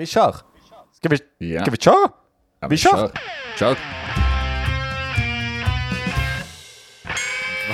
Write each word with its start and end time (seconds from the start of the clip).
Vi 0.00 0.06
kör. 0.06 0.34
Ska 0.96 1.08
vi, 1.08 1.18
Ja. 1.38 1.62
ska 1.62 1.70
vi 1.70 1.76
köra? 1.76 2.08
Ja, 2.60 2.68
vi 2.68 2.76
kör. 2.76 3.10
Kör. 3.58 3.76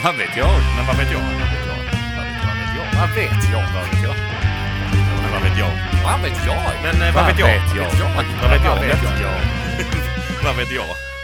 Vad 0.05 0.15
vet 0.17 0.37
jag? 0.37 0.51
Men 0.77 0.87
vad 0.87 0.97
vet 0.97 1.13
jag? 1.13 1.21
Vad 2.99 3.11
vet 3.15 3.51
jag? 3.53 3.63
Vad 3.75 3.85
vet 3.85 4.03
jag? 4.05 4.17
Men 5.23 5.33
vad 5.33 5.43
vet 5.43 5.59
jag? 5.59 5.73
Vad 6.05 6.21
vet 6.23 6.47
jag? 6.47 6.63
Men 6.83 7.09
eh, 7.09 7.15
vad 7.15 7.27
vet 7.27 7.39
jag? 7.39 7.49
Vad 7.49 8.51
vet 8.51 8.65
jag? 8.65 8.77
Vad 8.77 8.81
vet 8.81 9.03
jag? 9.23 9.41
Vad 10.45 10.57
vet 10.57 10.71
jag? 10.73 11.16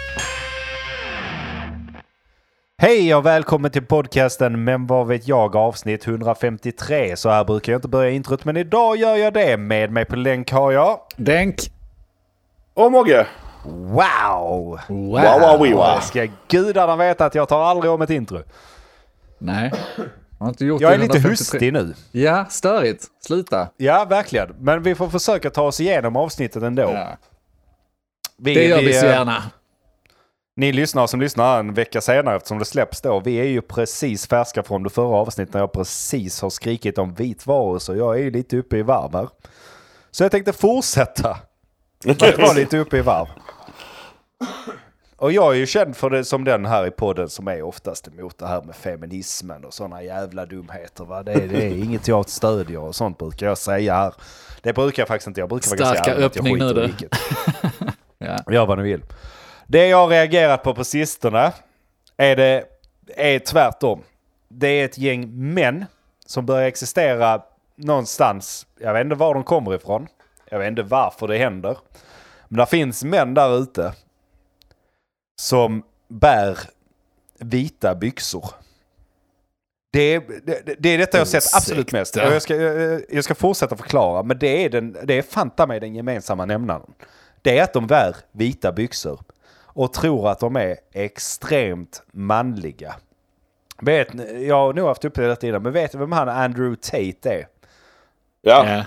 Hej 2.83 3.15
och 3.15 3.27
välkommen 3.27 3.71
till 3.71 3.87
podcasten 3.87 4.65
Men 4.65 4.87
vad 4.87 5.07
vet 5.07 5.29
jag 5.29 5.57
avsnitt 5.57 6.07
153. 6.07 7.17
Så 7.17 7.31
här 7.31 7.45
brukar 7.45 7.73
jag 7.73 7.79
inte 7.79 7.89
börja 7.89 8.11
introt 8.11 8.45
men 8.45 8.57
idag 8.57 8.97
gör 8.97 9.17
jag 9.17 9.35
det. 9.35 9.57
Med 9.57 9.91
mig 9.93 10.05
på 10.05 10.17
länk 10.17 10.51
har 10.51 10.73
jag... 10.73 11.01
Denk. 11.17 11.57
Och 12.75 12.93
Mogge. 12.93 13.27
Wow! 13.65 13.99
Wow. 13.99 14.79
Wow, 14.89 15.59
wow, 15.59 15.59
wow. 15.59 15.97
Det 15.97 16.03
ska 16.03 16.27
gudarna 16.49 16.97
veta 16.97 17.27
att 17.27 17.35
jag 17.35 17.49
tar 17.49 17.63
aldrig 17.63 17.93
om 17.93 18.03
ett 18.03 18.11
intro. 18.11 18.43
Nej. 19.39 19.73
Jag 20.39 20.45
har 20.45 20.49
inte 20.49 20.65
gjort 20.65 20.81
Jag 20.81 20.91
det 20.91 20.95
är 20.95 20.99
lite 20.99 21.19
153. 21.19 21.31
hustig 21.31 21.73
nu. 21.73 21.95
Ja, 22.23 22.47
störigt. 22.51 23.05
Sluta. 23.27 23.69
Ja, 23.77 24.05
verkligen. 24.05 24.55
Men 24.59 24.83
vi 24.83 24.95
får 24.95 25.09
försöka 25.09 25.51
ta 25.51 25.63
oss 25.63 25.81
igenom 25.81 26.17
avsnittet 26.17 26.63
ändå. 26.63 26.83
Ja. 26.83 27.17
Vi, 28.39 28.55
Det 28.55 28.65
gör 28.65 28.79
vi 28.79 28.93
så 28.93 29.07
eh, 29.07 29.13
gärna. 29.13 29.43
Ni 30.55 30.73
lyssnar 30.73 31.07
som 31.07 31.21
lyssnar 31.21 31.59
en 31.59 31.75
vecka 31.75 32.01
senare 32.01 32.37
eftersom 32.37 32.59
det 32.59 32.65
släpps 32.65 33.01
då. 33.01 33.21
Vi 33.21 33.37
är 33.37 33.45
ju 33.45 33.63
precis 33.63 34.27
färska 34.27 34.63
från 34.63 34.83
det 34.83 34.91
förra 34.91 35.17
avsnittet 35.17 35.55
när 35.55 35.61
jag 35.61 35.73
precis 35.73 36.41
har 36.43 36.51
skrikit 36.51 36.99
om 36.99 37.15
vitvaror 37.15 37.79
så 37.79 37.97
jag 37.97 38.15
är 38.15 38.23
ju 38.23 38.31
lite 38.31 38.57
uppe 38.57 38.77
i 38.77 38.83
varv 38.83 39.13
här. 39.13 39.29
Så 40.11 40.25
jag 40.25 40.31
tänkte 40.31 40.53
fortsätta 40.53 41.31
att 42.09 42.39
vara 42.39 42.53
lite 42.53 42.79
uppe 42.79 42.99
i 42.99 43.01
varv. 43.01 43.27
Och 45.17 45.33
jag 45.33 45.53
är 45.53 45.57
ju 45.57 45.67
känd 45.67 45.97
för 45.97 46.11
det 46.11 46.25
som 46.25 46.45
den 46.45 46.67
här 46.67 46.87
i 46.87 46.91
podden 46.91 47.29
som 47.29 47.49
är 47.49 47.63
oftast 47.63 48.09
emot 48.09 48.39
det 48.39 48.47
här 48.47 48.63
med 48.63 48.77
feminismen 48.77 49.65
och 49.65 49.75
sådana 49.75 50.03
jävla 50.03 50.47
dumheter. 50.47 51.05
Va? 51.05 51.23
Det, 51.23 51.33
är, 51.33 51.49
det 51.49 51.65
är 51.65 51.85
inget 51.85 52.09
jag 52.09 52.29
stödjer 52.29 52.79
och 52.81 52.95
sånt 52.95 53.19
brukar 53.19 53.47
jag 53.47 53.59
säga 53.59 53.95
här. 53.95 54.15
Det 54.63 54.73
brukar 54.73 55.01
jag 55.01 55.09
faktiskt 55.09 55.27
inte. 55.27 55.41
Jag 55.41 55.49
brukar 55.49 55.71
vara 55.71 55.79
ganska 55.79 55.97
Starka 55.97 56.15
ärlig 56.15 56.27
att 56.27 56.37
jag 56.37 56.47
öppning 56.47 56.55
skiter 56.55 56.75
nu, 56.75 56.95
du. 57.81 57.87
Ja. 58.27 58.53
Gör 58.53 58.67
vad 58.67 58.79
ni 58.79 58.85
vill. 58.85 59.03
Det 59.73 59.87
jag 59.87 59.97
har 59.97 60.09
reagerat 60.09 60.63
på 60.63 60.75
på 60.75 60.85
sistone 60.85 61.53
är, 62.17 62.37
det, 62.37 62.65
är 63.17 63.39
tvärtom. 63.39 64.03
Det 64.49 64.69
är 64.69 64.85
ett 64.85 64.99
gäng 64.99 65.55
män 65.55 65.85
som 66.27 66.47
börjar 66.47 66.69
existera 66.69 67.43
någonstans. 67.77 68.67
Jag 68.81 68.93
vet 68.93 69.05
inte 69.05 69.17
var 69.17 69.35
de 69.35 69.45
kommer 69.45 69.75
ifrån. 69.75 70.07
Jag 70.51 70.59
vet 70.59 70.69
inte 70.69 70.83
varför 70.83 71.29
det 71.29 71.39
händer. 71.39 71.77
Men 72.49 72.59
det 72.59 72.67
finns 72.67 73.05
män 73.05 73.35
där 73.35 73.59
ute 73.59 73.93
som 75.41 75.83
bär 76.09 76.59
vita 77.39 77.95
byxor. 77.95 78.51
Det 79.93 80.01
är, 80.01 80.23
det, 80.43 80.77
det 80.79 80.89
är 80.89 80.99
detta 80.99 81.19
jag 81.19 81.25
har 81.25 81.41
sett 81.41 81.55
absolut 81.57 81.93
mest. 81.93 82.17
Jag, 82.17 82.43
ska, 82.43 82.57
jag, 83.09 83.25
ska 83.25 83.35
fortsätta 83.35 83.77
förklara, 83.77 84.23
men 84.23 84.39
det 84.39 84.65
är, 84.65 84.71
den, 84.71 84.97
det 85.05 85.19
är 85.19 85.23
fanta 85.23 85.67
med 85.67 85.83
den 85.83 85.95
gemensamma 85.95 86.45
nämnaren. 86.45 86.95
Det 87.43 87.59
är 87.59 87.65
att 87.65 87.73
de 87.73 87.87
bär 87.87 88.17
vita 88.33 88.73
byxor 88.73 89.21
och 89.75 89.93
tror 89.93 90.31
att 90.31 90.41
de 90.41 90.57
är 90.57 90.77
extremt 90.93 92.03
manliga. 92.13 92.95
Vet, 93.81 94.13
ni- 94.13 94.47
jag 94.47 94.57
har 94.57 94.73
nog 94.73 94.87
haft 94.89 95.05
upp 95.05 95.15
det 95.15 95.43
innan, 95.45 95.63
men 95.63 95.73
vet 95.73 95.93
du 95.93 95.99
vem 95.99 96.13
han 96.13 96.29
Andrew 96.29 96.77
Tate 96.83 97.35
är? 97.35 97.47
Ja. 98.43 98.67
Ja. 98.69 98.85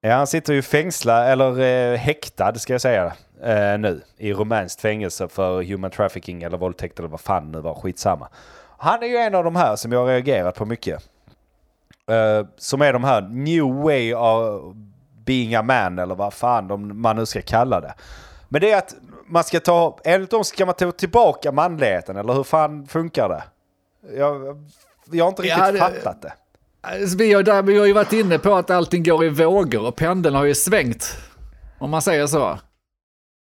Ja, 0.00 0.14
han 0.16 0.26
sitter 0.26 0.52
ju 0.52 0.62
fängslad, 0.62 1.26
eller 1.28 1.60
eh, 1.60 1.96
häktad 1.98 2.54
ska 2.54 2.74
jag 2.74 2.80
säga, 2.80 3.12
eh, 3.42 3.78
nu. 3.78 4.02
I 4.16 4.32
rumänskt 4.32 4.80
fängelse 4.80 5.28
för 5.28 5.62
human 5.62 5.90
trafficking 5.90 6.42
eller 6.42 6.58
våldtäkt 6.58 6.98
eller 6.98 7.08
vad 7.08 7.20
fan 7.20 7.52
det 7.52 7.60
var, 7.60 7.74
skitsamma. 7.74 8.28
Han 8.78 9.02
är 9.02 9.06
ju 9.06 9.16
en 9.16 9.34
av 9.34 9.44
de 9.44 9.56
här 9.56 9.76
som 9.76 9.92
jag 9.92 10.00
har 10.00 10.06
reagerat 10.06 10.54
på 10.54 10.66
mycket. 10.66 11.08
Eh, 12.10 12.46
som 12.56 12.82
är 12.82 12.92
de 12.92 13.04
här 13.04 13.20
new 13.22 13.64
way 13.74 14.14
of 14.14 14.62
being 15.24 15.54
a 15.54 15.62
man 15.62 15.98
eller 15.98 16.14
vad 16.14 16.34
fan 16.34 16.68
de, 16.68 17.00
man 17.02 17.16
nu 17.16 17.26
ska 17.26 17.42
kalla 17.42 17.80
det. 17.80 17.94
Men 18.48 18.60
det 18.60 18.72
är 18.72 18.78
att 18.78 18.94
man 19.28 19.44
ska 19.44 19.60
ta, 19.60 19.98
enligt 20.04 20.30
dem 20.30 20.44
ska 20.44 20.66
man 20.66 20.74
ta 20.74 20.92
tillbaka 20.92 21.52
manligheten 21.52 22.16
eller 22.16 22.32
hur 22.32 22.42
fan 22.44 22.86
funkar 22.86 23.28
det? 23.28 23.42
Jag, 24.18 24.64
jag 25.10 25.24
har 25.24 25.28
inte 25.28 25.42
riktigt 25.42 25.58
Ja, 25.58 25.72
det- 25.72 25.78
fattat 25.78 26.22
det. 26.22 26.32
Alltså, 26.80 27.16
Vi 27.18 27.32
har, 27.32 27.42
där, 27.42 27.62
vi 27.62 27.78
har 27.78 27.86
ju 27.86 27.92
varit 27.92 28.12
inne 28.12 28.38
på 28.38 28.54
att 28.54 28.70
allting 28.70 29.02
går 29.02 29.24
i 29.24 29.28
vågor 29.28 29.86
och 29.86 29.96
pendeln 29.96 30.34
har 30.34 30.44
ju 30.44 30.54
svängt. 30.54 31.16
Om 31.78 31.90
man 31.90 32.02
säger 32.02 32.26
så. 32.26 32.58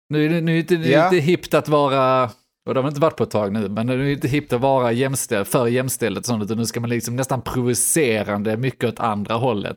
Nu 0.09 0.25
är 0.27 0.29
det, 0.29 0.41
nu 0.41 0.59
är 0.59 0.63
det, 0.63 0.75
nu 0.79 0.85
är 0.85 0.89
det 0.89 0.93
Ja. 0.93 1.05
inte 1.05 1.17
hippt 1.17 1.55
att 1.55 1.69
vara, 1.69 2.31
och 2.67 2.75
det 2.75 2.81
har 2.81 2.89
inte 2.89 3.01
varit 3.01 3.17
på 3.17 3.25
ett 3.25 3.31
tag 3.31 3.53
nu, 3.53 3.69
men 3.69 3.87
nu 3.87 3.93
är 3.93 4.05
det 4.05 4.13
inte 4.13 4.29
hippt 4.29 4.53
att 4.53 4.61
vara 4.61 4.93
jämställd, 4.93 5.47
för 5.47 5.67
jämställt 5.67 6.27
sånt, 6.27 6.45
utan 6.45 6.57
nu 6.57 6.67
ska 6.67 6.81
man 6.81 6.91
liksom 6.91 7.17
nästan 7.17 7.43
provocerande 7.43 8.57
mycket 8.57 8.89
åt 8.89 9.01
andra 9.01 9.35
hållet. 9.35 9.77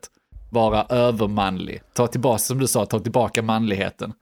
Vara 0.52 0.85
övermanlig. 0.90 1.81
Ta 1.94 2.08
tillbaka, 2.08 2.38
som 2.40 2.59
du 2.59 2.68
sa, 2.68 2.85
ta 2.85 3.00
tillbaka 3.00 3.41
manligheten. 3.41 4.14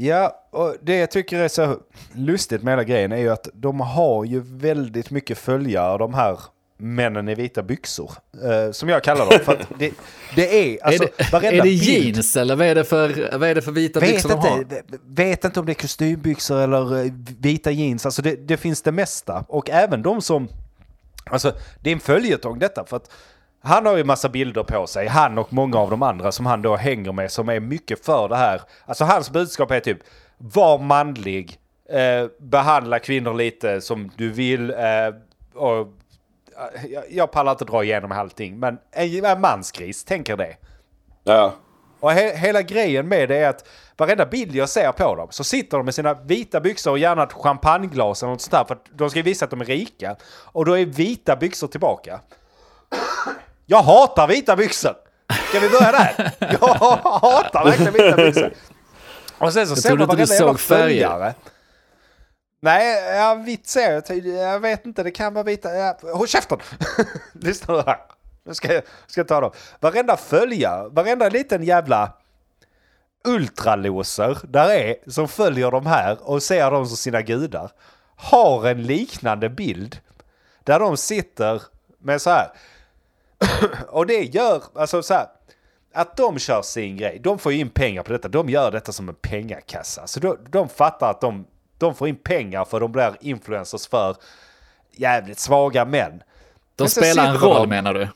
Ja, 0.00 0.44
och 0.50 0.76
det 0.82 0.96
jag 0.96 1.10
tycker 1.10 1.38
är 1.38 1.48
så 1.48 1.76
lustigt 2.14 2.62
med 2.62 2.72
hela 2.72 2.84
grejen 2.84 3.12
är 3.12 3.16
ju 3.16 3.28
att 3.28 3.48
de 3.52 3.80
har 3.80 4.24
ju 4.24 4.40
väldigt 4.44 5.10
mycket 5.10 5.38
följare, 5.38 5.98
de 5.98 6.14
här 6.14 6.38
männen 6.76 7.28
i 7.28 7.34
vita 7.34 7.62
byxor. 7.62 8.12
eh, 8.44 8.72
som 8.72 8.88
jag 8.88 9.02
kallar 9.02 9.30
dem. 9.30 9.38
För 9.44 9.58
det, 9.78 9.92
det 10.34 10.74
är, 10.74 10.78
alltså 10.86 11.02
är 11.04 11.08
det, 11.18 11.32
varenda 11.32 11.48
är 11.48 11.52
det 11.56 11.62
bild- 11.62 11.82
jeans 11.82 12.36
eller 12.36 12.56
vad 12.56 12.66
är 12.66 12.74
det 12.74 12.84
för, 12.84 13.38
vad 13.38 13.48
är 13.48 13.54
det 13.54 13.62
för 13.62 13.72
vita 13.72 14.00
Vet 14.00 14.10
byxor 14.10 14.28
de 14.28 14.38
har? 14.38 14.58
inte, 14.58 14.82
vet 15.06 15.44
inte 15.44 15.60
om 15.60 15.66
det 15.66 15.72
är 15.72 15.74
kostymbyxor 15.74 16.58
eller 16.60 17.04
eh, 17.04 17.12
vita 17.38 17.70
jeans. 17.70 18.06
Alltså 18.06 18.22
det, 18.22 18.48
det 18.48 18.56
finns 18.56 18.82
det 18.82 18.92
mesta. 18.92 19.44
Och 19.48 19.70
även 19.70 20.02
de 20.02 20.22
som... 20.22 20.48
Alltså 21.30 21.52
det 21.82 21.90
är 21.90 21.94
en 21.94 22.00
följetong 22.00 22.58
detta. 22.58 22.84
För 22.84 22.96
att 22.96 23.10
han 23.60 23.86
har 23.86 23.96
ju 23.96 24.04
massa 24.04 24.28
bilder 24.28 24.62
på 24.62 24.86
sig. 24.86 25.06
Han 25.06 25.38
och 25.38 25.52
många 25.52 25.78
av 25.78 25.90
de 25.90 26.02
andra 26.02 26.32
som 26.32 26.46
han 26.46 26.62
då 26.62 26.76
hänger 26.76 27.12
med 27.12 27.30
som 27.30 27.48
är 27.48 27.60
mycket 27.60 28.04
för 28.04 28.28
det 28.28 28.36
här. 28.36 28.60
Alltså 28.86 29.04
hans 29.04 29.30
budskap 29.30 29.70
är 29.70 29.80
typ 29.80 29.98
var 30.38 30.78
manlig. 30.78 31.58
Eh, 31.90 32.28
behandla 32.38 32.98
kvinnor 32.98 33.34
lite 33.34 33.80
som 33.80 34.10
du 34.16 34.30
vill. 34.30 34.70
Eh, 34.70 34.76
och, 35.54 35.78
eh, 35.78 36.86
jag, 36.88 37.04
jag 37.10 37.30
pallar 37.30 37.52
inte 37.52 37.64
dra 37.64 37.84
igenom 37.84 38.12
allting. 38.12 38.58
Men 38.58 38.78
en, 38.92 39.24
en 39.24 39.40
mansgris 39.40 40.04
tänker 40.04 40.36
det. 40.36 40.56
Ja. 41.24 41.54
Och 42.00 42.12
he 42.12 42.36
hela 42.36 42.62
grejen 42.62 43.08
med 43.08 43.28
det 43.28 43.36
är 43.36 43.48
att 43.48 43.68
varenda 43.96 44.26
bild 44.26 44.54
jag 44.54 44.68
ser 44.68 44.92
på 44.92 45.14
dem 45.14 45.28
så 45.30 45.44
sitter 45.44 45.76
de 45.76 45.84
med 45.84 45.94
sina 45.94 46.14
vita 46.14 46.60
byxor 46.60 46.90
och 46.90 46.98
gärna 46.98 47.22
ett 47.22 47.32
champagneglas 47.32 48.22
eller 48.22 48.32
något 48.32 48.40
sånt 48.40 48.52
där 48.52 48.64
för 48.64 48.74
att 48.74 48.86
de 48.98 49.10
ska 49.10 49.22
visa 49.22 49.44
att 49.44 49.50
de 49.50 49.60
är 49.60 49.64
rika. 49.64 50.16
Och 50.44 50.64
då 50.64 50.78
är 50.78 50.86
vita 50.86 51.36
byxor 51.36 51.68
tillbaka. 51.68 52.20
Jag 53.70 53.82
hatar 53.82 54.28
vita 54.28 54.56
byxor! 54.56 54.94
Ska 55.48 55.60
vi 55.60 55.68
börja 55.68 55.92
där? 55.92 56.32
Jag 56.60 56.68
hatar 56.68 57.64
verkligen 57.64 57.92
vita 57.92 58.16
byxor. 58.16 58.52
Och 59.38 59.52
sen 59.52 59.66
så 59.66 59.76
ser 59.76 59.96
man 59.96 60.06
varenda 60.06 60.34
jävla 60.34 60.54
följare. 60.54 61.34
Nej, 62.60 63.16
ja, 63.16 63.34
vitt 63.34 63.68
ser 63.68 63.92
jag 63.92 64.06
tydligen. 64.06 64.38
Jag 64.38 64.60
vet 64.60 64.86
inte, 64.86 65.02
det 65.02 65.10
kan 65.10 65.34
vara 65.34 65.44
vita. 65.44 65.74
Ja, 65.74 65.98
håll 66.02 66.28
käften! 66.28 66.58
Lyssna 67.32 67.74
nu 67.74 67.82
här. 67.86 67.98
Nu 68.44 68.54
ska 68.54 68.74
jag, 68.74 68.82
ska 69.06 69.20
jag 69.20 69.28
ta 69.28 69.40
dem. 69.40 69.50
Varenda 69.80 70.16
följare, 70.16 70.88
varenda 70.88 71.28
liten 71.28 71.62
jävla 71.62 72.12
ultraloser 73.24 74.38
där 74.44 74.68
är 74.70 75.10
som 75.10 75.28
följer 75.28 75.70
de 75.70 75.86
här 75.86 76.18
och 76.20 76.42
ser 76.42 76.70
dem 76.70 76.86
som 76.86 76.96
sina 76.96 77.22
gudar 77.22 77.70
har 78.16 78.66
en 78.66 78.82
liknande 78.82 79.48
bild 79.48 79.98
där 80.64 80.78
de 80.78 80.96
sitter 80.96 81.62
med 81.98 82.22
så 82.22 82.30
här. 82.30 82.48
och 83.88 84.06
det 84.06 84.22
gör, 84.34 84.62
alltså 84.74 85.02
så 85.02 85.14
här, 85.14 85.26
att 85.94 86.16
de 86.16 86.38
kör 86.38 86.62
sin 86.62 86.96
grej, 86.96 87.20
de 87.24 87.38
får 87.38 87.52
in 87.52 87.70
pengar 87.70 88.02
på 88.02 88.12
detta, 88.12 88.28
de 88.28 88.48
gör 88.48 88.70
detta 88.70 88.92
som 88.92 89.08
en 89.08 89.14
pengakassa. 89.14 90.06
Så 90.06 90.20
de, 90.20 90.36
de 90.50 90.68
fattar 90.68 91.10
att 91.10 91.20
de, 91.20 91.46
de 91.78 91.94
får 91.94 92.08
in 92.08 92.16
pengar 92.16 92.64
för 92.64 92.80
de 92.80 92.92
blir 92.92 93.16
influencers 93.20 93.86
för 93.86 94.16
jävligt 94.96 95.38
svaga 95.38 95.84
män. 95.84 96.22
De 96.76 96.82
Men 96.82 96.88
spelar 96.88 97.28
en 97.28 97.38
roll 97.38 97.60
de- 97.60 97.68
menar 97.68 97.94
du? 97.94 98.08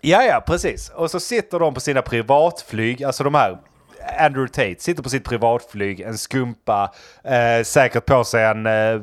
Ja, 0.00 0.22
ja, 0.22 0.42
precis. 0.46 0.88
Och 0.88 1.10
så 1.10 1.20
sitter 1.20 1.58
de 1.58 1.74
på 1.74 1.80
sina 1.80 2.02
privatflyg, 2.02 3.04
alltså 3.04 3.24
de 3.24 3.34
här 3.34 3.58
Andrew 4.18 4.48
Tate 4.48 4.82
sitter 4.82 5.02
på 5.02 5.08
sitt 5.08 5.24
privatflyg, 5.24 6.00
en 6.00 6.18
skumpa, 6.18 6.94
eh, 7.24 7.64
säkert 7.64 8.06
på 8.06 8.24
sig 8.24 8.44
en 8.44 8.66
eh, 8.66 9.00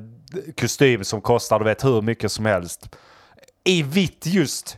kostym 0.57 1.03
som 1.03 1.21
kostar 1.21 1.59
du 1.59 1.65
vet 1.65 1.83
hur 1.83 2.01
mycket 2.01 2.31
som 2.31 2.45
helst. 2.45 2.95
I 3.63 3.83
vitt 3.83 4.25
just. 4.25 4.77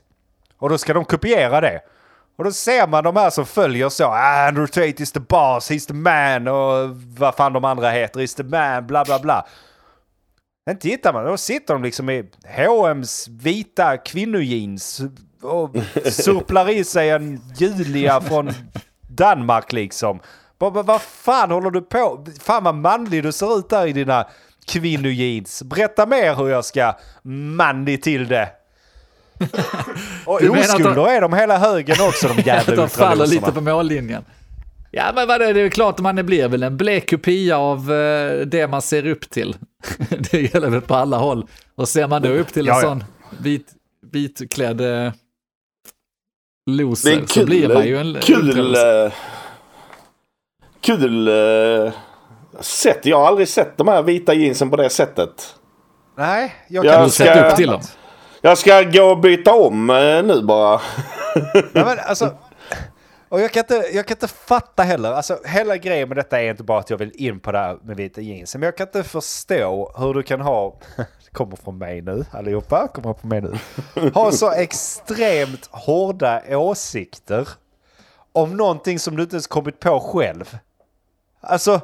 Och 0.61 0.69
då 0.69 0.77
ska 0.77 0.93
de 0.93 1.05
kopiera 1.05 1.61
det. 1.61 1.79
Och 2.37 2.43
då 2.43 2.51
ser 2.51 2.87
man 2.87 3.03
de 3.03 3.15
här 3.15 3.29
som 3.29 3.45
följer 3.45 3.89
så. 3.89 4.05
"Ah, 4.05 4.47
Andrew 4.47 4.67
Tate 4.67 5.03
is 5.03 5.11
the 5.11 5.19
boss, 5.19 5.71
he's 5.71 5.87
the 5.87 5.93
man 5.93 6.47
och 6.47 6.89
vad 7.17 7.35
fan 7.35 7.53
de 7.53 7.65
andra 7.65 7.89
heter, 7.89 8.19
he's 8.19 8.37
the 8.37 8.43
man, 8.43 8.87
bla 8.87 9.05
bla 9.05 9.19
bla. 9.19 9.45
Sen 10.69 10.79
tittar 10.79 11.13
man, 11.13 11.25
då 11.25 11.37
sitter 11.37 11.73
de 11.73 11.83
liksom 11.83 12.09
i 12.09 12.23
H&M's 12.57 13.27
vita 13.29 13.97
kvinnojeans 13.97 15.01
och 15.41 15.75
surplar 16.11 16.69
i 16.69 16.83
sig 16.83 17.09
en 17.09 17.41
Julia 17.57 18.21
från 18.21 18.49
Danmark 19.01 19.71
liksom. 19.71 20.19
Vad, 20.57 20.85
vad 20.85 21.01
fan 21.01 21.51
håller 21.51 21.71
du 21.71 21.81
på? 21.81 22.25
Fan 22.41 22.63
vad 22.63 22.75
manlig 22.75 23.23
du 23.23 23.31
ser 23.31 23.57
ut 23.59 23.69
där 23.69 23.87
i 23.87 23.93
dina 23.93 24.27
kvinnojeans. 24.67 25.63
Berätta 25.63 26.05
mer 26.05 26.35
hur 26.35 26.49
jag 26.49 26.65
ska 26.65 26.93
manlig 27.23 28.03
till 28.03 28.27
det. 28.27 28.49
Och 30.25 30.39
Du 30.41 30.49
menar 30.49 30.59
att 30.63 30.67
de- 30.69 30.73
oskulder 30.83 31.07
är 31.07 31.21
de 31.21 31.33
hela 31.33 31.57
högen 31.57 31.95
också 32.07 32.27
de 32.27 32.41
jävla 32.41 32.75
de 32.81 32.89
faller 32.89 33.27
lite 33.27 33.51
på 33.51 33.61
mållinjen. 33.61 34.23
Ja, 34.91 35.11
men 35.15 35.27
vad 35.27 35.41
är 35.41 35.47
det? 35.47 35.53
det 35.53 35.61
är 35.61 35.69
klart 35.69 35.95
att 35.95 35.99
man 36.03 36.15
blir 36.25 36.47
väl 36.47 36.63
en 36.63 36.77
blek 36.77 37.09
kopia 37.09 37.57
av 37.57 37.91
eh, 37.93 38.45
det 38.45 38.67
man 38.67 38.81
ser 38.81 39.07
upp 39.07 39.29
till. 39.29 39.55
det 40.31 40.53
gäller 40.53 40.69
väl 40.69 40.81
på 40.81 40.95
alla 40.95 41.17
håll. 41.17 41.45
Och 41.75 41.89
ser 41.89 42.07
man 42.07 42.21
då 42.21 42.29
upp 42.29 42.53
till 42.53 42.61
en 42.61 42.75
Ja, 42.75 42.81
ja. 42.81 42.87
sån 42.87 43.03
vit, 43.39 43.67
vitklädd 44.11 44.81
eh, 44.81 45.11
loser 46.71 47.15
kul. 47.15 47.27
så 47.27 47.45
blir 47.45 47.67
man 47.73 47.85
ju 47.87 47.97
en 47.97 48.17
kul. 48.21 48.49
ultraloser. 48.49 49.05
eh, 49.05 49.11
Kul 50.81 51.27
eh, 51.27 51.91
sätt. 52.59 52.99
Jag 53.05 53.17
har 53.19 53.27
aldrig 53.27 53.47
sett 53.47 53.77
de 53.77 53.87
här 53.87 54.01
vita 54.03 54.33
jeansen 54.33 54.69
på 54.69 54.75
det 54.77 54.89
sättet. 54.89 55.55
Nej, 56.17 56.55
jag 56.67 56.85
Jag 56.85 56.93
kan 56.93 57.01
Du 57.01 57.05
inte 57.05 57.15
ska- 57.15 57.23
sätter 57.23 57.35
säga 57.39 57.49
upp 57.51 57.55
till 57.57 57.67
dem. 57.67 57.81
Jag 58.43 58.57
ska 58.57 58.81
gå 58.81 59.03
och 59.03 59.19
byta 59.19 59.53
om 59.53 59.89
eh, 59.89 60.23
nu 60.23 60.41
bara. 60.41 60.81
Nej, 61.53 61.63
men 61.73 61.99
alltså, 62.05 62.37
och 63.29 63.41
jag 63.41 63.51
kan, 63.51 63.59
inte, 63.59 63.89
jag 63.93 64.05
kan 64.05 64.15
inte 64.15 64.27
fatta 64.27 64.83
heller, 64.83 65.11
alltså 65.11 65.39
hela 65.45 65.77
grejen 65.77 66.07
med 66.07 66.17
detta 66.17 66.41
är 66.41 66.49
inte 66.49 66.63
bara 66.63 66.79
att 66.79 66.89
jag 66.89 66.97
vill 66.97 67.11
in 67.15 67.39
på 67.39 67.51
det 67.51 67.57
här 67.57 67.77
med 67.83 67.95
vita 67.95 68.21
jeans. 68.21 68.55
Men 68.55 68.63
jag 68.63 68.77
kan 68.77 68.87
inte 68.87 69.03
förstå 69.03 69.91
hur 69.97 70.13
du 70.13 70.23
kan 70.23 70.41
ha, 70.41 70.79
det 70.97 71.31
kommer 71.31 71.55
från 71.55 71.77
mig 71.77 72.01
nu 72.01 72.25
allihopa, 72.31 72.87
kommer 72.87 73.13
från 73.13 73.29
mig 73.29 73.41
nu. 73.41 73.57
Ha 74.13 74.31
så 74.31 74.51
extremt 74.51 75.69
hårda 75.71 76.57
åsikter 76.57 77.47
om 78.31 78.57
någonting 78.57 78.99
som 78.99 79.15
du 79.15 79.23
inte 79.23 79.35
ens 79.35 79.47
kommit 79.47 79.79
på 79.79 79.99
själv. 79.99 80.57
Alltså, 81.41 81.81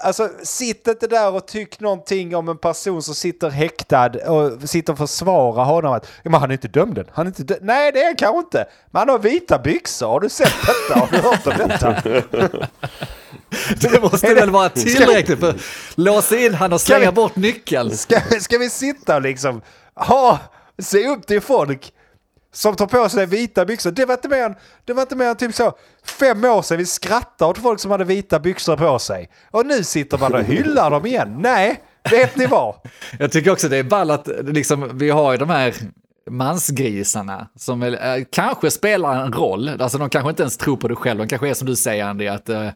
Alltså 0.00 0.28
sitt 0.42 0.88
inte 0.88 1.06
där 1.06 1.32
och 1.34 1.46
tyck 1.46 1.80
någonting 1.80 2.36
om 2.36 2.48
en 2.48 2.58
person 2.58 3.02
som 3.02 3.14
sitter 3.14 3.50
häktad 3.50 4.10
och 4.30 4.68
sitter 4.68 4.92
och 4.92 4.98
försvarar 4.98 5.64
honom. 5.64 5.92
Att, 5.92 6.06
men 6.24 6.34
han 6.34 6.50
är 6.50 6.52
inte 6.52 6.68
dömd 6.68 6.98
än. 6.98 7.04
Han 7.12 7.26
är 7.26 7.30
inte 7.30 7.42
dö- 7.42 7.58
Nej 7.62 7.92
det 7.92 8.00
är 8.00 8.04
han 8.06 8.16
kanske 8.16 8.38
inte. 8.38 8.64
Men 8.90 9.00
han 9.00 9.08
har 9.08 9.18
vita 9.18 9.58
byxor. 9.58 10.06
Har 10.08 10.20
du 10.20 10.28
sett 10.28 10.52
detta? 10.66 11.00
Har 11.00 11.08
du 11.10 11.18
hört 11.18 11.46
om 11.46 11.68
detta? 11.68 12.68
Det 13.80 14.02
måste 14.02 14.34
väl 14.34 14.50
vara 14.50 14.68
tillräckligt 14.68 15.40
för 15.40 15.54
låsa 15.94 16.36
in 16.38 16.54
han 16.54 16.72
och 16.72 16.80
slänga 16.80 17.10
vi- 17.10 17.14
bort 17.14 17.36
nyckeln. 17.36 17.96
Ska, 17.96 18.20
ska 18.40 18.58
vi 18.58 18.70
sitta 18.70 19.16
och 19.16 19.22
liksom 19.22 19.60
ha, 19.94 20.38
se 20.78 21.06
upp 21.08 21.26
till 21.26 21.40
folk 21.40 21.92
som 22.52 22.76
tar 22.76 22.86
på 22.86 23.08
sig 23.08 23.26
vita 23.26 23.64
byxor? 23.64 23.90
Det 23.90 24.04
var 24.04 24.14
inte 24.14 24.28
mer 24.28 24.44
än, 24.44 24.54
det 24.84 24.92
var 24.92 25.02
inte 25.02 25.16
mer 25.16 25.26
än 25.26 25.36
typ 25.36 25.54
så 25.54 25.72
fem 26.04 26.44
år 26.44 26.62
sedan 26.62 26.78
vi 26.78 26.86
skrattade 26.86 27.50
åt 27.50 27.58
folk 27.58 27.80
som 27.80 27.90
hade 27.90 28.04
vita 28.04 28.40
byxor 28.40 28.76
på 28.76 28.98
sig. 28.98 29.30
Och 29.50 29.66
nu 29.66 29.84
sitter 29.84 30.18
man 30.18 30.34
och 30.34 30.42
hyllar 30.42 30.90
dem 30.90 31.06
igen. 31.06 31.36
Nej, 31.38 31.82
vet 32.10 32.36
ni 32.36 32.46
vad? 32.46 32.74
Jag 33.18 33.32
tycker 33.32 33.50
också 33.50 33.68
det 33.68 33.76
är 33.76 33.82
ball 33.82 34.10
att 34.10 34.28
liksom, 34.42 34.98
vi 34.98 35.10
har 35.10 35.32
ju 35.32 35.38
de 35.38 35.50
här 35.50 35.74
mansgrisarna 36.30 37.48
som 37.56 37.80
väl, 37.80 37.94
eh, 37.94 38.24
kanske 38.32 38.70
spelar 38.70 39.24
en 39.24 39.32
roll. 39.32 39.68
Alltså 39.68 39.98
de 39.98 40.10
kanske 40.10 40.30
inte 40.30 40.42
ens 40.42 40.56
tror 40.56 40.76
på 40.76 40.88
det 40.88 40.96
själv. 40.96 41.18
De 41.18 41.28
kanske 41.28 41.48
är 41.48 41.54
som 41.54 41.66
du 41.66 41.76
säger 41.76 42.04
Andy, 42.04 42.26
att 42.26 42.48
eh, 42.48 42.68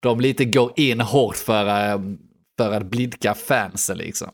de 0.00 0.20
lite 0.20 0.44
går 0.44 0.72
in 0.76 1.00
hårt 1.00 1.36
för, 1.36 1.66
eh, 1.66 2.00
för 2.58 2.72
att 2.72 2.86
blidka 2.86 3.34
fansen 3.34 3.98
liksom. 3.98 4.28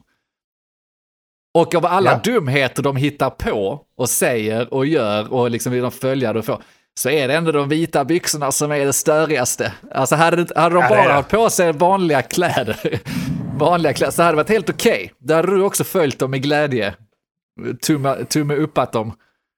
Och 1.54 1.74
av 1.74 1.86
alla 1.86 2.10
Ja. 2.10 2.20
dumheter 2.32 2.82
de 2.82 2.96
hittar 2.96 3.30
på 3.30 3.80
och 3.96 4.08
säger 4.10 4.74
och 4.74 4.86
gör 4.86 5.32
och 5.32 5.50
liksom 5.50 5.72
vill 5.72 5.82
de 5.82 5.90
följa 5.92 6.32
det 6.32 6.42
får, 6.42 6.62
så 7.00 7.10
är 7.10 7.28
det 7.28 7.34
ändå 7.34 7.52
de 7.52 7.68
vita 7.68 8.04
byxorna 8.04 8.52
som 8.52 8.72
är 8.72 8.86
det 8.86 8.92
störigaste. 8.92 9.72
Alltså 9.94 10.14
hade, 10.16 10.46
hade 10.60 10.74
de 10.74 10.80
Ja, 10.82 10.88
bara 10.88 11.06
det. 11.08 11.12
haft 11.12 11.28
på 11.30 11.50
sig 11.50 11.72
vanliga 11.72 12.22
kläder, 12.22 13.00
vanliga 13.58 13.92
kläder, 13.92 14.12
så 14.12 14.22
hade 14.22 14.32
det 14.32 14.36
varit 14.36 14.48
helt 14.48 14.70
okej. 14.70 15.12
Då 15.18 15.34
hade 15.34 15.48
du 15.56 15.62
också 15.62 15.84
följt 15.84 16.18
dem 16.18 16.30
med 16.30 16.42
glädje. 16.42 16.94
Tumme, 17.86 18.24
tumme 18.24 18.54
upp 18.54 18.78
att 18.78 18.92
dem. 18.92 19.12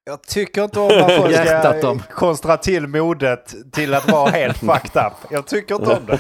Jag 0.07 0.23
tycker 0.23 0.65
inte 0.65 0.81
om 0.81 1.03
att 1.05 1.17
folk 1.17 1.35
ska 1.35 1.99
konstra 2.15 2.57
till 2.57 2.87
modet 2.87 3.55
till 3.73 3.95
att 3.95 4.11
vara 4.11 4.31
helt 4.31 4.57
fucked 4.59 5.03
up. 5.07 5.13
Jag 5.31 5.47
tycker 5.47 5.75
inte 5.75 5.91
om 5.97 6.07
det. 6.07 6.19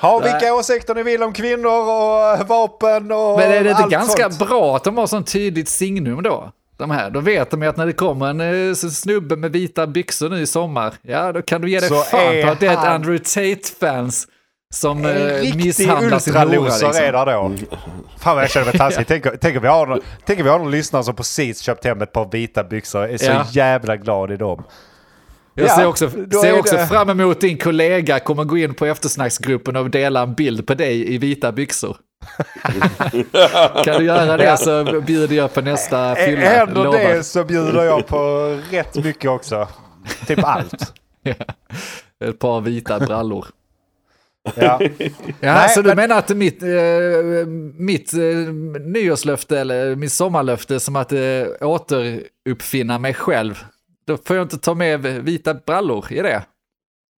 Ha 0.00 0.20
Nej. 0.20 0.32
vilka 0.32 0.54
åsikter 0.54 0.94
ni 0.94 1.02
vill 1.02 1.22
om 1.22 1.32
kvinnor 1.32 1.70
och 1.70 2.46
vapen 2.48 3.12
och 3.12 3.38
Men 3.38 3.52
är 3.52 3.64
det 3.64 3.70
inte 3.70 3.82
ganska 3.90 4.30
sånt. 4.30 4.48
bra 4.48 4.76
att 4.76 4.84
de 4.84 4.98
har 4.98 5.06
sånt 5.06 5.32
tydligt 5.32 5.68
signum 5.68 6.22
då? 6.22 6.52
De 6.78 6.90
här, 6.90 7.10
då 7.10 7.20
vet 7.20 7.50
de 7.50 7.62
ju 7.62 7.68
att 7.68 7.76
när 7.76 7.86
det 7.86 7.92
kommer 7.92 8.26
en 8.26 8.40
eh, 8.68 8.74
snubbe 8.74 9.36
med 9.36 9.52
vita 9.52 9.86
byxor 9.86 10.28
nu 10.28 10.40
i 10.40 10.46
sommar, 10.46 10.94
ja 11.02 11.32
då 11.32 11.42
kan 11.42 11.60
du 11.60 11.70
ge 11.70 11.80
dig 11.80 11.88
fan 11.88 12.42
på 12.44 12.48
att 12.50 12.60
det 12.60 12.66
är 12.66 12.72
ett 12.72 12.78
Andrew 12.84 13.18
Tate-fans 13.24 14.26
som 14.74 15.00
misshandlar 15.56 16.18
sin 16.18 16.34
hora. 16.34 16.42
ultraloser 16.44 16.86
är 16.86 16.92
Liksom. 16.92 17.02
där 17.12 17.26
då. 17.26 17.52
Fan 18.18 18.34
vad 18.34 18.42
jag 18.44 18.50
känner 18.50 18.66
mig 18.66 18.78
taskig. 18.78 19.06
Tänk, 19.08 19.24
tänk, 19.40 19.56
om 19.56 19.62
vi 19.62 19.68
har 19.68 19.86
någon, 19.86 20.00
tänk 20.26 20.38
om 20.38 20.44
vi 20.44 20.50
har 20.50 20.58
någon 20.58 20.70
lyssnare 20.70 21.04
som 21.04 21.14
precis 21.16 21.60
köpt 21.60 21.84
hem 21.84 22.02
ett 22.02 22.12
par 22.12 22.28
vita 22.32 22.64
byxor. 22.64 23.04
Är 23.08 23.16
så 23.18 23.24
Ja. 23.24 23.44
jävla 23.50 23.96
glad 23.96 24.32
i 24.32 24.36
dem. 24.36 24.64
Jag 25.58 25.66
Ja, 25.66 25.76
ser 25.76 25.86
också, 25.86 26.10
då 26.26 26.40
ser 26.42 26.58
också 26.58 26.76
det- 26.76 26.86
fram 26.86 27.10
emot 27.10 27.40
din 27.40 27.58
kollega 27.58 28.20
kommer 28.20 28.44
gå 28.44 28.58
in 28.58 28.74
på 28.74 28.86
eftersnacksgruppen 28.86 29.76
och 29.76 29.90
dela 29.90 30.22
en 30.22 30.34
bild 30.34 30.66
på 30.66 30.74
dig 30.74 31.14
i 31.14 31.18
vita 31.18 31.52
byxor. 31.52 31.96
kan 33.84 33.98
du 33.98 34.04
göra 34.04 34.36
det 34.36 34.56
så 34.56 35.00
bjuder 35.06 35.36
jag 35.36 35.54
på 35.54 35.60
nästa 35.60 36.14
fylla. 36.14 36.40
Händer 36.40 36.84
lovar. 36.84 36.98
det 36.98 37.22
så 37.24 37.44
bjuder 37.44 37.84
jag 37.84 38.06
på 38.06 38.18
rätt 38.70 39.04
mycket 39.04 39.30
också. 39.30 39.68
Typ 40.26 40.44
allt. 40.44 40.92
Ett 42.24 42.38
par 42.38 42.60
vita 42.60 43.00
brallor. 43.00 43.46
Ja. 44.54 44.80
Ja, 44.80 45.08
Nej, 45.40 45.68
så 45.68 45.82
du 45.82 45.88
men- 45.88 45.96
menar 45.96 46.18
att 46.18 46.28
mitt, 46.28 46.62
eh, 46.62 46.68
mitt 47.78 48.12
eh, 48.14 48.20
nyårslöfte 48.84 49.60
eller 49.60 49.96
mitt 49.96 50.12
sommarlöfte 50.12 50.74
är 50.74 50.78
som 50.78 50.96
att 50.96 51.12
eh, 51.12 51.20
återuppfinna 51.60 52.98
mig 52.98 53.14
själv. 53.14 53.64
Då 54.06 54.16
får 54.16 54.36
jag 54.36 54.44
inte 54.44 54.58
ta 54.58 54.74
med 54.74 55.00
vita 55.02 55.54
brallor 55.54 56.12
i 56.12 56.22
det. 56.22 56.42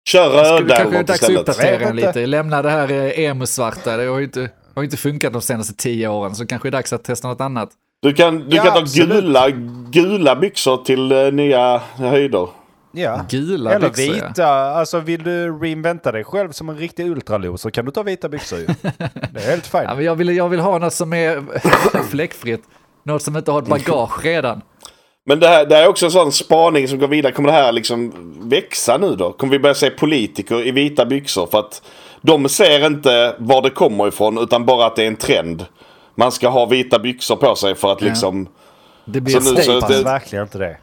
Kör 0.09 0.29
röda 0.31 0.77
kanske 0.77 0.83
är 0.83 0.87
över 0.87 0.99
dags 0.99 1.11
att 1.11 1.15
istället. 1.31 1.41
uppdatera 1.41 1.93
lite. 1.93 2.27
Lämna 2.27 2.63
det 2.63 2.71
här 2.71 2.91
eh, 2.93 3.21
emo-svarta. 3.25 3.97
Det 3.97 4.07
har 4.07 4.19
ju 4.19 4.25
inte, 4.25 4.41
har 4.75 4.83
ju 4.83 4.85
inte 4.85 4.97
funkat 4.97 5.33
de 5.33 5.43
senaste 5.43 5.75
tio 5.75 6.09
åren, 6.09 6.35
så 6.35 6.47
kanske 6.47 6.69
är 6.69 6.71
det 6.71 6.77
dags 6.77 6.93
att 6.93 7.05
testa 7.05 7.29
något 7.29 7.41
annat. 7.41 7.71
Du 8.03 8.13
kan, 8.15 8.39
du 8.49 8.57
Ja, 8.57 8.63
kan 8.65 8.75
ta 8.75 8.81
gula, 8.95 9.51
gula 9.91 10.37
byxor 10.37 10.77
till 10.85 11.13
eh, 11.13 11.33
nya 11.33 11.79
höjder. 11.79 12.49
ja. 12.93 13.25
Gula 13.31 13.73
Eller 13.75 13.89
byxor, 13.89 14.17
ja. 14.17 14.29
vita. 14.29 14.49
Alltså 14.49 15.01
vill 15.01 15.23
du 15.23 15.59
reinventa 15.59 16.13
dig 16.13 16.25
själv 16.25 16.51
som 16.53 16.69
en 16.69 16.77
riktig 16.77 17.07
ultraloser 17.11 17.71
kan 17.71 17.85
du 17.85 17.91
ta 17.91 18.03
vita 18.03 18.29
byxor 18.29 18.59
ju. 18.59 18.67
Det 19.33 19.41
är 19.45 19.51
helt 19.51 19.67
fint. 19.67 19.85
Ja, 19.87 19.95
men 19.95 20.05
jag, 20.05 20.15
vill, 20.17 20.29
jag 20.37 20.49
vill 20.49 20.61
ha 20.61 20.79
något 20.79 20.93
som 20.93 21.13
är 21.13 21.43
fläckfritt. 22.11 22.63
Något 23.03 23.23
som 23.23 23.37
inte 23.37 23.51
har 23.51 23.63
ett 23.63 23.69
bagage 23.69 24.25
redan. 24.25 24.61
Men 25.29 25.41
det 25.41 25.49
här, 25.49 25.67
det 25.67 25.75
här 25.75 25.83
är 25.83 25.89
också 25.89 26.05
en 26.07 26.13
sån 26.13 26.33
spaning 26.33 26.89
som 26.89 26.99
går 26.99 27.09
vidare. 27.09 27.33
Kommer 27.33 27.49
det 27.53 27.59
här 27.59 27.73
liksom 27.73 28.13
växa 28.49 28.97
nu 28.99 29.17
då? 29.17 29.33
Kommer 29.33 29.51
vi 29.53 29.59
börja 29.59 29.75
se 29.75 29.91
politiker 29.91 30.67
i 30.67 30.71
vita 30.71 31.07
byxor? 31.07 31.47
För 31.47 31.59
att 31.59 31.83
de 32.21 32.49
ser 32.49 32.87
inte 32.87 33.35
var 33.39 33.63
det 33.63 33.71
kommer 33.71 34.09
ifrån 34.09 34.39
utan 34.39 34.67
bara 34.67 34.87
att 34.87 34.97
det 34.97 35.03
är 35.03 35.07
en 35.07 35.17
trend. 35.17 35.67
Man 36.15 36.33
ska 36.33 36.49
ha 36.49 36.67
vita 36.67 36.99
byxor 36.99 37.37
på 37.37 37.55
sig 37.55 37.75
för 37.75 37.93
att 37.93 38.01
liksom... 38.01 38.49
Det 39.05 39.21
blir 39.21 39.41
Så 39.41 39.55
nu 39.55 39.63
så- 39.63 39.81
det- 39.81 40.03
verkligen 40.03 40.45
inte 40.45 40.59
det. 40.59 40.77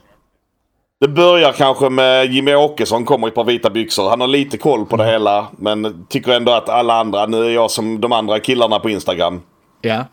Det 1.01 1.07
börjar 1.07 1.51
kanske 1.51 1.89
med 1.89 2.33
Jimmy 2.33 2.55
Åkesson 2.55 3.05
kommer 3.05 3.27
i 3.27 3.29
ett 3.29 3.35
par 3.35 3.43
vita 3.43 3.69
byxor. 3.69 4.09
Han 4.09 4.21
har 4.21 4.27
lite 4.27 4.57
koll 4.57 4.85
på 4.85 4.97
det 4.97 5.05
hela. 5.05 5.47
Men 5.57 6.05
tycker 6.09 6.31
ändå 6.31 6.51
att 6.51 6.69
alla 6.69 6.93
andra, 6.93 7.25
nu 7.25 7.45
är 7.45 7.49
jag 7.49 7.71
som 7.71 8.01
de 8.01 8.11
andra 8.11 8.39
killarna 8.39 8.79
på 8.79 8.89
Instagram. 8.89 9.41
Ja. 9.81 10.03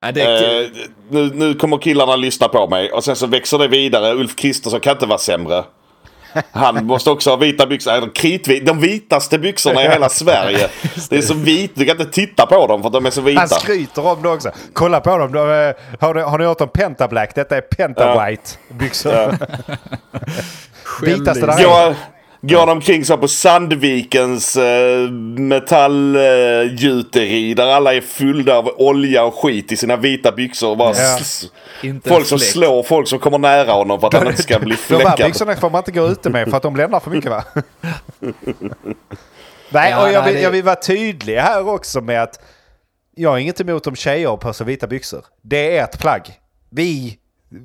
Ja 0.00 0.12
det 0.12 0.22
är, 0.22 0.62
Eh, 0.62 0.68
nu, 1.10 1.30
nu 1.34 1.54
kommer 1.54 1.78
killarna 1.78 2.16
lyssna 2.16 2.48
på 2.48 2.68
mig. 2.68 2.92
Och 2.92 3.04
sen 3.04 3.16
så 3.16 3.26
växer 3.26 3.58
det 3.58 3.68
vidare. 3.68 4.14
Ulf 4.14 4.36
Kristersson 4.36 4.80
kan 4.80 4.92
inte 4.92 5.06
vara 5.06 5.18
sämre. 5.18 5.64
Han 6.52 6.84
måste 6.86 7.10
också 7.10 7.30
ha 7.30 7.36
vita 7.36 7.66
byxor. 7.66 8.14
Kritvit, 8.14 8.66
de 8.66 8.80
vitaste 8.80 9.38
byxorna 9.38 9.84
i 9.84 9.88
hela 9.88 10.08
Sverige. 10.08 10.68
Det 11.10 11.16
är 11.16 11.22
så 11.22 11.34
vit, 11.34 11.72
du 11.74 11.84
kan 11.84 12.00
inte 12.00 12.12
titta 12.12 12.46
på 12.46 12.66
dem 12.66 12.80
för 12.82 12.86
att 12.86 12.92
de 12.92 13.06
är 13.06 13.10
så 13.10 13.20
vita. 13.20 13.40
Han 13.40 13.48
skryter 13.48 14.06
om 14.06 14.22
det 14.22 14.28
också. 14.28 14.50
Kolla 14.72 15.00
på 15.00 15.18
dem. 15.18 15.32
De, 15.32 15.38
eh, 15.38 15.74
har, 16.00 16.14
ni, 16.14 16.20
har 16.20 16.38
ni 16.38 16.44
hört 16.44 16.60
om 16.60 16.68
Penta 16.68 17.08
Black? 17.08 17.34
Detta 17.34 17.56
är 17.56 17.60
Penta 17.60 18.04
Ja. 18.06 18.26
White 18.26 18.50
byxor. 18.68 19.36
Vitaste 21.02 21.46
där 21.46 21.52
Skällning. 21.52 21.96
Går, 22.40 22.66
de 22.66 22.72
omkring 22.72 23.04
så 23.04 23.16
på 23.16 23.28
Sandvikens 23.28 24.56
eh, 24.56 25.10
metallgjuteri 25.38 27.54
där 27.54 27.66
alla 27.66 27.94
är 27.94 28.00
fyllda 28.00 28.56
av 28.58 28.68
olja 28.76 29.24
och 29.24 29.34
skit 29.34 29.72
i 29.72 29.76
sina 29.76 29.96
vita 29.96 30.32
byxor. 30.32 30.70
Och 30.70 30.76
bara 30.76 30.94
Ja. 30.94 31.18
folk 32.04 32.26
som 32.26 32.38
slår 32.38 32.82
folk 32.82 33.08
som 33.08 33.18
kommer 33.18 33.38
nära 33.38 33.72
honom 33.72 34.00
för 34.00 34.06
att 34.06 34.14
han 34.14 34.26
inte 34.26 34.42
ska 34.42 34.58
bli 34.58 34.76
De 34.88 34.94
här 34.94 35.00
fläckad. 35.04 35.26
byxorna 35.26 35.56
får 35.56 35.70
man 35.70 35.78
inte 35.78 35.90
gå 35.90 36.08
ute 36.08 36.30
med 36.30 36.48
för 36.50 36.56
att 36.56 36.62
de 36.62 36.76
lämnar 36.76 37.00
för 37.00 37.10
mycket 37.10 37.30
va? 37.30 37.44
nej, 39.70 39.96
och 39.96 40.12
jag 40.12 40.24
vill, 40.24 40.42
jag 40.42 40.50
vill 40.50 40.64
vara 40.64 40.76
tydlig 40.76 41.36
här 41.36 41.68
också 41.68 42.00
med 42.00 42.22
att 42.22 42.40
jag 43.16 43.30
har 43.30 43.38
inget 43.38 43.60
emot 43.60 43.86
om 43.86 43.96
tjejer 43.96 44.36
på 44.36 44.52
sig 44.52 44.66
vita 44.66 44.86
byxor. 44.86 45.24
Det 45.42 45.76
är 45.76 45.84
ett 45.84 45.98
plagg. 45.98 46.32
Vi, 46.70 47.18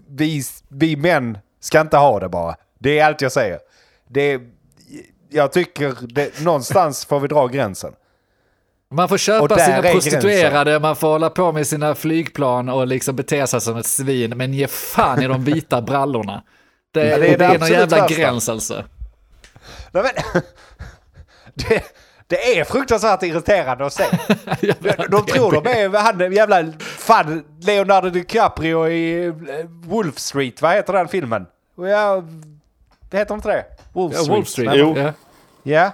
vi, 0.09 0.43
vi 0.69 0.95
män 0.95 1.37
ska 1.59 1.81
inte 1.81 1.97
ha 1.97 2.19
det 2.19 2.29
bara. 2.29 2.55
Det 2.79 2.99
är 2.99 3.05
allt 3.05 3.21
jag 3.21 3.31
säger. 3.31 3.59
Det 4.09 4.21
är, 4.21 4.39
jag 5.33 5.51
tycker 5.51 5.95
det, 6.01 6.41
någonstans 6.41 7.05
får 7.05 7.19
vi 7.19 7.27
dra 7.27 7.47
gränsen. 7.47 7.93
Man 8.91 9.09
får 9.09 9.17
köpa 9.17 9.57
sina 9.57 9.81
prostituerade, 9.81 10.79
man 10.79 10.95
får 10.95 11.07
hålla 11.07 11.29
på 11.29 11.51
med 11.51 11.67
sina 11.67 11.95
flygplan 11.95 12.69
och 12.69 12.87
liksom 12.87 13.15
bete 13.15 13.47
sig 13.47 13.61
som 13.61 13.77
ett 13.77 13.85
svin, 13.85 14.33
men 14.37 14.53
ge 14.53 14.67
fan 14.67 15.23
i 15.23 15.27
de 15.27 15.43
vita 15.43 15.81
brallorna. 15.81 16.43
Det, 16.93 17.07
Ja, 17.07 17.17
det, 17.17 17.27
är 17.27 17.37
det 17.37 17.45
är, 17.45 17.59
någon 17.59 17.69
jävla 17.69 17.97
värsta. 17.97 18.15
gräns 18.15 18.49
alltså. 18.49 18.83
Nej, 19.91 20.03
men, 20.03 20.41
det, 21.53 21.83
det 22.27 22.59
är 22.59 22.63
fruktansvärt 22.63 23.23
irriterande 23.23 23.85
att 23.85 23.93
se. 23.93 24.03
De, 24.61 25.07
de 25.09 25.25
tror 25.25 25.51
de 25.51 25.69
är 25.69 25.97
han 25.99 26.33
jävla 26.33 26.73
fan 26.79 27.43
Leonardo 27.61 28.09
DiCaprio 28.09 28.87
i 28.87 29.25
eh, 29.25 29.33
Wolf 29.85 30.19
Street. 30.19 30.61
Vad 30.61 30.73
heter 30.73 30.93
den 30.93 31.07
filmen? 31.07 31.45
Ja, 31.77 32.23
det 33.13 33.19
heter 33.19 33.35
inte 33.35 33.47
det? 33.47 33.65
Wolf 33.93 34.13
Ja, 34.13 34.19
Street. 34.19 34.37
Wall 34.37 34.45
Street. 34.45 34.69
Men- 34.69 34.77
Jo. 34.79 34.97
Ja. 34.97 35.13
Ja. 35.63 35.91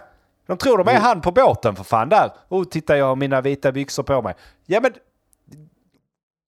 De 0.47 0.57
tror 0.57 0.77
de 0.77 0.87
är 0.87 0.99
han 0.99 1.21
på 1.21 1.31
båten 1.31 1.75
för 1.75 1.83
fan 1.83 2.09
där. 2.09 2.31
Oh, 2.49 2.63
titta 2.63 2.97
jag 2.97 3.05
har 3.05 3.15
mina 3.15 3.41
vita 3.41 3.71
byxor 3.71 4.03
på 4.03 4.21
mig. 4.21 4.35
Ja 4.65 4.79
men... 4.81 4.93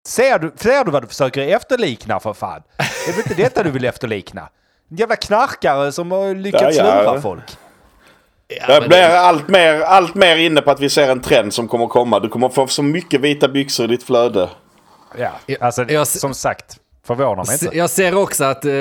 Ser 0.07 0.39
du, 0.39 0.51
ser 0.55 0.83
du 0.85 0.91
vad 0.91 1.03
du 1.03 1.07
försöker 1.07 1.41
efterlikna 1.55 2.19
för 2.19 2.33
fan? 2.33 2.63
Det 2.77 3.11
är 3.11 3.15
väl 3.15 3.19
inte 3.27 3.33
detta 3.43 3.63
du 3.63 3.71
vill 3.71 3.85
efterlikna? 3.85 4.49
En 4.91 4.97
jävla 4.97 5.15
knarkare 5.15 5.91
som 5.91 6.11
har 6.11 6.35
lyckats 6.35 6.77
Ja, 6.77 6.85
ja. 6.85 7.01
lura 7.11 7.21
folk. 7.21 7.43
Jag 8.67 8.87
blir 8.87 9.03
allt 9.09 9.47
mer, 9.47 9.81
allt 9.81 10.15
mer 10.15 10.35
inne 10.37 10.61
på 10.61 10.71
att 10.71 10.79
vi 10.79 10.89
ser 10.89 11.11
en 11.11 11.21
trend 11.21 11.53
som 11.53 11.67
kommer 11.67 11.87
komma. 11.87 12.19
Du 12.19 12.29
kommer 12.29 12.49
få 12.49 12.67
så 12.67 12.83
mycket 12.83 13.21
vita 13.21 13.47
byxor 13.47 13.85
i 13.85 13.87
ditt 13.87 14.03
flöde. 14.03 14.49
Ja, 15.17 15.31
alltså 15.61 15.83
jag- 15.83 16.07
som 16.07 16.33
sagt, 16.33 16.77
förvånar 17.07 17.45
mig 17.45 17.57
inte. 17.61 17.77
Jag 17.77 17.89
ser 17.89 18.15
också 18.15 18.43
att 18.43 18.65
eh, 18.65 18.71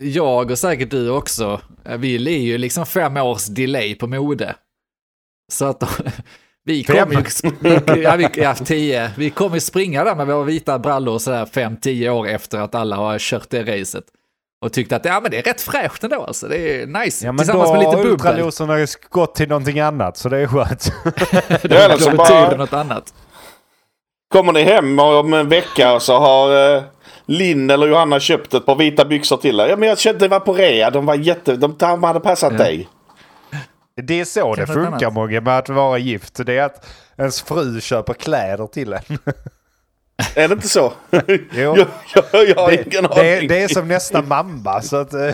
jag 0.00 0.50
och 0.50 0.58
säkert 0.58 0.90
du 0.90 1.10
också, 1.10 1.60
eh, 1.84 1.96
vi 1.96 2.14
är 2.14 2.40
ju 2.40 2.58
liksom 2.58 2.86
fem 2.86 3.16
års 3.16 3.46
delay 3.46 3.94
på 3.94 4.06
mode. 4.06 4.54
Så 5.52 5.64
att 5.64 5.82
vi 6.64 6.84
kommer 6.84 7.14
ju, 7.14 8.02
ja, 8.02 8.16
vi, 8.16 8.28
ja, 8.34 8.54
tio. 8.54 9.10
Vi 9.16 9.30
kommer 9.30 9.58
springa 9.58 10.04
där 10.04 10.14
med 10.14 10.26
våra 10.26 10.42
vita 10.44 10.78
brallor 10.78 11.18
sådär 11.18 11.46
fem, 11.46 11.76
tio 11.76 12.10
år 12.10 12.28
efter 12.28 12.58
att 12.58 12.74
alla 12.74 12.96
har 12.96 13.18
kört 13.18 13.50
det 13.50 13.62
racet. 13.62 14.04
Och 14.64 14.72
tyckte 14.72 14.96
att 14.96 15.04
ja, 15.04 15.20
men 15.20 15.30
det 15.30 15.38
är 15.38 15.42
rätt 15.42 15.60
fräscht 15.60 16.04
ändå 16.04 16.22
alltså. 16.24 16.48
Det 16.48 16.82
är 16.82 16.86
nice. 16.86 17.26
Ja, 17.26 17.32
men 17.32 17.36
då 17.36 17.42
Tillsammans 17.42 17.70
med 17.70 17.78
lite 17.78 17.88
har 17.88 17.96
bubbel. 17.96 18.12
ultraloserna 18.12 18.86
gått 19.10 19.34
till 19.34 19.48
någonting 19.48 19.80
annat, 19.80 20.16
så 20.16 20.28
det 20.28 20.38
är 20.38 20.46
skönt. 20.46 20.92
Det 21.62 21.76
Eller 21.76 21.96
så 21.96 22.10
betyder 22.10 22.46
bara 22.46 22.56
något 22.56 22.72
annat. 22.72 23.14
kommer 24.32 24.52
ni 24.52 24.62
hem 24.62 24.98
om 24.98 25.34
en 25.34 25.48
vecka 25.48 25.92
och 25.94 26.02
så 26.02 26.18
har 26.18 26.76
eh, 26.76 26.82
Linn 27.26 27.70
eller 27.70 27.86
Johanna 27.86 28.20
köpt 28.20 28.54
ett 28.54 28.66
par 28.66 28.76
vita 28.76 29.04
byxor 29.04 29.36
till 29.36 29.60
er. 29.60 29.66
Ja 29.66 29.76
men 29.76 29.88
jag 29.88 29.98
köpte, 29.98 30.24
det 30.24 30.28
var 30.28 30.40
på 30.40 30.52
rea. 30.52 30.90
De 30.90 31.06
var 31.06 31.14
jätte... 31.14 31.56
De, 31.56 31.76
de 31.78 32.02
hade 32.02 32.20
passat 32.20 32.58
dig. 32.58 32.88
Det 34.02 34.20
är 34.20 34.24
så 34.24 34.54
det 34.54 34.66
funkar. 34.66 35.10
Mogge 35.10 35.40
med 35.40 35.58
att 35.58 35.68
vara 35.68 35.98
gift. 35.98 36.46
Det 36.46 36.58
är 36.58 36.62
att 36.62 36.86
ens 37.18 37.42
fru 37.42 37.80
köper 37.80 38.14
kläder 38.14 38.66
till 38.66 38.92
en. 38.92 39.00
Är 40.34 40.48
det 40.48 40.54
inte 40.54 40.68
så? 40.68 40.92
Jo. 41.10 41.76
jag, 41.76 41.86
jag, 42.32 42.48
jag 42.48 42.56
har 42.56 42.70
Det, 42.70 42.86
ingen 42.86 43.04
det, 43.14 43.28
är, 43.28 43.36
aning. 43.36 43.48
det 43.48 43.62
är 43.62 43.68
som 43.68 43.88
nästa 43.88 44.22
mamma. 44.22 44.82
Så 44.82 44.96
att, 44.96 45.14
eh, 45.14 45.20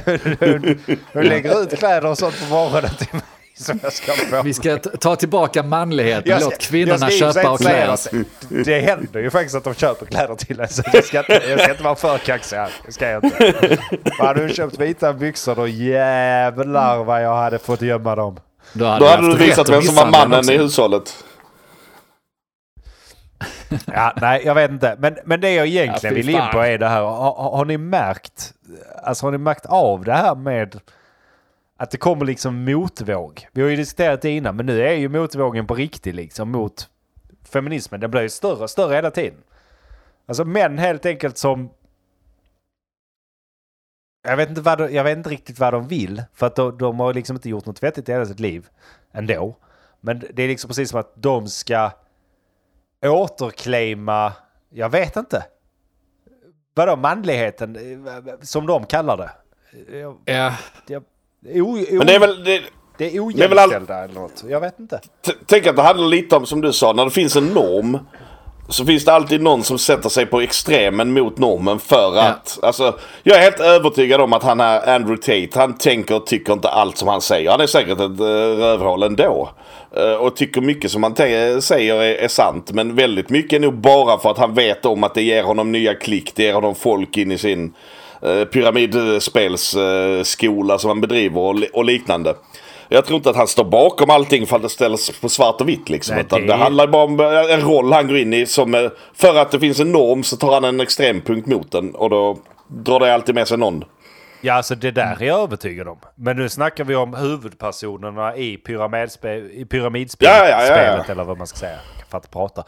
du 1.12 1.22
lägger 1.22 1.62
ut 1.62 1.78
kläder 1.78 2.10
och 2.10 2.18
sånt 2.18 2.40
på 2.40 2.54
morgonen 2.54 2.90
till 2.98 3.08
mig 3.12 3.22
som 3.64 3.80
jag 3.82 3.92
ska 3.92 4.12
få. 4.12 4.42
Vi 4.42 4.54
ska 4.54 4.78
ta 4.78 5.16
tillbaka 5.16 5.62
manligheten, 5.62 6.40
ska- 6.40 6.44
låt 6.50 6.58
kvinnorna 6.58 7.10
köpa 7.10 7.50
och 7.50 7.60
klä 7.60 7.92
oss. 7.92 8.08
Det, 8.48 8.62
det 8.64 8.80
händer 8.80 9.20
ju 9.20 9.30
faktiskt 9.30 9.54
att 9.56 9.64
de 9.64 9.74
köper 9.74 10.06
kläder 10.06 10.34
till 10.34 10.60
en. 10.60 10.68
Så 10.68 10.82
jag 10.92 11.04
ska 11.04 11.18
inte, 11.18 11.32
jag 11.48 11.60
ska 11.60 11.70
inte 11.70 11.82
vara 11.82 11.94
för 11.94 12.18
kaxig 12.18 12.56
här. 12.56 12.70
Det 12.86 12.92
ska 12.92 13.08
jag 13.08 13.24
inte. 13.24 13.78
Hade 14.18 14.46
du 14.46 14.54
köpt 14.54 14.78
vita 14.80 15.12
byxor 15.12 15.54
då 15.54 15.66
jävlar 15.66 17.04
vad 17.04 17.22
jag 17.24 17.36
hade 17.36 17.58
fått 17.58 17.82
gömma 17.82 18.14
dem. 18.16 18.36
Då 18.72 18.84
hade, 18.86 19.04
Då 19.04 19.10
hade 19.10 19.28
du 19.28 19.36
visat 19.36 19.68
vem 19.68 19.82
som 19.82 19.94
var 19.94 20.10
mannen 20.10 20.38
också. 20.38 20.52
i 20.52 20.58
hushållet. 20.58 21.24
Ja, 23.86 24.12
nej, 24.20 24.42
jag 24.44 24.54
vet 24.54 24.70
inte. 24.70 24.96
Men, 24.98 25.16
men 25.24 25.40
det 25.40 25.54
jag 25.54 25.66
egentligen 25.66 26.14
Ja, 26.16 26.22
vill 26.22 26.28
in 26.28 26.42
på 26.52 26.58
är 26.60 26.78
det 26.78 26.88
här. 26.88 27.00
Har, 27.02 27.32
har, 27.32 27.56
har 27.56 27.64
ni 27.64 27.78
märkt, 27.78 28.52
alltså 29.02 29.26
har 29.26 29.30
ni 29.30 29.38
märkt 29.38 29.66
av 29.66 30.04
det 30.04 30.12
här 30.12 30.34
med 30.34 30.80
att 31.80 31.90
det 31.90 31.98
kommer 31.98 32.24
liksom 32.24 32.64
motvåg? 32.64 33.48
Vi 33.52 33.62
har 33.62 33.68
ju 33.68 33.76
diskuterat 33.76 34.22
det 34.22 34.30
innan, 34.30 34.56
men 34.56 34.66
nu 34.66 34.82
är 34.82 34.92
ju 34.92 35.08
motvågen 35.08 35.66
på 35.66 35.74
riktigt 35.74 36.14
liksom 36.14 36.50
mot 36.50 36.88
feminismen. 37.44 38.00
Den 38.00 38.10
blir 38.10 38.22
ju 38.22 38.28
större 38.28 38.62
och 38.62 38.70
större 38.70 38.94
hela 38.94 39.10
tiden. 39.10 39.42
Alltså 40.26 40.44
män 40.44 40.78
helt 40.78 41.06
enkelt 41.06 41.38
som... 41.38 41.70
Jag 44.22 44.36
vet 44.36 44.48
inte, 44.48 44.60
vad 44.60 44.78
de, 44.78 44.94
jag 44.94 45.04
vet 45.04 45.16
inte 45.18 45.30
riktigt 45.30 45.58
vad 45.58 45.72
de 45.72 45.88
vill. 45.88 46.22
För 46.34 46.46
att 46.46 46.56
de, 46.56 46.78
de 46.78 47.00
har 47.00 47.14
liksom 47.14 47.36
inte 47.36 47.48
gjort 47.48 47.66
något 47.66 47.82
vettigt 47.82 48.08
i 48.08 48.12
hela 48.12 48.26
sitt 48.26 48.40
liv 48.40 48.68
ändå. 49.12 49.56
Men 50.00 50.22
det 50.32 50.42
är 50.42 50.48
liksom 50.48 50.68
precis 50.68 50.90
som 50.90 51.00
att 51.00 51.12
de 51.14 51.48
ska 51.48 51.90
återclaima, 53.06 54.32
jag 54.70 54.88
vet 54.90 55.16
inte. 55.16 55.44
Vadå 56.74 56.96
manligheten, 56.96 57.78
som 58.42 58.66
de 58.66 58.86
kallar 58.86 59.16
det? 59.16 59.30
Jag- 59.98 60.18
Ja, 60.24 60.56
jag- 60.86 61.04
O, 61.46 61.78
o, 61.78 61.84
Men 61.90 62.06
det 62.06 62.14
är 62.14 62.18
väl... 62.20 62.44
Det, 62.44 62.60
det 62.98 63.16
är 63.16 63.32
det 63.36 63.44
är 63.44 63.48
väl 63.48 63.58
all- 63.58 63.68
ojämställda 63.70 64.04
eller 64.04 64.14
något. 64.14 64.44
Jag 64.48 64.60
vet 64.60 64.78
inte. 64.80 65.00
T- 65.26 65.32
Tänk 65.46 65.66
att 65.66 65.76
det 65.76 65.82
handlar 65.82 66.08
lite 66.08 66.36
om 66.36 66.46
som 66.46 66.60
du 66.60 66.72
sa, 66.72 66.92
när 66.92 67.04
det 67.04 67.10
finns 67.10 67.36
en 67.36 67.46
norm 67.46 67.98
så 68.68 68.84
finns 68.84 69.04
det 69.04 69.12
alltid 69.12 69.42
någon 69.42 69.62
som 69.64 69.78
sätter 69.78 70.08
sig 70.08 70.26
på 70.26 70.40
extremen 70.40 71.12
mot 71.12 71.38
normen 71.38 71.78
för 71.78 72.16
Ja. 72.16 72.22
att... 72.22 72.58
Alltså, 72.62 72.98
jag 73.22 73.36
är 73.36 73.40
helt 73.42 73.60
övertygad 73.60 74.20
om 74.20 74.32
att 74.32 74.42
han 74.42 74.60
är 74.60 74.94
Andrew 74.94 75.16
Tate. 75.16 75.58
Han 75.60 75.78
tänker 75.78 76.14
och 76.16 76.26
tycker 76.26 76.52
inte 76.52 76.68
allt 76.68 76.96
som 76.98 77.08
han 77.08 77.20
säger. 77.20 77.50
Han 77.50 77.60
är 77.60 77.66
säkert 77.66 78.00
ett 78.00 78.20
uh, 78.20 78.26
rövhål 78.58 79.02
ändå. 79.02 79.50
Uh, 79.98 80.12
och 80.14 80.36
tycker 80.36 80.60
mycket 80.60 80.90
som 80.90 81.02
han 81.02 81.14
säger 81.62 81.96
är, 82.02 82.14
är 82.14 82.28
sant. 82.28 82.70
Men 82.72 82.94
väldigt 82.96 83.30
mycket 83.30 83.52
är 83.56 83.60
nog 83.60 83.74
bara 83.74 84.18
för 84.18 84.30
att 84.30 84.38
han 84.38 84.54
vet 84.54 84.86
om 84.86 85.04
att 85.04 85.14
det 85.14 85.22
ger 85.22 85.42
honom 85.42 85.72
nya 85.72 85.94
klick. 85.94 86.32
Det 86.34 86.42
ger 86.42 86.54
honom 86.54 86.74
folk 86.74 87.16
in 87.16 87.32
i 87.32 87.38
sin 87.38 87.74
pyramidspelsskola 88.20 90.78
som 90.78 90.88
han 90.90 91.00
bedriver 91.00 91.40
och, 91.40 91.54
li- 91.54 91.70
och 91.72 91.84
liknande. 91.84 92.34
Jag 92.88 93.04
tror 93.06 93.16
inte 93.16 93.30
att 93.30 93.36
han 93.36 93.46
står 93.48 93.64
bakom 93.64 94.10
allting 94.10 94.46
för 94.46 94.56
att 94.56 94.62
det 94.62 94.68
ställs 94.68 95.20
på 95.20 95.28
svart 95.28 95.60
och 95.60 95.68
vitt 95.68 95.88
liksom. 95.88 96.16
Nej, 96.16 96.24
det- 96.30 96.46
det 96.46 96.54
handlar 96.54 96.86
bara 96.86 97.04
om 97.04 97.20
eh, 97.20 97.54
en 97.54 97.60
roll 97.60 97.92
han 97.92 98.08
går 98.08 98.16
in 98.16 98.32
i. 98.32 98.46
Som, 98.46 98.74
eh, 98.74 98.90
för 99.14 99.34
att 99.36 99.50
det 99.50 99.60
finns 99.60 99.80
en 99.80 99.92
norm 99.92 100.22
så 100.22 100.36
tar 100.36 100.52
han 100.52 100.64
en 100.64 100.80
extrempunkt 100.80 101.46
mot 101.48 101.72
den. 101.72 101.94
Och 101.94 102.10
då 102.10 102.38
drar 102.68 103.00
det 103.00 103.14
alltid 103.14 103.34
med 103.34 103.48
sig 103.48 103.58
någon. 103.58 103.84
Ja, 104.40 104.54
alltså 104.54 104.74
det 104.74 104.90
där 104.90 105.16
är 105.22 105.26
jag 105.26 105.40
övertygad 105.40 105.88
om. 105.88 105.98
Men 106.14 106.36
nu 106.36 106.48
snackar 106.48 106.84
vi 106.84 106.94
om 106.94 107.14
huvudpersonerna 107.14 108.36
i, 108.36 108.56
pyramidspel, 108.56 109.50
i 109.52 109.64
pyramidspelet. 109.64 110.34
Ja, 110.38 110.48
ja, 110.48 110.66
ja, 110.66 111.04
Eller 111.12 111.24
vad 111.24 111.38
man 111.38 111.46
ska 111.46 111.58
säga. 111.58 111.78
Jag 111.98 112.08
kan 112.10 112.20
prata. 112.32 112.64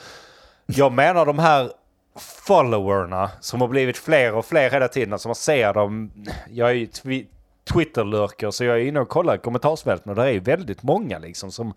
Jag 0.66 0.92
menar 0.92 1.26
de 1.26 1.38
här 1.38 1.70
followerna 2.20 3.30
som 3.40 3.60
har 3.60 3.68
blivit 3.68 3.96
fler 3.96 4.34
och 4.34 4.44
fler 4.46 4.70
hela 4.70 4.88
tiden. 4.88 5.18
Som 5.18 5.28
man 5.28 5.34
ser 5.34 5.72
dem. 5.74 6.12
Jag 6.50 6.70
är 6.70 6.74
ju 6.74 6.86
twi- 6.86 7.26
Twitter-lurker 7.72 8.50
så 8.50 8.64
jag 8.64 8.76
är 8.76 8.84
inne 8.84 9.00
och 9.00 9.08
kollar 9.08 9.36
kommentarsfälten 9.36 10.10
och 10.10 10.16
det 10.16 10.22
är 10.22 10.30
ju 10.30 10.40
väldigt 10.40 10.82
många 10.82 11.18
liksom 11.18 11.52
som 11.52 11.74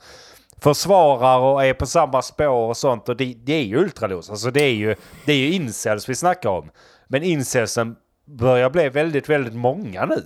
försvarar 0.59 1.39
och 1.39 1.65
är 1.65 1.73
på 1.73 1.85
samma 1.85 2.21
spår 2.21 2.47
och 2.69 2.77
sånt. 2.77 3.09
Och 3.09 3.17
det, 3.17 3.33
det 3.43 3.53
är 3.53 3.63
ju 3.63 3.77
ultralos. 3.77 4.29
Alltså 4.29 4.51
det 4.51 4.61
är 4.63 4.73
ju, 4.73 4.95
det 5.25 5.33
är 5.33 5.37
ju 5.37 5.51
incels 5.53 6.09
vi 6.09 6.15
snackar 6.15 6.49
om. 6.49 6.69
Men 7.07 7.23
incelsen 7.23 7.95
börjar 8.25 8.69
bli 8.69 8.89
väldigt, 8.89 9.29
väldigt 9.29 9.53
många 9.55 10.05
nu. 10.05 10.23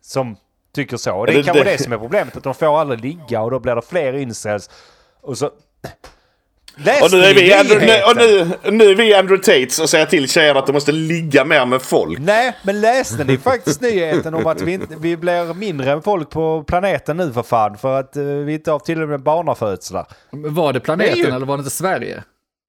Som 0.00 0.36
tycker 0.74 0.96
så. 0.96 1.16
Och 1.16 1.26
det 1.26 1.32
är 1.32 1.36
det- 1.36 1.42
kanske 1.42 1.64
det- 1.64 1.70
det 1.70 1.82
som 1.82 1.92
är 1.92 1.98
problemet. 1.98 2.36
Att 2.36 2.42
de 2.42 2.54
får 2.54 2.80
aldrig 2.80 3.00
ligga 3.00 3.42
och 3.42 3.50
då 3.50 3.58
blir 3.60 3.74
det 3.74 3.82
fler 3.82 4.12
incels. 4.12 4.70
Och 5.20 5.38
så... 5.38 5.50
Läs 6.84 7.02
Och 7.02 7.12
nu 7.12 7.24
är 7.24 7.34
vi, 7.34 7.52
Andrew, 7.54 7.86
nu, 7.86 8.02
och 8.02 8.16
nu, 8.16 8.56
nu 8.76 8.90
är 8.90 8.94
vi 8.94 9.14
Andrew 9.14 9.42
Tates 9.60 9.78
och 9.78 9.90
säger 9.90 10.06
till 10.06 10.28
tjejerna 10.28 10.58
att 10.60 10.66
de 10.66 10.72
måste 10.72 10.92
ligga 10.92 11.44
mer 11.44 11.66
med 11.66 11.82
folk. 11.82 12.18
Nej, 12.18 12.56
men 12.62 12.80
läste 12.80 13.24
ni 13.24 13.38
faktiskt 13.38 13.80
nyheten 13.80 14.34
om 14.34 14.46
att 14.46 14.60
vi, 14.60 14.72
inte, 14.72 14.94
vi 15.00 15.16
blir 15.16 15.54
mindre 15.54 16.02
folk 16.02 16.30
på 16.30 16.62
planeten 16.66 17.16
nu 17.16 17.32
för 17.32 17.42
fan? 17.42 17.76
För 17.78 18.00
att 18.00 18.16
eh, 18.16 18.22
vi 18.24 18.52
inte 18.54 18.70
har 18.70 18.78
tillräckligt 18.78 19.08
med 19.10 19.22
barnafödslar. 19.22 20.06
var 20.30 20.72
det 20.72 20.80
planeten 20.80 21.12
Det 21.14 21.18
ju- 21.20 21.34
eller 21.34 21.46
var 21.46 21.56
det 21.56 21.60
inte 21.60 21.70
Sverige? 21.70 22.22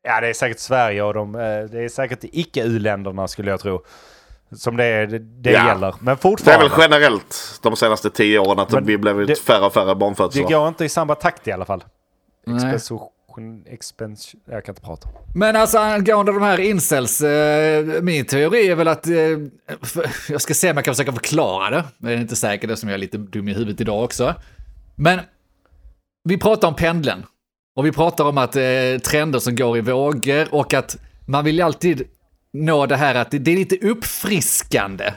Ja, 0.04 0.22
det 0.22 0.28
är 0.30 0.34
säkert 0.34 0.60
Sverige 0.60 1.02
och 1.04 1.14
de, 1.14 1.36
eh, 1.36 1.42
det 1.42 1.84
är 1.84 1.90
säkert 1.90 2.20
icke-u-länderna 2.22 3.28
skulle 3.28 3.52
jag 3.52 3.60
tro. 3.60 3.82
Som 4.56 4.78
det, 4.78 4.86
är, 4.86 5.08
det, 5.08 5.20
det 5.20 5.52
Ja. 5.52 5.68
gäller. 5.68 5.96
Men 6.00 6.06
Det 6.06 6.12
är 6.12 6.16
fortfarande. 6.16 6.70
väl 6.70 6.78
generellt 6.82 7.60
de 7.64 7.76
senaste 7.76 8.10
tio 8.10 8.40
åren 8.40 8.60
att 8.60 8.72
Men 8.72 8.86
vi 8.86 8.98
blivit 8.98 9.28
det- 9.28 9.36
färre 9.40 9.66
och 9.66 9.74
färre 9.74 9.86
det 9.90 9.96
barnfödslar. 9.96 10.50
går 10.50 10.68
inte 10.68 10.86
i 10.86 10.90
samma 10.90 11.16
takt 11.16 11.48
i 11.48 11.52
alla 11.52 11.66
fall. 11.66 11.84
Nej. 12.46 12.80
Expansion... 13.66 14.42
Jag 14.46 14.66
kan 14.66 14.72
inte 14.72 14.82
prata. 14.82 15.10
Men 15.36 15.56
alltså 15.56 15.78
angående 15.78 16.32
de 16.32 16.42
här 16.42 16.60
incels, 16.60 17.22
eh, 17.22 18.02
min 18.02 18.26
teori 18.26 18.68
är 18.68 18.76
väl 18.76 18.88
att, 18.88 19.08
eh, 19.08 19.14
för, 19.82 20.10
jag 20.30 20.42
ska 20.42 20.54
se 20.54 20.72
om 20.72 20.78
jag 20.78 20.86
kan 20.86 20.94
försöka 20.94 21.12
förklara 21.12 21.70
det, 21.70 21.86
men 21.98 22.12
jag 22.12 22.18
är 22.18 22.22
inte 22.22 22.36
säker 22.36 22.68
eftersom 22.68 22.90
jag 22.90 22.94
är 22.94 23.00
lite 23.00 23.18
dum 23.18 23.48
i 23.48 23.54
huvudet 23.54 23.82
idag 23.82 24.04
också. 24.04 24.36
Men 24.96 25.20
vi 26.24 26.38
pratar 26.38 26.68
om 26.68 26.76
pendeln 26.76 27.26
och 27.76 27.86
vi 27.86 27.92
pratar 27.92 28.26
om 28.26 28.38
att 28.38 28.56
eh, 28.56 28.98
trender 29.04 29.40
som 29.40 29.56
går 29.56 29.78
i 29.78 29.82
vågor 29.82 30.54
och 30.54 30.74
att 30.74 30.98
man 31.28 31.46
vill 31.46 31.56
ju 31.56 31.62
alltid 31.62 32.08
nå 32.54 32.86
det 32.86 32.96
här 32.96 33.16
att 33.16 33.32
det, 33.32 33.40
det 33.40 33.52
är 33.52 33.56
lite 33.56 33.78
uppfriskande 33.88 35.14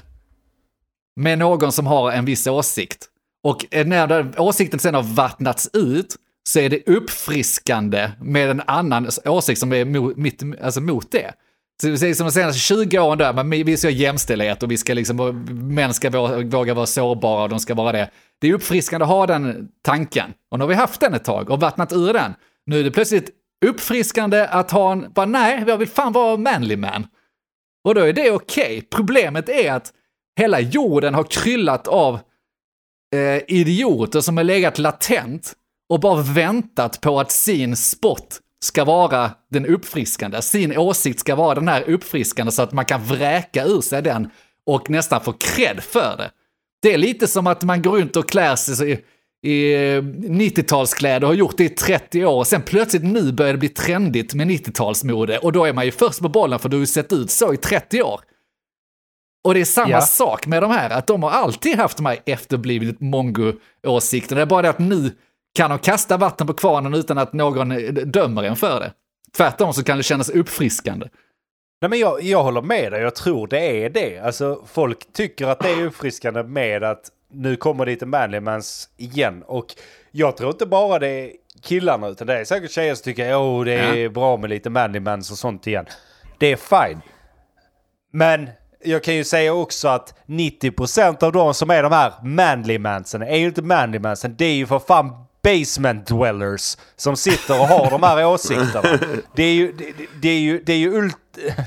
med 1.16 1.38
någon 1.38 1.72
som 1.72 1.86
har 1.86 2.12
en 2.12 2.24
viss 2.24 2.46
åsikt. 2.46 3.08
Och 3.42 3.66
när 3.70 4.06
den 4.06 4.38
åsikten 4.38 4.80
sen 4.80 4.94
har 4.94 5.02
vattnats 5.02 5.70
ut 5.72 6.16
så 6.48 6.58
är 6.58 6.70
det 6.70 6.88
uppfriskande 6.88 8.10
med 8.20 8.50
en 8.50 8.62
annan 8.66 9.08
åsikt 9.24 9.60
som 9.60 9.72
är 9.72 9.84
mot, 9.84 10.16
mitt, 10.16 10.42
alltså 10.62 10.80
mot 10.80 11.10
det. 11.10 11.34
Så 11.80 11.88
det 11.88 12.02
är 12.02 12.14
som 12.14 12.26
de 12.26 12.32
senaste 12.32 12.58
20 12.58 12.98
åren 12.98 13.18
där, 13.18 13.32
men 13.32 13.50
vi 13.50 13.76
ska 13.76 13.88
ha 13.88 13.92
jämställdhet 13.92 14.62
och 14.62 14.70
vi 14.70 14.76
ska 14.76 14.94
liksom, 14.94 15.44
män 15.74 15.94
ska 15.94 16.10
våga, 16.10 16.38
våga 16.38 16.74
vara 16.74 16.86
sårbara 16.86 17.42
och 17.42 17.48
de 17.48 17.60
ska 17.60 17.74
vara 17.74 17.92
det. 17.92 18.10
Det 18.40 18.48
är 18.48 18.54
uppfriskande 18.54 19.04
att 19.04 19.10
ha 19.10 19.26
den 19.26 19.68
tanken. 19.82 20.34
Och 20.50 20.58
nu 20.58 20.62
har 20.62 20.68
vi 20.68 20.74
haft 20.74 21.00
den 21.00 21.14
ett 21.14 21.24
tag 21.24 21.50
och 21.50 21.60
vattnat 21.60 21.92
ur 21.92 22.12
den. 22.12 22.34
Nu 22.66 22.80
är 22.80 22.84
det 22.84 22.90
plötsligt 22.90 23.30
uppfriskande 23.66 24.46
att 24.46 24.70
ha 24.70 24.92
en, 24.92 25.12
bara 25.14 25.26
nej, 25.26 25.64
jag 25.66 25.78
vill 25.78 25.88
fan 25.88 26.12
vara 26.12 26.36
manly 26.36 26.76
man. 26.76 27.06
Och 27.84 27.94
då 27.94 28.00
är 28.00 28.12
det 28.12 28.30
okej. 28.30 28.64
Okay. 28.64 28.82
Problemet 28.82 29.48
är 29.48 29.72
att 29.72 29.92
hela 30.40 30.60
jorden 30.60 31.14
har 31.14 31.24
kryllat 31.24 31.88
av 31.88 32.14
eh, 33.14 33.42
idioter 33.48 34.20
som 34.20 34.36
har 34.36 34.44
legat 34.44 34.78
latent 34.78 35.54
och 35.92 36.00
bara 36.00 36.22
väntat 36.22 37.00
på 37.00 37.20
att 37.20 37.30
sin 37.30 37.76
spot 37.76 38.40
ska 38.64 38.84
vara 38.84 39.30
den 39.50 39.66
uppfriskande. 39.66 40.42
Sin 40.42 40.78
åsikt 40.78 41.20
ska 41.20 41.34
vara 41.34 41.54
den 41.54 41.68
här 41.68 41.82
uppfriskande 41.90 42.52
så 42.52 42.62
att 42.62 42.72
man 42.72 42.84
kan 42.84 43.04
vräka 43.04 43.64
ur 43.64 43.80
sig 43.80 44.02
den 44.02 44.30
och 44.66 44.90
nästan 44.90 45.20
få 45.20 45.32
cred 45.32 45.82
för 45.82 46.16
det. 46.16 46.30
Det 46.82 46.94
är 46.94 46.98
lite 46.98 47.26
som 47.26 47.46
att 47.46 47.62
man 47.62 47.82
går 47.82 47.98
runt 47.98 48.16
och 48.16 48.28
klär 48.28 48.56
sig 48.56 48.92
i, 48.92 48.98
i 49.50 49.76
90-talskläder 50.00 51.22
och 51.22 51.28
har 51.28 51.34
gjort 51.34 51.56
det 51.56 51.64
i 51.64 51.68
30 51.68 52.24
år 52.24 52.38
och 52.38 52.46
sen 52.46 52.62
plötsligt 52.62 53.04
nu 53.04 53.32
börjar 53.32 53.52
det 53.52 53.58
bli 53.58 53.68
trendigt 53.68 54.34
med 54.34 54.46
90-talsmode 54.46 55.38
och 55.38 55.52
då 55.52 55.64
är 55.64 55.72
man 55.72 55.84
ju 55.84 55.90
först 55.90 56.20
på 56.20 56.28
bollen 56.28 56.58
för 56.58 56.68
du 56.68 56.76
har 56.76 56.80
ju 56.80 56.86
sett 56.86 57.12
ut 57.12 57.30
så 57.30 57.54
i 57.54 57.56
30 57.56 58.02
år. 58.02 58.20
Och 59.44 59.54
det 59.54 59.60
är 59.60 59.64
samma 59.64 59.90
ja. 59.90 60.00
sak 60.00 60.46
med 60.46 60.62
de 60.62 60.70
här, 60.70 60.90
att 60.90 61.06
de 61.06 61.22
har 61.22 61.30
alltid 61.30 61.76
haft 61.76 61.96
de 61.96 62.06
här 62.06 62.18
efterblivet 62.26 63.00
mongo-åsikterna. 63.00 64.36
Det 64.36 64.42
är 64.42 64.46
bara 64.46 64.62
det 64.62 64.70
att 64.70 64.78
nu 64.78 65.12
kan 65.54 65.70
de 65.70 65.78
kasta 65.78 66.16
vatten 66.16 66.46
på 66.46 66.54
kvarnen 66.54 66.94
utan 66.94 67.18
att 67.18 67.32
någon 67.32 67.68
dömer 68.12 68.42
en 68.42 68.56
för 68.56 68.80
det. 68.80 68.92
Tvärtom 69.36 69.72
så 69.72 69.84
kan 69.84 69.96
det 69.96 70.02
kännas 70.02 70.30
uppfriskande. 70.30 71.08
Nej, 71.80 71.88
men 71.88 71.98
jag, 71.98 72.22
jag 72.22 72.42
håller 72.42 72.62
med 72.62 72.92
dig, 72.92 73.02
jag 73.02 73.14
tror 73.14 73.46
det 73.46 73.84
är 73.84 73.90
det. 73.90 74.18
Alltså, 74.18 74.62
folk 74.66 75.12
tycker 75.12 75.46
att 75.46 75.60
det 75.60 75.70
är 75.70 75.84
uppfriskande 75.84 76.42
med 76.42 76.84
att 76.84 77.10
nu 77.32 77.56
kommer 77.56 77.86
det 77.86 77.92
lite 77.92 78.06
manlymans 78.06 78.88
igen. 78.96 79.42
Och 79.46 79.66
jag 80.10 80.36
tror 80.36 80.50
inte 80.50 80.66
bara 80.66 80.98
det 80.98 81.08
är 81.08 81.32
killarna, 81.62 82.08
utan 82.08 82.26
det 82.26 82.38
är 82.38 82.44
säkert 82.44 82.70
tjejer 82.70 82.94
som 82.94 83.04
tycker 83.04 83.60
att 83.60 83.66
det 83.66 83.72
är 83.72 83.96
ja. 83.96 84.10
bra 84.10 84.36
med 84.36 84.50
lite 84.50 84.70
manlymans 84.70 85.30
och 85.30 85.38
sånt 85.38 85.66
igen. 85.66 85.86
Det 86.38 86.52
är 86.52 86.56
fine. 86.56 87.00
Men 88.12 88.50
jag 88.84 89.04
kan 89.04 89.14
ju 89.14 89.24
säga 89.24 89.54
också 89.54 89.88
att 89.88 90.14
90% 90.26 91.24
av 91.24 91.32
de 91.32 91.54
som 91.54 91.70
är 91.70 91.82
de 91.82 91.92
här 91.92 92.12
manlymansen 92.22 93.22
är 93.22 93.36
ju 93.36 93.46
inte 93.46 93.62
manlymansen. 93.62 94.34
Det 94.38 94.44
är 94.44 94.54
ju 94.54 94.66
för 94.66 94.78
fan 94.78 95.24
basement 95.42 96.06
dwellers 96.06 96.76
som 96.96 97.16
sitter 97.16 97.60
och 97.60 97.66
har 97.66 97.90
de 97.90 98.02
här 98.02 98.26
åsikterna. 98.26 98.98
Det 99.34 99.42
är 99.42 99.54
ju, 99.54 99.72
det, 99.72 99.92
det 100.20 100.28
är 100.28 100.38
ju, 100.38 100.62
det 100.62 100.72
är 100.72 100.76
ju 100.76 100.94
ult... 100.94 101.16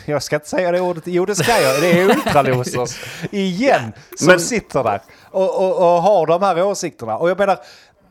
Jag 0.06 0.24
ska 0.24 0.36
inte 0.36 0.50
säga 0.50 0.72
det 0.72 0.80
ordet, 0.80 1.04
jo 1.06 1.26
det 1.26 1.36
ska 1.36 1.62
jag. 1.62 1.82
Det 1.82 2.00
är 2.00 2.10
ultralosers 2.10 3.00
igen 3.32 3.94
som 4.16 4.28
Men... 4.28 4.40
sitter 4.40 4.84
där 4.84 5.02
och, 5.32 5.58
och, 5.58 5.78
och 5.78 6.02
har 6.02 6.28
de 6.28 6.42
här 6.42 6.64
åsikterna. 6.64 7.18
Och 7.18 7.30
jag 7.30 7.40
menar, 7.40 7.60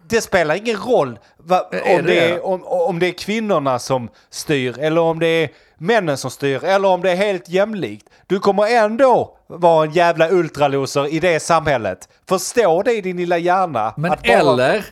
det 0.09 0.21
spelar 0.21 0.54
ingen 0.54 0.76
roll 0.76 1.18
va, 1.37 1.71
om, 1.71 2.04
det 2.06 2.30
är, 2.30 2.47
om, 2.47 2.64
om 2.64 2.99
det 2.99 3.06
är 3.06 3.12
kvinnorna 3.12 3.78
som 3.78 4.09
styr 4.30 4.78
eller 4.78 5.00
om 5.00 5.18
det 5.18 5.26
är 5.26 5.49
männen 5.78 6.16
som 6.16 6.30
styr 6.30 6.64
eller 6.64 6.88
om 6.88 7.02
det 7.02 7.11
är 7.11 7.16
helt 7.16 7.49
jämlikt. 7.49 8.06
Du 8.26 8.40
kommer 8.40 8.66
ändå 8.66 9.37
vara 9.47 9.85
en 9.87 9.92
jävla 9.92 10.30
ultraloser 10.30 11.14
i 11.14 11.21
det 11.21 11.40
samhället. 11.40 12.09
Förstå 12.28 12.83
det 12.83 12.92
i 12.92 13.00
din 13.00 13.16
lilla 13.16 13.38
hjärna. 13.38 13.94
Men 13.97 14.11
bara... 14.11 14.21
eller 14.23 14.85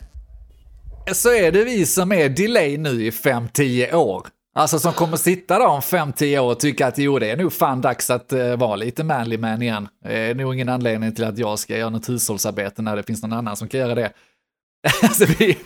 så 1.11 1.33
är 1.33 1.51
det 1.51 1.63
vi 1.63 1.85
som 1.85 2.11
är 2.11 2.29
delay 2.29 2.77
nu 2.77 3.05
i 3.05 3.09
5-10 3.09 3.93
år. 3.93 4.27
Alltså 4.55 4.79
som 4.79 4.93
kommer 4.93 5.17
sitta 5.17 5.59
där 5.59 5.65
om 5.65 5.81
5-10 5.81 6.39
år 6.39 6.51
och 6.51 6.59
tycka 6.59 6.87
att 6.87 6.97
jo, 6.97 7.19
det 7.19 7.31
är 7.31 7.37
nog 7.37 7.53
fan 7.53 7.81
dags 7.81 8.09
att 8.09 8.33
uh, 8.33 8.55
vara 8.55 8.75
lite 8.75 9.03
manly 9.03 9.37
man 9.37 9.61
igen. 9.61 9.87
Det 10.03 10.17
är 10.17 10.35
nog 10.35 10.53
ingen 10.53 10.69
anledning 10.69 11.15
till 11.15 11.23
att 11.23 11.37
jag 11.37 11.59
ska 11.59 11.77
göra 11.77 11.89
något 11.89 12.09
hushållsarbete 12.09 12.81
när 12.81 12.95
det 12.95 13.03
finns 13.03 13.21
någon 13.21 13.33
annan 13.33 13.57
som 13.57 13.67
kan 13.67 13.79
göra 13.79 13.95
det. 13.95 14.11
alltså, 15.03 15.25
vi, 15.39 15.57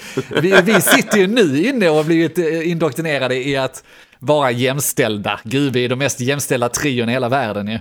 vi, 0.41 0.61
vi 0.61 0.81
sitter 0.81 1.17
ju 1.17 1.27
nu 1.27 1.63
inne 1.63 1.89
och 1.89 1.95
har 1.95 2.03
blivit 2.03 2.37
eh, 2.37 2.71
indoktrinerade 2.71 3.35
i 3.35 3.57
att 3.57 3.83
vara 4.19 4.51
jämställda. 4.51 5.39
Gud, 5.43 5.73
vi 5.73 5.85
är 5.85 5.89
de 5.89 5.99
mest 5.99 6.19
jämställda 6.19 6.69
trion 6.69 7.09
i 7.09 7.11
hela 7.11 7.29
världen 7.29 7.67
ju. 7.67 7.79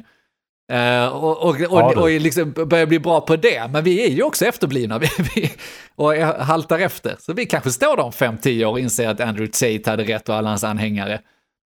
Uh, 0.72 1.06
och, 1.06 1.48
och, 1.48 1.60
och, 1.60 1.96
och 1.96 2.10
liksom 2.10 2.52
börjar 2.52 2.86
bli 2.86 2.98
bra 2.98 3.20
på 3.20 3.36
det. 3.36 3.70
Men 3.72 3.84
vi 3.84 4.04
är 4.04 4.10
ju 4.10 4.22
också 4.22 4.44
efterblivna 4.44 4.98
vi, 4.98 5.08
vi, 5.34 5.52
och 5.94 6.14
haltar 6.14 6.78
efter. 6.78 7.16
Så 7.18 7.32
vi 7.32 7.46
kanske 7.46 7.70
står 7.70 7.96
där 7.96 8.02
om 8.02 8.12
5-10 8.12 8.64
år 8.64 8.70
och 8.70 8.80
inser 8.80 9.08
att 9.08 9.20
Andrew 9.20 9.52
Tate 9.52 9.90
hade 9.90 10.04
rätt 10.04 10.28
och 10.28 10.34
alla 10.34 10.48
hans 10.48 10.64
anhängare. 10.64 11.20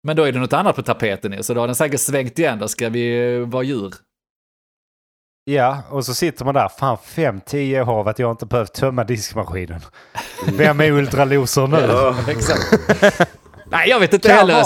Men 0.04 0.16
då 0.16 0.24
är 0.24 0.32
det 0.32 0.40
något 0.40 0.54
annat 0.54 0.76
på 0.76 0.82
tapeten 0.82 1.32
nu, 1.32 1.44
så 1.44 1.54
då 1.54 1.60
har 1.60 1.68
den 1.68 1.76
säkert 1.76 2.00
svängt 2.00 2.40
igen. 2.40 2.60
Då 2.60 2.68
ska 2.68 2.90
vi 2.90 3.38
vara 3.40 3.64
djur. 3.64 3.94
Ja, 5.50 5.84
och 5.90 6.06
så 6.06 6.14
sitter 6.14 6.46
man 6.46 6.54
där. 6.54 6.70
Fan, 6.70 6.98
5-10 6.98 7.82
år 7.82 8.00
av 8.00 8.08
att 8.08 8.20
jag 8.20 8.32
inte 8.32 8.46
behövt 8.46 8.74
tömma 8.74 9.04
diskmaskinen. 9.04 9.82
Vem 10.48 10.80
är 10.80 10.92
ultraloser 10.92 11.68
nu? 11.68 11.78
Nej, 13.72 13.90
jag 13.90 14.00
vet 14.00 14.14
inte 14.14 14.32
heller. 14.32 14.64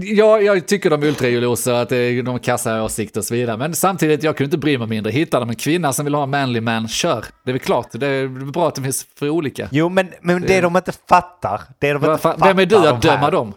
Ja, 0.00 0.40
jag 0.40 0.68
tycker 0.68 0.90
de 0.90 1.02
är 1.02 1.06
ultrajulosa, 1.06 1.80
att 1.80 1.88
de 1.88 2.26
har 2.26 2.38
kassa 2.38 2.82
åsikter 2.82 3.20
och 3.20 3.24
så 3.24 3.34
vidare. 3.34 3.56
Men 3.56 3.74
samtidigt, 3.74 4.22
jag 4.22 4.36
kunde 4.36 4.46
inte 4.46 4.58
bry 4.58 4.78
mig 4.78 4.86
mindre. 4.86 5.12
Hittar 5.12 5.40
de 5.40 5.50
en 5.50 5.56
kvinna 5.56 5.92
som 5.92 6.04
vill 6.04 6.14
ha 6.14 6.22
en 6.22 6.30
manly 6.30 6.60
man, 6.60 6.88
kör. 6.88 7.24
Det 7.44 7.50
är 7.50 7.52
väl 7.52 7.60
klart, 7.60 7.88
det 7.92 8.06
är 8.06 8.28
bra 8.28 8.68
att 8.68 8.74
det 8.74 8.82
finns 8.82 9.06
för 9.18 9.28
olika. 9.28 9.68
Jo, 9.70 9.88
men, 9.88 10.12
men 10.20 10.42
det 10.42 10.60
de 10.60 10.76
inte 10.76 10.92
fattar, 11.08 11.60
det 11.78 11.92
de 11.92 12.04
inte 12.04 12.18
fattar 12.18 12.46
Vem 12.46 12.58
är 12.58 12.66
du 12.66 12.88
att 12.88 13.02
döma 13.02 13.30
dem? 13.30 13.54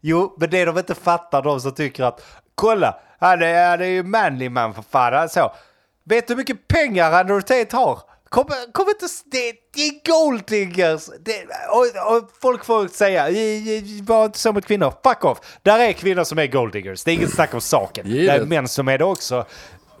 Jo, 0.00 0.36
men 0.40 0.50
det 0.50 0.64
de 0.64 0.78
inte 0.78 0.94
fattar, 0.94 1.42
de 1.42 1.60
som 1.60 1.74
tycker 1.74 2.04
att 2.04 2.24
kolla, 2.54 2.94
han 3.20 3.42
är, 3.42 3.70
han 3.70 3.80
är 3.80 3.86
ju 3.86 4.02
manly 4.02 4.48
man 4.48 4.74
för 4.74 4.82
fan. 4.82 5.14
Alltså, 5.14 5.52
vet 6.04 6.26
du 6.26 6.34
hur 6.34 6.38
mycket 6.38 6.68
pengar 6.68 7.12
Andrew 7.12 7.42
Tate 7.42 7.76
har? 7.76 7.98
Kom, 8.28 8.44
kom 8.72 8.88
inte... 8.88 9.06
Det, 9.24 9.52
det 9.74 9.80
är 9.80 10.24
golddiggers! 10.24 11.06
Det, 11.20 11.46
och, 11.70 12.16
och, 12.16 12.30
folk 12.42 12.64
får 12.64 12.88
säga, 12.88 13.22
var 14.02 14.24
inte 14.24 14.38
så 14.38 14.52
mot 14.52 14.66
kvinnor. 14.66 14.92
Fuck 15.04 15.24
off! 15.24 15.38
Där 15.62 15.78
är 15.78 15.92
kvinnor 15.92 16.24
som 16.24 16.38
är 16.38 16.46
golddiggers. 16.46 17.04
Det 17.04 17.10
är 17.10 17.14
inget 17.14 17.34
snack 17.34 17.54
om 17.54 17.60
saken. 17.60 18.10
Det 18.10 18.28
är 18.28 18.44
män 18.44 18.68
som 18.68 18.88
är 18.88 18.98
det 18.98 19.04
också. 19.04 19.46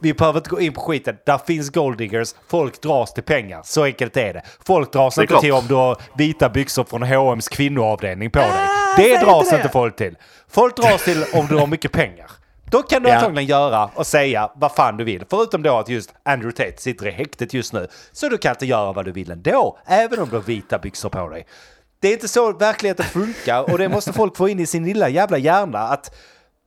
Vi 0.00 0.14
behöver 0.14 0.38
inte 0.38 0.50
gå 0.50 0.60
in 0.60 0.72
på 0.72 0.80
skiten. 0.80 1.16
Där 1.26 1.38
finns 1.46 1.70
golddiggers. 1.70 2.34
Folk 2.48 2.82
dras 2.82 3.14
till 3.14 3.22
pengar. 3.22 3.60
Så 3.64 3.84
enkelt 3.84 4.16
är 4.16 4.34
det. 4.34 4.42
Folk 4.66 4.92
dras 4.92 5.14
det 5.14 5.20
inte 5.20 5.32
klart. 5.32 5.42
till 5.42 5.52
om 5.52 5.66
du 5.68 5.74
har 5.74 5.96
vita 6.18 6.48
byxor 6.48 6.84
från 6.84 7.02
H&M's 7.02 7.50
kvinnoavdelning 7.50 8.30
på 8.30 8.38
dig. 8.38 8.48
Ah, 8.50 8.96
det 8.96 9.20
dras 9.20 9.52
inte 9.52 9.68
folk 9.68 9.96
till. 9.96 10.16
Folk 10.48 10.76
dras 10.76 11.04
till 11.04 11.24
om 11.32 11.46
du 11.46 11.56
har 11.56 11.66
mycket 11.66 11.92
pengar. 11.92 12.30
Då 12.70 12.82
kan 12.82 13.02
du 13.02 13.08
ja. 13.08 13.14
antagligen 13.14 13.48
göra 13.48 13.90
och 13.94 14.06
säga 14.06 14.50
vad 14.54 14.72
fan 14.72 14.96
du 14.96 15.04
vill. 15.04 15.24
Förutom 15.30 15.62
då 15.62 15.78
att 15.78 15.88
just 15.88 16.14
Andrew 16.22 16.64
Tate 16.64 16.82
sitter 16.82 17.06
i 17.06 17.10
häktet 17.10 17.54
just 17.54 17.72
nu. 17.72 17.88
Så 18.12 18.28
du 18.28 18.38
kan 18.38 18.50
inte 18.50 18.66
göra 18.66 18.92
vad 18.92 19.04
du 19.04 19.12
vill 19.12 19.30
ändå, 19.30 19.78
även 19.86 20.18
om 20.18 20.28
du 20.28 20.36
har 20.36 20.42
vita 20.42 20.78
byxor 20.78 21.08
på 21.08 21.28
dig. 21.28 21.46
Det 22.00 22.08
är 22.08 22.12
inte 22.12 22.28
så 22.28 22.52
verkligheten 22.52 23.04
funkar 23.04 23.72
och 23.72 23.78
det 23.78 23.88
måste 23.88 24.12
folk 24.12 24.36
få 24.36 24.48
in 24.48 24.60
i 24.60 24.66
sin 24.66 24.84
lilla 24.84 25.08
jävla 25.08 25.38
hjärna. 25.38 25.78
Att 25.78 26.14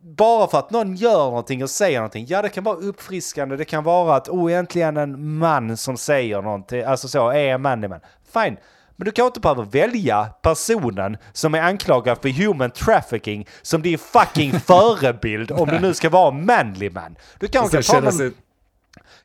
bara 0.04 0.48
för 0.48 0.60
att 0.60 0.72
någon 0.72 0.96
gör 0.96 1.26
någonting 1.26 1.64
och 1.64 1.70
säger 1.70 1.98
någonting, 1.98 2.26
ja 2.30 2.42
det 2.42 2.50
kan 2.50 2.64
vara 2.64 2.76
uppfriskande, 2.76 3.56
det 3.56 3.66
kan 3.66 3.84
vara 3.84 4.16
att 4.16 4.30
oh 4.30 4.54
äntligen 4.54 4.98
en 4.98 5.38
man 5.38 5.78
som 5.78 5.98
säger 5.98 6.42
någonting, 6.42 6.84
alltså 6.84 7.08
så, 7.08 7.30
är 7.30 7.54
en 7.54 7.62
man 7.62 7.84
i 7.84 7.88
man. 7.88 8.00
Fine, 8.34 8.58
men 9.02 9.06
du 9.06 9.12
kan 9.12 9.26
inte 9.26 9.40
behöva 9.40 9.64
välja 9.64 10.30
personen 10.42 11.18
som 11.34 11.56
är 11.56 11.62
anklagad 11.62 12.18
för 12.22 12.30
human 12.30 12.72
trafficking 12.72 13.48
som 13.62 13.82
din 13.82 13.98
fucking 13.98 14.60
förebild 14.66 15.52
om 15.52 15.70
du 15.70 15.80
nu 15.80 15.94
ska 15.94 16.10
vara 16.10 16.32
manly 16.32 16.90
man. 16.90 17.16
Du 17.40 17.48
kanske 17.48 17.84
kan 17.84 17.96
ta 17.96 18.02
någon... 18.02 18.14
Sig... 18.14 18.32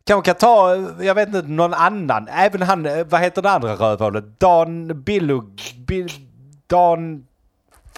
Kanske 0.04 0.32
kan 0.32 0.38
ta, 0.38 0.76
jag 1.00 1.14
vet 1.14 1.28
inte, 1.28 1.42
någon 1.42 1.74
annan. 1.74 2.28
Även 2.28 2.62
han, 2.62 2.82
vad 3.08 3.20
heter 3.20 3.42
det 3.42 3.50
andra 3.50 3.74
rövhålet? 3.74 4.40
Dan 4.40 5.02
Billug... 5.02 5.60
Bill, 5.86 6.10
Dan... 6.66 7.26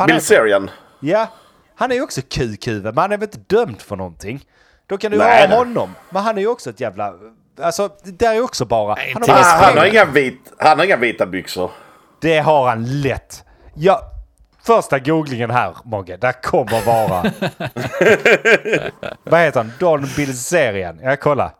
Bilzerian. 0.06 0.70
Ja. 1.00 1.28
Han 1.74 1.90
är 1.90 1.94
ju 1.94 2.02
också 2.02 2.20
kukhuvud, 2.28 2.84
men 2.84 2.98
han 2.98 3.12
är 3.12 3.18
väl 3.18 3.28
inte 3.34 3.56
dömd 3.56 3.80
för 3.80 3.96
någonting. 3.96 4.44
Då 4.86 4.98
kan 4.98 5.10
du 5.10 5.18
nej, 5.18 5.48
ha 5.48 5.56
honom. 5.56 5.94
Men 6.10 6.22
han 6.22 6.38
är 6.38 6.42
ju 6.42 6.48
också 6.48 6.70
ett 6.70 6.80
jävla 6.80 7.14
Alltså, 7.60 7.88
det 8.02 8.18
där 8.18 8.34
är 8.34 8.40
också 8.40 8.64
bara... 8.64 8.94
Nej, 8.94 9.14
han, 9.14 9.36
har 9.36 9.42
han, 9.42 9.78
har 9.78 9.84
inga 9.86 10.04
vit, 10.04 10.52
han 10.58 10.78
har 10.78 10.86
inga 10.86 10.96
vita 10.96 11.26
byxor. 11.26 11.70
Det 12.20 12.38
har 12.38 12.68
han 12.68 13.00
lätt. 13.00 13.44
Ja, 13.74 14.00
första 14.66 14.98
googlingen 14.98 15.50
här, 15.50 15.76
Mogge. 15.84 16.16
Där 16.16 16.42
kommer 16.42 16.86
vara... 16.86 17.22
Vad 19.24 19.40
heter 19.40 19.60
han? 19.60 19.72
Don 19.78 20.06
Bilzerian. 20.16 21.00
Ja, 21.02 21.16
kolla. 21.16 21.52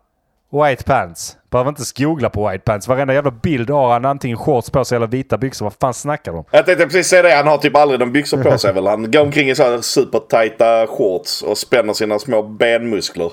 White 0.51 0.83
pants. 0.83 1.37
Behöver 1.51 1.69
inte 1.69 1.83
googla 2.03 2.29
på 2.29 2.49
white 2.49 2.63
pants. 2.63 2.87
Varenda 2.87 3.13
jävla 3.13 3.31
bild 3.31 3.69
har 3.69 3.91
han 3.93 4.05
antingen 4.05 4.37
shorts 4.37 4.69
på 4.69 4.85
sig 4.85 4.95
eller 4.95 5.07
vita 5.07 5.37
byxor. 5.37 5.65
Vad 5.65 5.73
fan 5.81 5.93
snackar 5.93 6.33
de 6.33 6.43
Jag 6.51 6.65
tänkte 6.65 6.85
precis 6.85 7.07
säga 7.07 7.21
det. 7.21 7.35
Han 7.35 7.47
har 7.47 7.57
typ 7.57 7.75
aldrig 7.75 7.99
de 7.99 8.11
byxor 8.11 8.43
på 8.43 8.57
sig 8.57 8.73
väl. 8.73 8.87
Han 8.87 9.11
går 9.11 9.21
omkring 9.21 9.49
i 9.49 9.55
så 9.55 9.63
här 9.63 9.81
supertajta 9.81 10.87
shorts 10.87 11.41
och 11.41 11.57
spänner 11.57 11.93
sina 11.93 12.19
små 12.19 12.43
benmuskler. 12.43 13.31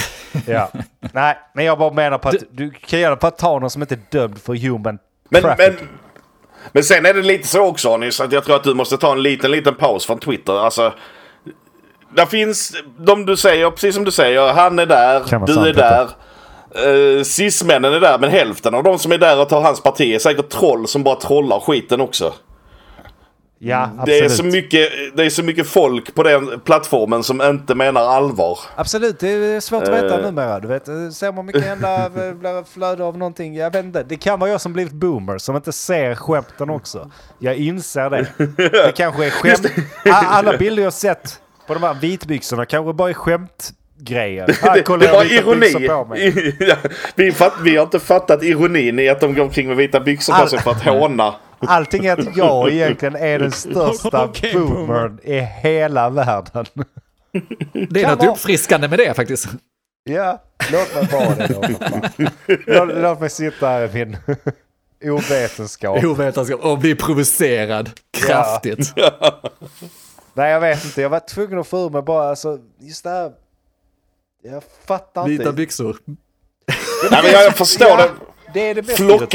Ja. 0.46 0.70
Nej, 1.12 1.38
men 1.54 1.64
jag 1.64 1.78
bara 1.78 1.92
menar 1.92 2.18
på 2.18 2.28
att 2.28 2.42
du 2.50 2.70
kan 2.70 3.00
göra 3.00 3.16
på 3.16 3.26
att 3.26 3.38
ta 3.38 3.58
någon 3.58 3.70
som 3.70 3.82
inte 3.82 3.94
är 3.94 4.00
dömd 4.10 4.38
för 4.38 4.54
human 4.54 4.98
Men, 5.28 5.42
trafficking. 5.42 5.74
men, 5.76 5.88
men 6.72 6.84
sen 6.84 7.06
är 7.06 7.14
det 7.14 7.22
lite 7.22 7.48
så 7.48 7.60
också 7.60 7.94
Anis, 7.94 8.20
att 8.20 8.32
jag 8.32 8.44
tror 8.44 8.56
att 8.56 8.64
du 8.64 8.74
måste 8.74 8.96
ta 8.96 9.12
en 9.12 9.22
liten, 9.22 9.50
liten 9.50 9.74
paus 9.74 10.06
från 10.06 10.18
Twitter. 10.18 10.52
Alltså, 10.52 10.92
där 12.14 12.26
finns 12.26 12.76
de 12.98 13.26
du 13.26 13.36
säger, 13.36 13.70
precis 13.70 13.94
som 13.94 14.04
du 14.04 14.10
säger, 14.10 14.52
han 14.52 14.78
är 14.78 14.86
där, 14.86 15.20
du 15.20 15.54
sant, 15.54 15.66
är 15.66 15.72
där. 15.72 16.08
Uh, 16.86 17.22
Cis-männen 17.22 17.92
är 17.92 18.00
där, 18.00 18.18
men 18.18 18.30
hälften 18.30 18.74
av 18.74 18.82
de 18.82 18.98
som 18.98 19.12
är 19.12 19.18
där 19.18 19.40
och 19.40 19.48
tar 19.48 19.60
hans 19.60 19.82
parti 19.82 20.14
är 20.14 20.18
säkert 20.18 20.48
troll 20.48 20.88
som 20.88 21.02
bara 21.02 21.16
trollar 21.16 21.60
skiten 21.60 22.00
också. 22.00 22.34
Ja, 23.58 23.82
absolut. 23.98 24.06
Det 24.06 24.18
är, 24.24 24.28
så 24.28 24.44
mycket, 24.44 24.88
det 25.16 25.24
är 25.24 25.30
så 25.30 25.42
mycket 25.42 25.66
folk 25.68 26.14
på 26.14 26.22
den 26.22 26.60
plattformen 26.60 27.22
som 27.22 27.42
inte 27.42 27.74
menar 27.74 28.00
allvar. 28.00 28.58
Absolut, 28.76 29.18
det 29.20 29.28
är 29.28 29.60
svårt 29.60 29.82
att 29.82 29.88
veta 30.04 30.18
Eh. 30.18 30.24
numera. 30.24 30.60
Du 30.60 30.68
vet, 30.68 30.84
ser 31.14 31.32
man 31.32 31.46
mycket 31.46 31.64
hända 31.64 32.08
blir 32.14 32.64
flöde 32.72 33.04
av 33.04 33.18
någonting. 33.18 33.54
Jag 33.56 33.72
vet 33.72 33.84
inte. 33.84 34.02
Det 34.02 34.16
kan 34.16 34.40
vara 34.40 34.50
jag 34.50 34.60
som 34.60 34.72
blivit 34.72 34.92
boomer 34.92 35.38
som 35.38 35.56
inte 35.56 35.72
ser 35.72 36.14
skämten 36.14 36.70
också. 36.70 37.10
Jag 37.38 37.54
inser 37.56 38.10
det. 38.10 38.26
Det 38.68 38.96
kanske 38.96 39.26
är 39.26 39.30
skämt. 39.30 39.66
Alla 40.10 40.56
bilder 40.56 40.82
jag 40.82 40.92
sett 40.92 41.40
på 41.66 41.74
de 41.74 41.82
här 41.82 41.94
vitbyxorna 41.94 42.64
kanske 42.66 42.92
bara 42.92 43.10
är 43.10 43.14
skämtgrejer. 43.14 44.56
Här, 44.62 44.98
Det, 44.98 45.12
var 45.12 45.24
ironi. 45.24 45.88
på 45.88 46.04
mig. 46.04 46.56
Ja, 46.60 46.76
vi, 47.14 47.32
fatt, 47.32 47.52
vi 47.64 47.76
har 47.76 47.84
inte 47.84 48.00
fattat 48.00 48.42
ironin 48.42 48.98
i 48.98 49.08
att 49.08 49.20
de 49.20 49.34
går 49.34 49.42
omkring 49.42 49.68
med 49.68 49.76
vita 49.76 50.00
byxor 50.00 50.32
på 50.42 50.46
sig 50.48 50.58
för 50.58 50.70
att 50.70 50.82
håna. 50.84 51.34
Allting 51.58 52.06
är 52.06 52.20
att 52.20 52.36
jag 52.36 52.70
egentligen 52.72 53.16
är 53.16 53.38
den 53.38 53.52
största 53.52 54.24
Okej, 54.24 54.52
boomern 54.54 55.18
i 55.22 55.40
hela 55.40 56.10
världen. 56.10 56.66
Det 57.72 58.00
är 58.00 58.04
Kan 58.04 58.10
något 58.10 58.18
vara. 58.20 58.30
uppfriskande 58.32 58.88
med 58.88 58.98
det 58.98 59.14
faktiskt. 59.14 59.48
Ja, 60.04 60.42
låt 60.72 60.94
mig 60.94 61.08
vara 61.12 61.34
det 61.34 61.46
då. 61.46 61.62
Låt, 62.66 62.96
låt 63.02 63.20
mig 63.20 63.30
sitta 63.30 63.68
här 63.68 63.96
i 63.96 64.04
min 64.04 64.16
ovetenskap. 65.04 66.04
Ovetenskap 66.04 66.60
och 66.64 66.78
bli 66.78 66.94
provocerad 66.94 67.90
kraftigt. 68.18 68.92
Nej, 70.34 70.50
jag 70.52 70.60
vet 70.60 70.84
inte. 70.84 71.02
Jag 71.02 71.08
var 71.08 71.20
tvungen 71.20 71.58
att 71.58 71.66
få 71.66 71.86
ur 71.86 71.90
mig 71.90 72.02
bara, 72.02 72.28
alltså, 72.28 72.58
just 72.80 73.04
det 73.04 73.10
här. 73.10 73.32
Jag 74.42 74.62
fattar 74.86 75.24
Vita 75.28 75.42
inte. 75.42 75.52
byxor. 75.52 75.96
Nej, 77.10 77.20
men 77.22 77.32
jag, 77.32 77.44
jag 77.44 77.56
förstår 77.56 77.88
Ja, 77.88 77.96
det. 77.96 78.10
det 78.54 78.60
är 78.70 78.74
det 78.74 78.82
mest 78.82 78.96
Flock. 78.96 79.34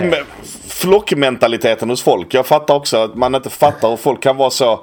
Flockmentaliteten 0.82 1.90
hos 1.90 2.02
folk. 2.02 2.34
Jag 2.34 2.46
fattar 2.46 2.76
också 2.76 2.98
att 2.98 3.16
man 3.16 3.36
inte 3.36 3.50
fattar 3.50 3.90
hur 3.90 3.98
folk 3.98 4.24
kan 4.24 4.38
vara 4.38 4.50
så 4.50 4.80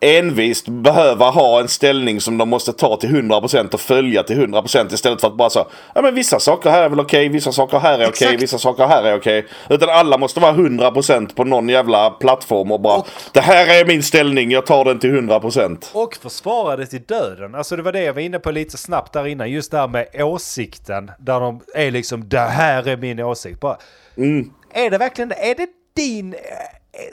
envist 0.00 0.68
behöva 0.68 1.30
ha 1.30 1.60
en 1.60 1.68
ställning 1.68 2.20
som 2.20 2.38
de 2.38 2.48
måste 2.48 2.72
ta 2.72 2.96
till 2.96 3.08
100% 3.08 3.74
och 3.74 3.80
följa 3.80 4.22
till 4.22 4.36
100% 4.36 4.94
istället 4.94 5.20
för 5.20 5.28
att 5.28 5.36
bara 5.36 5.50
så 5.50 5.66
ja 5.94 6.02
men 6.02 6.14
vissa 6.14 6.40
saker 6.40 6.70
här 6.70 6.82
är 6.82 6.88
väl 6.88 7.00
okej, 7.00 7.28
vissa 7.28 7.52
saker 7.52 7.78
här 7.78 7.98
är 7.98 8.08
okej, 8.08 8.36
vissa 8.36 8.58
saker 8.58 8.86
här 8.86 9.02
är 9.02 9.16
okej. 9.16 9.46
Utan 9.68 9.88
alla 9.88 10.18
måste 10.18 10.40
vara 10.40 10.52
100% 10.52 11.34
på 11.34 11.44
någon 11.44 11.68
jävla 11.68 12.10
plattform 12.10 12.72
och 12.72 12.80
bara 12.80 13.02
det 13.32 13.40
här 13.40 13.80
är 13.80 13.84
min 13.84 14.02
ställning, 14.02 14.50
jag 14.50 14.66
tar 14.66 14.84
den 14.84 14.98
till 14.98 15.10
100%. 15.10 15.84
Och 15.92 16.16
försvara 16.16 16.76
det 16.76 16.86
till 16.86 17.02
döden. 17.02 17.54
Alltså 17.54 17.76
det 17.76 17.82
var 17.82 17.92
det 17.92 18.02
jag 18.02 18.14
var 18.14 18.20
inne 18.20 18.38
på 18.38 18.50
lite 18.50 18.76
snabbt 18.76 19.12
där 19.12 19.26
innan. 19.26 19.50
Just 19.50 19.70
det 19.70 19.78
här 19.78 19.88
med 19.88 20.06
åsikten. 20.14 21.10
Där 21.18 21.40
de 21.40 21.60
är 21.74 21.90
liksom, 21.90 22.28
det 22.28 22.38
här 22.38 22.88
är 22.88 22.96
min 22.96 23.20
åsikt. 23.20 23.60
Bara, 23.60 23.76
Är 24.72 24.90
det 24.90 24.98
verkligen 24.98 25.28
det? 25.28 25.50
Är 25.50 25.54
det 25.54 25.68
din... 25.96 26.34
eh, 26.34 26.38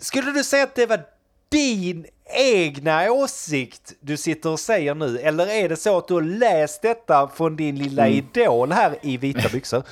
Skulle 0.01 0.31
du 0.31 0.43
säga 0.43 0.63
att 0.63 0.75
det 0.75 0.85
var 0.85 1.01
din 1.49 2.05
egna 2.35 3.11
åsikt 3.11 3.93
du 3.99 4.17
sitter 4.17 4.49
och 4.49 4.59
säger 4.59 4.95
nu? 4.95 5.19
Eller 5.19 5.47
är 5.47 5.69
det 5.69 5.75
så 5.75 5.97
att 5.97 6.07
du 6.07 6.13
har 6.13 6.21
läst 6.21 6.81
detta 6.81 7.27
från 7.35 7.55
din 7.55 7.75
lilla 7.75 8.07
idol 8.07 8.71
här 8.71 8.95
i 9.01 9.17
vita 9.17 9.49
byxor? 9.49 9.83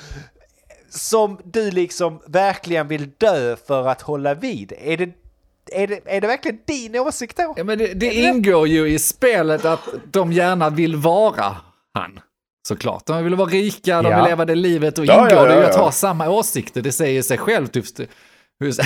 Som 0.90 1.38
du 1.44 1.70
liksom 1.70 2.20
verkligen 2.26 2.88
vill 2.88 3.10
dö 3.18 3.56
för 3.66 3.88
att 3.88 4.02
hålla 4.02 4.34
vid? 4.34 4.72
Är 4.80 4.96
det, 4.96 5.10
är 5.72 5.86
det, 5.86 6.00
är 6.04 6.20
det 6.20 6.26
verkligen 6.26 6.58
din 6.66 6.96
åsikt 6.98 7.36
då? 7.36 7.54
Ja, 7.56 7.64
men 7.64 7.78
det, 7.78 7.94
det 7.94 8.14
ingår 8.14 8.68
ju 8.68 8.88
i 8.88 8.98
spelet 8.98 9.64
att 9.64 9.80
de 10.12 10.32
gärna 10.32 10.70
vill 10.70 10.96
vara 10.96 11.56
han. 11.94 12.20
Såklart. 12.66 13.06
De 13.06 13.24
vill 13.24 13.34
vara 13.34 13.48
rika, 13.48 14.02
de 14.02 14.10
Ja. 14.10 14.16
vill 14.16 14.24
leva 14.24 14.44
det 14.44 14.54
livet 14.54 14.98
och 14.98 15.06
Ja, 15.06 15.14
ingår 15.14 15.32
ja, 15.32 15.44
det 15.44 15.54
ju 15.54 15.60
ja, 15.60 15.66
att 15.68 15.74
ja. 15.76 15.82
ha 15.82 15.92
samma 15.92 16.28
åsikter. 16.28 16.82
Det 16.82 16.92
säger 16.92 17.22
sig 17.22 17.38
självt 17.38 17.76
just, 17.76 18.00
just, 18.64 18.80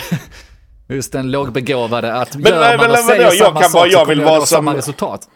just 0.88 1.12
den 1.12 1.30
lågbegåvade 1.30 2.14
att 2.14 2.36
Men, 2.36 2.44
gör 2.52 2.60
nej, 2.60 2.76
man 2.76 2.86
men, 2.86 2.90
och 2.90 2.96
men, 2.96 3.02
säger 3.04 3.22
jag 3.22 3.34
samma 3.34 3.60
kan 3.60 3.70
sak 3.70 3.80
bara- 3.80 3.90
så 3.90 3.96
jag 3.96 4.06
vill 4.06 4.18
det 4.18 4.24
vara 4.24 4.34
vara 4.36 4.46
samma 4.46 4.70
som- 4.70 4.76
resultat. 4.76 5.28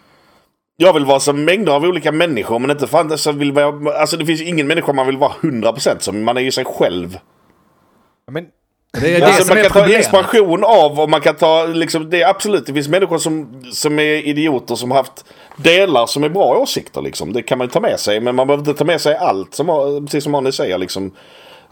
Jag 0.77 0.93
vill 0.93 1.05
vara 1.05 1.21
som 1.21 1.45
mängder 1.45 1.73
av 1.73 1.85
olika 1.85 2.13
människor 2.13 2.59
men 2.59 2.71
inte 2.71 2.87
fan 2.87 3.19
så 3.19 3.33
vill 3.33 3.53
vara, 3.53 3.99
alltså 4.01 4.17
det 4.17 4.27
finns 4.27 4.41
ingen 4.41 4.67
människa 4.67 4.93
man 4.93 5.07
vill 5.07 5.17
vara 5.17 5.33
100% 5.41 6.03
som. 6.03 6.25
Man 6.25 6.37
är 6.37 6.41
ju 6.41 6.51
sig 6.51 6.65
själv. 6.65 7.19
Men 8.31 8.45
Det 9.01 9.17
är 9.17 9.21
det 9.21 9.27
alltså, 9.27 9.45
som 9.45 9.49
man 9.49 9.59
är 9.59 9.63
kan 9.63 9.73
ta 9.73 9.79
problemet. 9.81 9.99
inspiration 10.05 10.65
av 10.65 11.01
och 11.01 11.11
man 11.11 11.21
kan 11.21 11.35
ta 11.37 11.65
liksom, 11.67 12.11
det 12.11 12.23
är 12.23 12.29
absolut, 12.29 12.67
det 12.67 12.73
finns 12.75 12.89
människor 12.89 13.19
som, 13.19 13.63
som 13.73 13.99
är 13.99 14.27
idioter 14.27 14.75
som 14.75 14.91
har 14.91 14.99
haft 14.99 15.25
delar 15.57 16.07
som 16.07 16.25
är 16.25 16.29
bra 16.29 16.59
åsikter 16.59 17.03
liksom. 17.03 17.33
Det 17.33 17.43
kan 17.43 17.59
man 17.59 17.69
ta 17.69 17.81
med 17.81 18.01
sig 18.01 18.21
men 18.21 18.35
man 18.35 18.47
behöver 18.47 18.69
inte 18.69 18.79
ta 18.79 18.85
med 18.85 19.01
sig 19.01 19.17
allt 19.17 19.55
som, 19.55 19.67
precis 20.07 20.25
som 20.25 20.35
Arne 20.35 20.53
säger 20.53 20.79
liksom. 20.79 21.13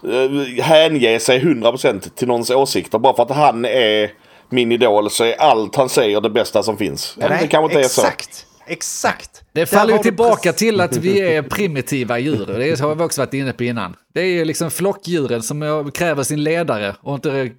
eh, 0.03 0.63
Hänge 0.63 1.19
sig 1.19 1.39
100% 1.39 2.09
till 2.15 2.27
någons 2.27 2.49
åsikter 2.49 2.99
bara 2.99 3.15
för 3.15 3.23
att 3.23 3.31
han 3.31 3.65
är 3.65 4.11
min 4.49 4.71
idol 4.71 5.09
så 5.09 5.23
är 5.23 5.41
allt 5.41 5.75
han 5.75 5.89
säger 5.89 6.21
det 6.21 6.29
bästa 6.29 6.63
som 6.63 6.77
finns. 6.77 7.17
Ja, 7.19 7.27
det 7.27 7.47
kanske 7.47 7.63
inte 7.63 7.79
är 7.85 7.89
så. 7.89 8.01
exakt, 8.01 8.45
exakt. 8.67 9.41
Det 9.53 9.65
faller 9.65 9.93
ju 9.93 9.99
tillbaka 9.99 10.41
precis- 10.41 10.59
till 10.59 10.81
att 10.81 10.97
vi 10.97 11.19
är 11.21 11.41
primitiva 11.49 12.19
djur. 12.19 12.45
Det 12.45 12.79
har 12.79 12.95
vi 12.95 13.03
också 13.03 13.21
varit 13.21 13.33
inne 13.33 13.53
på 13.53 13.63
innan. 13.63 13.95
Det 14.13 14.21
är 14.21 14.25
ju 14.25 14.45
liksom 14.45 14.71
flockdjuren 14.71 15.41
som 15.41 15.91
kräver 15.93 16.23
sin 16.23 16.43
ledare 16.43 16.95
och 17.01 17.15
inte 17.15 17.51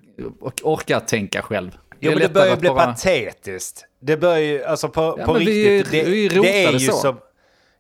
orkar 0.62 1.00
tänka 1.00 1.42
själv. 1.42 1.70
Jo, 2.04 2.10
men 2.10 2.20
det 2.20 2.34
börjar 2.34 2.52
att 2.52 2.60
bli 2.60 2.68
bara- 2.68 2.86
patetiskt. 2.86 3.84
Det 4.00 4.16
börjar 4.16 4.38
ju, 4.38 4.64
alltså 4.64 4.88
på, 4.88 5.14
Ja, 5.18 5.24
på 5.24 5.32
vi 5.32 5.44
riktigt. 5.78 6.06
vi 6.06 6.28
det, 6.28 6.40
det 6.40 6.64
är 6.64 6.72
ju 6.72 6.78
så. 6.78 6.92
som... 6.92 7.18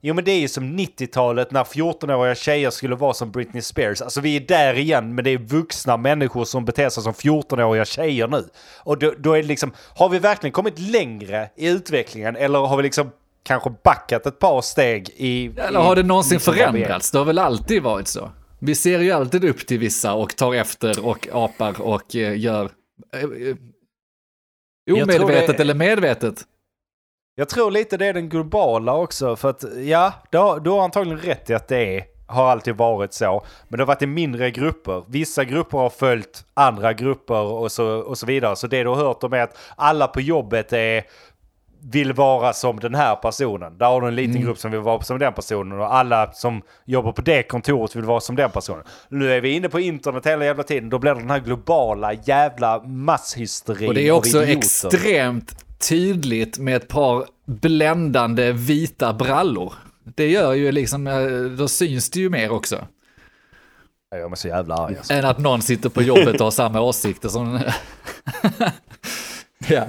Jo 0.06 0.14
men 0.14 0.24
det 0.24 0.30
är 0.30 0.40
ju 0.40 0.48
som 0.48 0.78
90-talet 0.78 1.50
när 1.50 1.64
14-åriga 1.64 2.34
tjejer 2.34 2.70
skulle 2.70 2.94
vara 2.94 3.14
som 3.14 3.30
Britney 3.30 3.62
Spears. 3.62 4.02
Alltså 4.02 4.20
vi 4.20 4.36
är 4.36 4.40
där 4.40 4.74
igen 4.78 5.14
men 5.14 5.24
det 5.24 5.30
är 5.30 5.38
vuxna 5.38 5.96
människor 5.96 6.44
som 6.44 6.64
beter 6.64 6.88
sig 6.88 7.02
som 7.02 7.12
14-åriga 7.12 7.84
tjejer 7.84 8.28
nu. 8.28 8.44
Och 8.78 8.98
då, 8.98 9.12
då 9.18 9.32
är 9.32 9.42
det 9.42 9.48
liksom, 9.48 9.72
har 9.96 10.08
vi 10.08 10.18
verkligen 10.18 10.52
kommit 10.52 10.78
längre 10.78 11.50
i 11.56 11.68
utvecklingen 11.68 12.36
eller 12.36 12.58
har 12.58 12.76
vi 12.76 12.82
liksom 12.82 13.10
kanske 13.42 13.70
backat 13.84 14.26
ett 14.26 14.38
par 14.38 14.62
steg 14.62 15.08
i... 15.16 15.50
Eller 15.56 15.80
har 15.80 15.96
det 15.96 16.02
någonsin 16.02 16.40
förändrats? 16.40 17.10
Det 17.10 17.18
har 17.18 17.24
väl 17.24 17.38
alltid 17.38 17.82
varit 17.82 18.08
så. 18.08 18.30
Vi 18.58 18.74
ser 18.74 18.98
ju 19.00 19.12
alltid 19.12 19.44
upp 19.44 19.66
till 19.66 19.78
vissa 19.78 20.12
och 20.14 20.36
tar 20.36 20.54
efter 20.54 21.06
och 21.06 21.28
apar 21.32 21.80
och 21.80 22.16
eh, 22.16 22.38
gör 22.38 22.70
eh, 23.14 23.20
eh, 23.20 23.56
omedvetet 24.92 25.56
det- 25.56 25.62
eller 25.62 25.74
medvetet. 25.74 26.34
Jag 27.36 27.48
tror 27.48 27.70
lite 27.70 27.96
det 27.96 28.06
är 28.06 28.12
den 28.12 28.28
globala 28.28 28.94
också. 28.94 29.36
För 29.36 29.50
att 29.50 29.64
ja, 29.76 30.12
du 30.30 30.38
har, 30.38 30.60
du 30.60 30.70
har 30.70 30.82
antagligen 30.84 31.18
rätt 31.20 31.50
i 31.50 31.54
att 31.54 31.68
det 31.68 31.96
är, 31.98 32.04
har 32.26 32.50
alltid 32.50 32.76
varit 32.76 33.12
så. 33.12 33.44
Men 33.68 33.76
det 33.78 33.82
har 33.82 33.86
varit 33.86 34.02
i 34.02 34.06
mindre 34.06 34.50
grupper. 34.50 35.04
Vissa 35.08 35.44
grupper 35.44 35.78
har 35.78 35.90
följt 35.90 36.44
andra 36.54 36.92
grupper 36.92 37.40
och 37.42 37.72
så, 37.72 37.86
och 37.86 38.18
så 38.18 38.26
vidare. 38.26 38.56
Så 38.56 38.66
det 38.66 38.82
du 38.82 38.88
har 38.88 38.96
hört 38.96 39.24
om 39.24 39.32
är 39.32 39.40
att 39.40 39.56
alla 39.76 40.06
på 40.06 40.20
jobbet 40.20 40.72
är 40.72 41.04
vill 41.90 42.12
vara 42.12 42.52
som 42.52 42.80
den 42.80 42.94
här 42.94 43.16
personen. 43.16 43.78
Där 43.78 43.86
har 43.86 44.00
du 44.00 44.08
en 44.08 44.14
liten 44.14 44.40
grupp 44.40 44.58
som 44.58 44.70
vill 44.70 44.80
vara 44.80 45.02
som 45.02 45.18
den 45.18 45.32
personen 45.32 45.80
och 45.80 45.94
alla 45.94 46.32
som 46.32 46.62
jobbar 46.84 47.12
på 47.12 47.22
det 47.22 47.42
kontoret 47.42 47.96
vill 47.96 48.04
vara 48.04 48.20
som 48.20 48.36
den 48.36 48.50
personen. 48.50 48.84
Nu 49.08 49.32
är 49.32 49.40
vi 49.40 49.50
inne 49.50 49.68
på 49.68 49.80
internet 49.80 50.26
hela 50.26 50.44
jävla 50.44 50.62
tiden. 50.62 50.90
Då 50.90 50.98
blir 50.98 51.14
det 51.14 51.20
den 51.20 51.30
här 51.30 51.40
globala 51.40 52.12
jävla 52.12 52.82
masshysterin 52.82 53.88
Och 53.88 53.94
det 53.94 54.08
är 54.08 54.12
också 54.12 54.44
extremt 54.44 55.78
tydligt 55.88 56.58
med 56.58 56.76
ett 56.76 56.88
par 56.88 57.24
bländande 57.46 58.52
vita 58.52 59.12
brallor. 59.12 59.72
Det 60.04 60.30
gör 60.30 60.52
ju 60.52 60.72
liksom, 60.72 61.06
eh, 61.06 61.26
då 61.58 61.68
syns 61.68 62.10
det 62.10 62.20
ju 62.20 62.30
mer 62.30 62.50
också. 62.50 62.86
Jag 64.10 64.32
är 64.32 64.36
så 64.36 64.48
jävla 64.48 64.74
arg 64.74 64.96
alltså. 64.96 65.12
Än 65.12 65.24
att 65.24 65.38
någon 65.38 65.62
sitter 65.62 65.88
på 65.88 66.02
jobbet 66.02 66.34
och 66.34 66.46
har 66.46 66.50
samma 66.50 66.80
åsikter 66.80 67.28
som... 67.28 67.60
ja. 69.68 69.84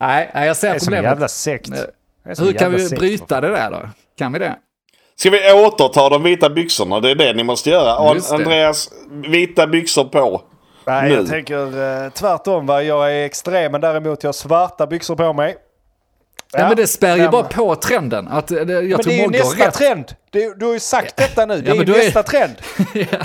Nej, 0.00 0.30
nej, 0.34 0.46
jag 0.46 0.50
Det 0.50 0.54
ser 0.54 0.68
är 0.74 0.78
som 0.78 0.92
en 0.92 0.96
problemet. 0.98 1.04
jävla 1.10 1.28
sekt. 1.28 1.70
Det 1.72 2.40
Hur 2.42 2.52
kan 2.52 2.72
vi 2.72 2.88
sekt, 2.88 3.00
bryta 3.00 3.40
det 3.40 3.48
där 3.48 3.70
då? 3.70 3.88
Kan 4.18 4.32
vi 4.32 4.38
det? 4.38 4.56
Ska 5.16 5.30
vi 5.30 5.52
återta 5.52 6.08
de 6.08 6.22
vita 6.22 6.50
byxorna? 6.50 7.00
Det 7.00 7.10
är 7.10 7.14
det 7.14 7.32
ni 7.34 7.44
måste 7.44 7.70
göra. 7.70 8.14
Det. 8.14 8.30
Andreas, 8.34 8.90
vita 9.28 9.66
byxor 9.66 10.04
på. 10.04 10.42
Nej, 10.86 11.08
nu. 11.10 11.14
jag 11.16 11.28
tänker 11.28 12.04
eh, 12.04 12.10
tvärtom. 12.10 12.66
Va? 12.66 12.82
Jag 12.82 13.12
är 13.16 13.24
extrem, 13.24 13.72
men 13.72 13.80
däremot 13.80 14.22
jag 14.22 14.28
har 14.28 14.32
svarta 14.32 14.86
byxor 14.86 15.16
på 15.16 15.32
mig. 15.32 15.56
Ja, 16.52 16.68
men 16.68 16.76
det 16.76 16.86
spär 16.86 17.16
ju 17.16 17.28
bara 17.28 17.42
på 17.42 17.74
trenden. 17.74 18.28
Att, 18.28 18.50
eh, 18.50 18.60
det- 18.60 18.72
jag 18.72 18.82
Men 18.82 18.90
tror 18.90 19.04
det 19.04 19.18
är 19.18 19.22
ju 19.22 19.28
nästa 19.28 19.66
rätt. 19.66 19.74
trend. 19.74 20.04
Det, 20.30 20.58
du 20.60 20.66
har 20.66 20.72
ju 20.72 20.80
sagt 20.80 21.16
detta 21.16 21.46
nu. 21.46 21.56
Det 21.60 21.68
Ja, 21.68 21.74
är 21.74 21.78
men 21.78 21.86
ju 21.86 21.92
då 21.92 21.98
är- 21.98 22.04
nästa 22.04 22.22
trend. 22.22 22.52
ja. 22.94 23.18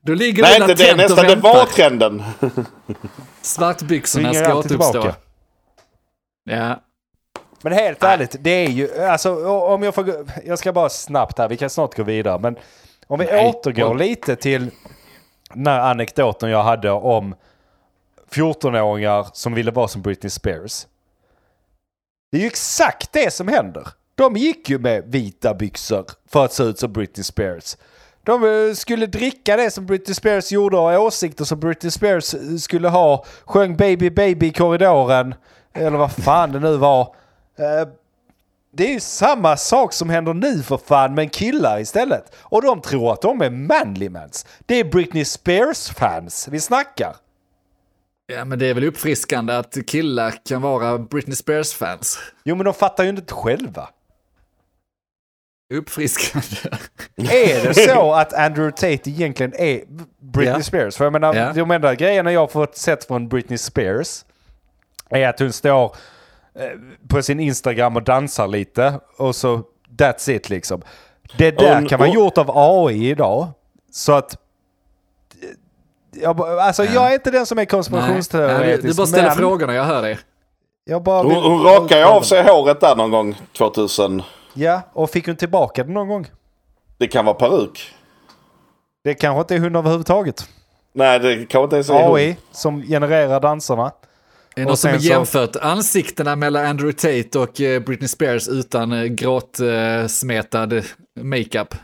Då 0.00 0.14
ligger 0.14 0.42
Nej, 0.42 0.58
det 0.60 0.72
inte 0.72 0.94
det. 0.94 1.04
och 1.14 1.24
det 1.26 1.34
var 1.36 1.64
trenden. 1.66 2.22
Svartbyxorna 3.42 4.34
ska 4.34 4.54
återuppstå. 4.54 4.90
tillbaka. 4.92 5.14
Ja. 6.50 6.80
Men 7.62 7.72
helt 7.72 8.02
ärligt, 8.02 8.36
det 8.40 8.50
är 8.50 8.68
ju, 8.68 8.98
alltså 8.98 9.46
om 9.48 9.82
jag 9.82 9.94
får, 9.94 10.14
jag 10.44 10.58
ska 10.58 10.72
bara 10.72 10.88
snabbt 10.88 11.38
här, 11.38 11.48
vi 11.48 11.56
kan 11.56 11.70
snart 11.70 11.96
gå 11.96 12.02
vidare, 12.02 12.38
men 12.38 12.56
om 13.06 13.18
vi 13.18 13.26
Nej. 13.26 13.48
återgår 13.48 13.94
lite 13.94 14.36
till 14.36 14.70
den 15.54 15.66
här 15.66 15.80
anekdoten 15.80 16.50
jag 16.50 16.62
hade 16.62 16.90
om 16.90 17.34
14-åringar 18.30 19.26
som 19.32 19.54
ville 19.54 19.70
vara 19.70 19.88
som 19.88 20.02
Britney 20.02 20.30
Spears. 20.30 20.86
Det 22.32 22.38
är 22.38 22.40
ju 22.40 22.46
exakt 22.46 23.12
det 23.12 23.30
som 23.30 23.48
händer. 23.48 23.88
De 24.14 24.36
gick 24.36 24.70
ju 24.70 24.78
med 24.78 25.04
vita 25.06 25.54
byxor 25.54 26.04
för 26.28 26.44
att 26.44 26.52
se 26.52 26.62
ut 26.62 26.78
som 26.78 26.92
Britney 26.92 27.24
Spears. 27.24 27.76
De 28.24 28.44
eh, 28.44 28.74
skulle 28.74 29.06
dricka 29.06 29.56
det 29.56 29.70
som 29.70 29.86
Britney 29.86 30.14
Spears 30.14 30.52
gjorde 30.52 30.76
och 30.76 31.02
åsikter 31.02 31.44
som 31.44 31.60
Britney 31.60 31.90
Spears 31.90 32.34
eh, 32.34 32.56
skulle 32.56 32.88
ha. 32.88 33.24
Sjöng 33.44 33.76
Baby 33.76 34.10
Baby 34.10 34.46
i 34.46 34.52
korridoren. 34.52 35.34
Eller 35.74 35.98
vad 35.98 36.12
fan 36.12 36.52
det 36.52 36.60
nu 36.60 36.76
var. 36.76 37.00
Eh, 37.58 37.88
Det 38.72 38.84
är 38.84 38.92
ju 38.92 39.00
samma 39.00 39.56
sak 39.56 39.92
som 39.92 40.10
händer 40.10 40.34
nu 40.34 40.62
för 40.62 40.76
fan 40.78 41.14
med 41.14 41.32
killar 41.32 41.80
istället. 41.80 42.32
Och 42.38 42.62
de 42.62 42.80
tror 42.80 43.12
att 43.12 43.22
de 43.22 43.40
är 43.42 43.50
manly 43.50 44.08
mans. 44.08 44.46
Det 44.66 44.74
är 44.74 44.84
Britney 44.84 45.24
Spears-fans 45.24 46.48
vi 46.50 46.60
snackar. 46.60 47.16
Ja, 48.26 48.44
men 48.44 48.58
det 48.58 48.66
är 48.66 48.74
väl 48.74 48.84
uppfriskande 48.84 49.52
att 49.56 49.76
killar 49.86 50.34
kan 50.48 50.62
vara 50.62 50.98
Britney 50.98 51.36
Spears-fans. 51.36 52.18
Jo 52.44 52.56
men 52.56 52.64
de 52.64 52.74
fattar 52.74 53.04
ju 53.04 53.10
inte 53.10 53.34
själva. 53.34 53.88
Uppfriskande. 55.74 56.76
Är 57.16 57.68
det 57.68 57.74
så 57.74 58.12
att 58.20 58.32
Andrew 58.32 58.70
Tate 58.72 59.10
egentligen 59.10 59.54
är 59.54 59.82
Britney 60.20 60.54
Ja. 60.56 60.62
Spears? 60.62 60.96
För 60.96 61.04
jag 61.04 61.12
menar, 61.12 61.34
Ja. 61.34 61.52
de 61.52 61.70
enda 61.70 61.94
grejerna 61.94 62.32
jag 62.32 62.40
har 62.40 62.46
fått 62.48 62.76
sett 62.76 63.04
från 63.04 63.28
Britney 63.28 63.58
Spears 63.58 64.24
är 65.10 65.28
att 65.28 65.38
hon 65.38 65.52
står 65.52 65.84
eh, 66.54 66.62
på 67.08 67.22
sin 67.22 67.40
Instagram 67.40 67.96
och 67.96 68.02
dansar 68.02 68.48
lite 68.48 69.00
och 69.16 69.36
så 69.36 69.62
that's 69.96 70.30
it 70.30 70.50
liksom. 70.50 70.82
Det 71.36 71.50
där 71.50 71.74
Hon- 71.74 71.86
kan 71.88 71.98
vara 71.98 72.08
hon- 72.08 72.14
gjort 72.14 72.38
av 72.38 72.50
AI 72.54 73.10
idag. 73.10 73.48
Så 73.92 74.12
att... 74.12 74.36
Jag, 76.12 76.36
bara- 76.36 76.62
alltså 76.62 76.84
jag 76.84 77.10
är 77.10 77.14
inte 77.14 77.30
den 77.30 77.46
som 77.46 77.58
är 77.58 77.60
Nej, 77.62 77.66
konspirationsteoretisk. 77.66 78.88
du 78.88 78.94
bara 78.94 79.06
ställer 79.06 79.28
men 79.28 79.36
frågorna, 79.36 79.74
jag 79.74 79.84
hör 79.84 80.02
dig. 80.02 80.18
Jag 80.84 81.02
bara 81.02 81.22
Hon, 81.22 81.34
hon 81.34 81.62
rakar 81.62 81.98
ju 81.98 82.04
av 82.04 82.20
sig 82.22 82.42
håret 82.42 82.80
där 82.80 82.96
någon 82.96 83.10
gång 83.10 83.40
2000. 83.58 84.22
Ja, 84.54 84.80
och 84.92 85.10
fick 85.10 85.26
hon 85.26 85.36
tillbaka 85.36 85.84
det 85.84 85.92
någon 85.92 86.08
gång? 86.08 86.26
Det 86.98 87.06
kan 87.08 87.24
vara 87.24 87.34
peruk. 87.34 87.94
Det 89.04 89.14
kanske 89.14 89.40
inte 89.40 89.54
är 89.54 89.58
hon 89.58 89.76
överhuvudtaget. 89.76 90.48
Nej, 90.92 91.18
det 91.18 91.36
kanske 91.36 91.64
inte 91.64 91.76
ens 91.76 91.90
är 91.90 92.02
hon. 92.08 92.16
AI 92.16 92.36
som 92.52 92.82
genererar 92.82 93.40
danserna. 93.40 93.92
Är 94.60 94.64
det 94.64 94.66
Och 94.66 94.70
någon 94.70 94.76
som 94.76 94.90
har 94.90 94.98
sen 94.98 95.02
så- 95.02 95.08
jämfört 95.08 95.56
ansiktena 95.56 96.36
mellan 96.36 96.66
Andrew 96.66 96.92
Tate 97.22 97.38
och 97.38 97.60
eh, 97.60 97.82
Britney 97.82 98.08
Spears 98.08 98.48
utan 98.48 98.92
eh, 98.92 99.04
gråtsmetad 99.04 100.82
makeup? 101.20 101.74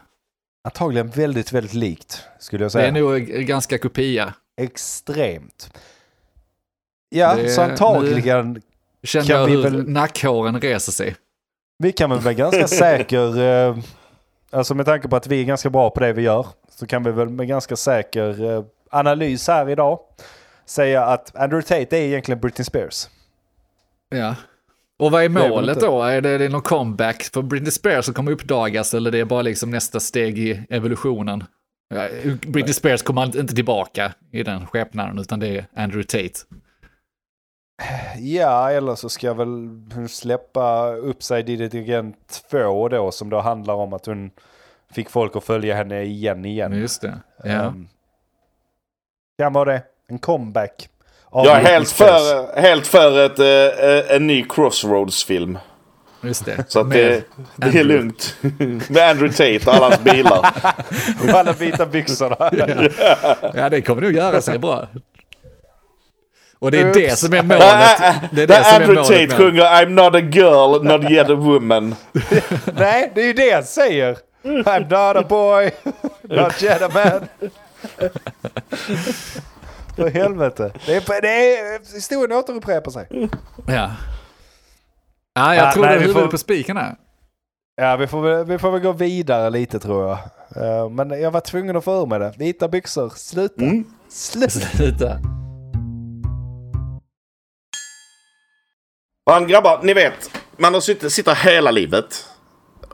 Antagligen 0.65 1.09
väldigt, 1.11 1.53
väldigt 1.53 1.75
likt 1.75 2.23
skulle 2.39 2.65
jag 2.65 2.73
Det 2.73 2.79
är 2.79 2.93
säga. 2.93 2.93
nog 3.05 3.31
eh, 3.31 3.41
ganska 3.41 3.79
kopia. 3.79 4.35
Extremt. 4.61 5.71
Ja, 7.09 7.35
Det- 7.35 7.49
så 7.49 7.63
antagligen. 7.63 8.63
Känner 9.03 9.27
Kan 9.27 9.37
jag 9.41 9.47
vi 9.47 9.53
hur 9.53 9.63
väl- 9.63 9.89
nackhåren 9.89 10.61
reser 10.61 10.93
sig. 10.93 11.17
Vi 11.79 11.93
kan 11.93 12.11
väl 12.11 12.21
med 12.21 12.37
ganska 12.37 12.69
säker, 12.69 13.41
eh, 13.41 13.77
alltså 14.51 14.75
med 14.75 14.87
tanke 14.87 15.09
på 15.09 15.17
att 15.17 15.27
vi 15.27 15.41
är 15.41 15.45
ganska 15.45 15.71
bra 15.71 15.91
på 15.91 16.01
det 16.01 16.13
vi 16.13 16.23
gör, 16.23 16.47
så 16.71 16.87
kan 16.87 17.05
vi 17.05 17.11
väl 17.13 17.29
med 17.29 17.49
ganska 17.49 17.77
säker 17.77 18.45
eh, 18.57 18.65
analys 18.91 19.49
här 19.49 19.69
idag 19.71 19.99
säga 20.67 21.05
att 21.05 21.37
Andrew 21.37 21.63
Tate 21.63 21.97
är 21.97 22.03
egentligen 22.03 22.41
Britney 22.41 22.65
Spears. 22.65 23.09
Ja. 24.09 24.35
Och 24.99 25.11
vad 25.11 25.25
är 25.25 25.29
väl 25.29 25.51
målet 25.51 25.81
då? 25.81 26.03
Är 26.03 26.21
det, 26.21 26.31
är 26.31 26.39
det 26.39 26.49
någon 26.49 26.63
comeback 26.63 27.23
för 27.23 27.43
Britney 27.43 27.71
Spears 27.71 28.05
som 28.05 28.15
kommer 28.15 28.33
uppdagas 28.33 28.95
eller 28.95 29.11
det 29.11 29.19
är 29.19 29.25
bara 29.25 29.43
liksom 29.43 29.71
nästa 29.71 30.01
steg 30.01 30.39
i 30.39 30.67
evolutionen? 30.71 31.45
Britney 32.47 32.73
Spears 32.73 33.03
kommer 33.03 33.41
inte 33.41 33.55
tillbaka 33.55 34.13
i 34.33 34.43
den 34.43 34.67
skepnaden 34.67 35.19
utan 35.19 35.41
det 35.41 35.49
är 35.49 35.67
Andrew 35.75 36.03
Tate. 36.03 36.57
Ja, 38.19 38.71
eller 38.71 38.95
så 38.95 39.09
ska 39.09 39.35
väl 39.35 39.49
hon 39.95 40.09
släppa 40.09 40.95
Upside 40.95 41.47
Did 41.47 41.61
It 41.61 41.75
Again 41.75 42.15
2 42.51 42.89
då, 42.89 43.11
som 43.11 43.31
då 43.31 43.41
handlar 43.41 43.75
om 43.75 43.93
att 43.93 44.07
hon 44.07 44.31
fick 44.91 45.11
folk 45.11 45.37
att 45.37 45.45
följa 45.45 45.75
henne 45.75 46.03
igen 46.03 46.45
igen. 46.45 46.73
Just 46.73 47.03
det. 47.03 47.21
Ja. 47.45 47.51
Ehm, 47.51 47.89
kan 49.39 49.53
vara 49.53 49.73
det. 49.73 49.83
En 50.09 50.19
comeback. 50.19 50.89
av 51.31 51.47
Jag 51.47 51.57
är 51.57 51.65
helt 51.65 51.91
för, 51.91 52.61
helt 52.61 52.87
för 52.87 53.27
ett, 53.27 53.39
eh, 53.39 54.17
en 54.17 54.27
ny 54.27 54.45
Crossroads-film. 54.49 55.59
Just 56.23 56.45
det. 56.45 56.65
Så 56.69 56.81
att 56.81 56.91
det, 56.91 57.25
det 57.57 57.79
är 57.79 57.85
lugnt. 57.85 58.37
Med 58.89 59.11
Andrew 59.11 59.29
Tate 59.29 59.71
och 59.71 59.77
alla 59.77 59.87
hans 59.87 60.05
bilar. 60.05 60.39
Och 61.23 61.29
alla 61.29 61.53
vita 61.53 61.87
byxorna. 61.87 62.37
Ja, 63.55 63.69
det 63.69 63.83
kommer 63.83 64.03
nog 64.03 64.13
göra 64.13 64.41
sig 64.41 64.59
bra. 64.59 64.89
Och 66.59 66.71
det 66.71 66.81
är 66.81 66.89
Oops. 66.89 66.99
det 66.99 67.17
som 67.17 67.33
är 67.35 67.43
målet. 67.43 67.61
Det 68.33 68.43
är 68.43 68.47
det 68.47 68.47
Där 68.47 68.63
som 68.63 68.73
är 68.73 68.81
Andrew 68.81 68.95
målet 68.95 69.31
Tate 69.31 69.43
sjunger 69.43 69.63
I'm 69.63 69.89
not 69.89 70.15
a 70.15 70.21
girl, 70.21 70.83
not 70.85 71.11
yet 71.11 71.31
a 71.31 71.35
woman. 71.35 71.95
Nej, 72.75 73.13
det 73.15 73.21
är 73.21 73.27
ju 73.27 73.33
det 73.33 73.47
jag 73.47 73.65
säger. 73.65 74.19
I'm 74.43 74.81
not 74.81 75.25
a 75.25 75.27
boy, 75.29 75.71
not 76.23 76.63
yet 76.63 76.83
a 76.83 76.91
man. 76.95 77.29
För 79.97 80.11
helvete. 80.11 80.73
Det 80.87 80.97
är, 80.97 81.21
det 81.23 81.59
är, 81.59 81.95
historien 81.95 82.33
återupprepar 82.33 82.91
sig. 82.91 83.09
Ja. 83.67 83.91
Ja, 85.35 85.55
jag 85.55 85.69
Ah, 85.69 85.73
tror 85.73 85.83
nej, 85.85 85.91
det 85.91 85.97
är 85.97 85.99
vi 86.01 86.07
huvudet 86.07 86.23
får- 86.23 86.31
på 86.31 86.39
spiken 86.39 86.77
här. 86.77 86.95
Ja, 87.77 87.97
vi 87.97 88.07
får, 88.07 88.45
vi 88.45 88.59
får 88.59 88.71
väl 88.71 88.81
gå 88.81 88.93
vidare 88.93 89.51
lite 89.51 89.79
tror 89.79 90.09
jag. 90.09 90.19
Eh, 90.65 90.89
men 90.91 91.21
jag 91.21 91.31
var 91.31 91.41
tvungen 91.41 91.77
att 91.77 91.85
få 91.85 92.03
ur 92.03 92.07
med 92.07 92.21
det. 92.21 92.35
Vita 92.39 92.69
byxor, 92.69 93.13
sluta. 93.17 93.65
Sluta. 94.09 94.51
Sluta. 94.51 95.19
Man 99.31 99.47
grabbar, 99.47 99.81
ni 99.83 99.95
vet. 99.95 100.31
Man 100.57 100.75
har 100.75 100.81
suttit, 100.81 101.13
sitter 101.13 101.35
hela 101.35 101.71
livet. 101.71 102.27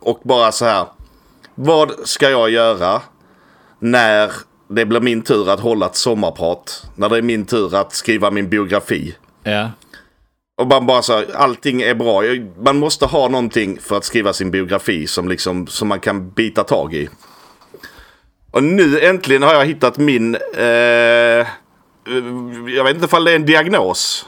Och 0.01 0.21
bara 0.25 0.53
så 0.53 0.65
här. 0.65 0.87
Vad 1.55 1.93
ska 2.09 2.31
jag 2.31 2.51
göra 2.51 3.03
när 3.79 4.33
det 4.75 4.87
blir 4.87 5.01
min 5.01 5.23
tur 5.23 5.51
att 5.51 5.61
hålla 5.61 5.87
ett 5.87 5.97
sommarprat? 5.97 6.87
När 6.95 7.09
det 7.09 7.17
är 7.17 7.23
min 7.23 7.47
tur 7.47 7.75
att 7.75 7.93
skriva 7.93 8.31
min 8.31 8.49
biografi. 8.49 9.15
Ja. 9.43 9.71
Och 10.61 10.67
man 10.67 10.87
bara 10.87 11.03
så 11.03 11.13
här, 11.13 11.27
allting 11.35 11.83
är 11.83 11.95
bra. 11.95 12.23
Man 12.65 12.79
måste 12.79 13.07
ha 13.07 13.29
någonting 13.29 13.79
för 13.81 13.97
att 13.97 14.05
skriva 14.05 14.33
sin 14.33 14.51
biografi 14.51 15.07
som 15.07 15.29
liksom, 15.29 15.67
som 15.67 15.89
man 15.89 16.01
kan 16.01 16.31
bita 16.31 16.65
tag 16.65 16.95
i. 16.95 17.09
Och 18.51 18.63
nu 18.63 19.01
äntligen 19.01 19.43
har 19.43 19.55
jag 19.55 19.67
hittat 19.67 19.99
min, 19.99 20.35
eh, 20.57 21.47
jag 22.77 22.85
vet 22.85 22.95
inte 22.95 23.05
ifall 23.05 23.25
det 23.25 23.31
är 23.31 23.37
en 23.37 23.47
diagnos. 23.47 24.27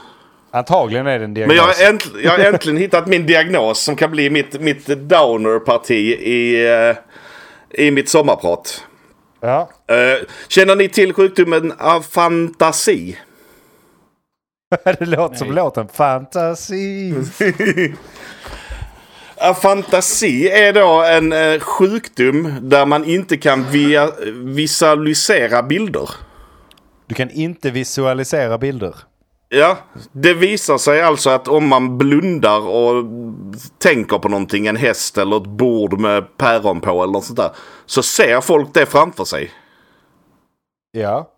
Antagligen 0.51 1.07
är 1.07 1.19
det 1.19 1.25
en 1.25 1.33
diagnos. 1.33 1.47
Men 1.47 1.57
jag 1.57 1.73
har, 1.73 1.93
äntligen, 1.93 2.23
jag 2.23 2.31
har 2.31 2.39
äntligen 2.39 2.77
hittat 2.77 3.07
min 3.07 3.25
diagnos 3.25 3.79
som 3.79 3.95
kan 3.95 4.11
bli 4.11 4.29
mitt, 4.29 4.61
mitt 4.61 4.85
downer-parti 4.87 5.91
i, 5.91 6.67
eh, 6.67 7.85
i 7.85 7.91
mitt 7.91 8.09
sommarprat. 8.09 8.83
Ja. 9.45 9.69
Eh, 9.87 10.27
känner 10.47 10.75
ni 10.75 10.89
till 10.89 11.13
sjukdomen 11.13 11.73
afantasi? 11.77 13.17
det 14.83 15.05
låter 15.05 15.35
som 15.35 15.51
låten 15.51 15.87
Fantasy. 15.87 17.13
Afantasi 19.37 20.47
är 20.49 20.73
då 20.73 21.03
en 21.03 21.33
eh, 21.33 21.59
sjukdom 21.59 22.57
där 22.61 22.85
man 22.85 23.05
inte 23.05 23.37
kan 23.37 23.63
via, 23.63 24.11
visualisera 24.33 25.63
bilder. 25.63 26.09
Du 27.07 27.15
kan 27.15 27.29
inte 27.29 27.71
visualisera 27.71 28.57
bilder. 28.57 28.95
Ja, 29.55 29.77
det 30.11 30.33
visar 30.33 30.77
sig 30.77 31.01
alltså 31.01 31.29
att 31.29 31.47
om 31.47 31.67
man 31.67 31.97
blundar 31.97 32.67
och 32.67 33.05
tänker 33.77 34.17
på 34.17 34.29
någonting, 34.29 34.67
en 34.67 34.75
häst 34.75 35.17
eller 35.17 35.37
ett 35.37 35.47
bord 35.47 35.99
med 35.99 36.37
päron 36.37 36.81
på 36.81 37.03
eller 37.03 37.13
något 37.13 37.23
sånt 37.23 37.37
där. 37.37 37.51
Så 37.85 38.03
ser 38.03 38.41
folk 38.41 38.73
det 38.73 38.85
framför 38.85 39.25
sig. 39.25 39.51
Ja. 40.91 41.31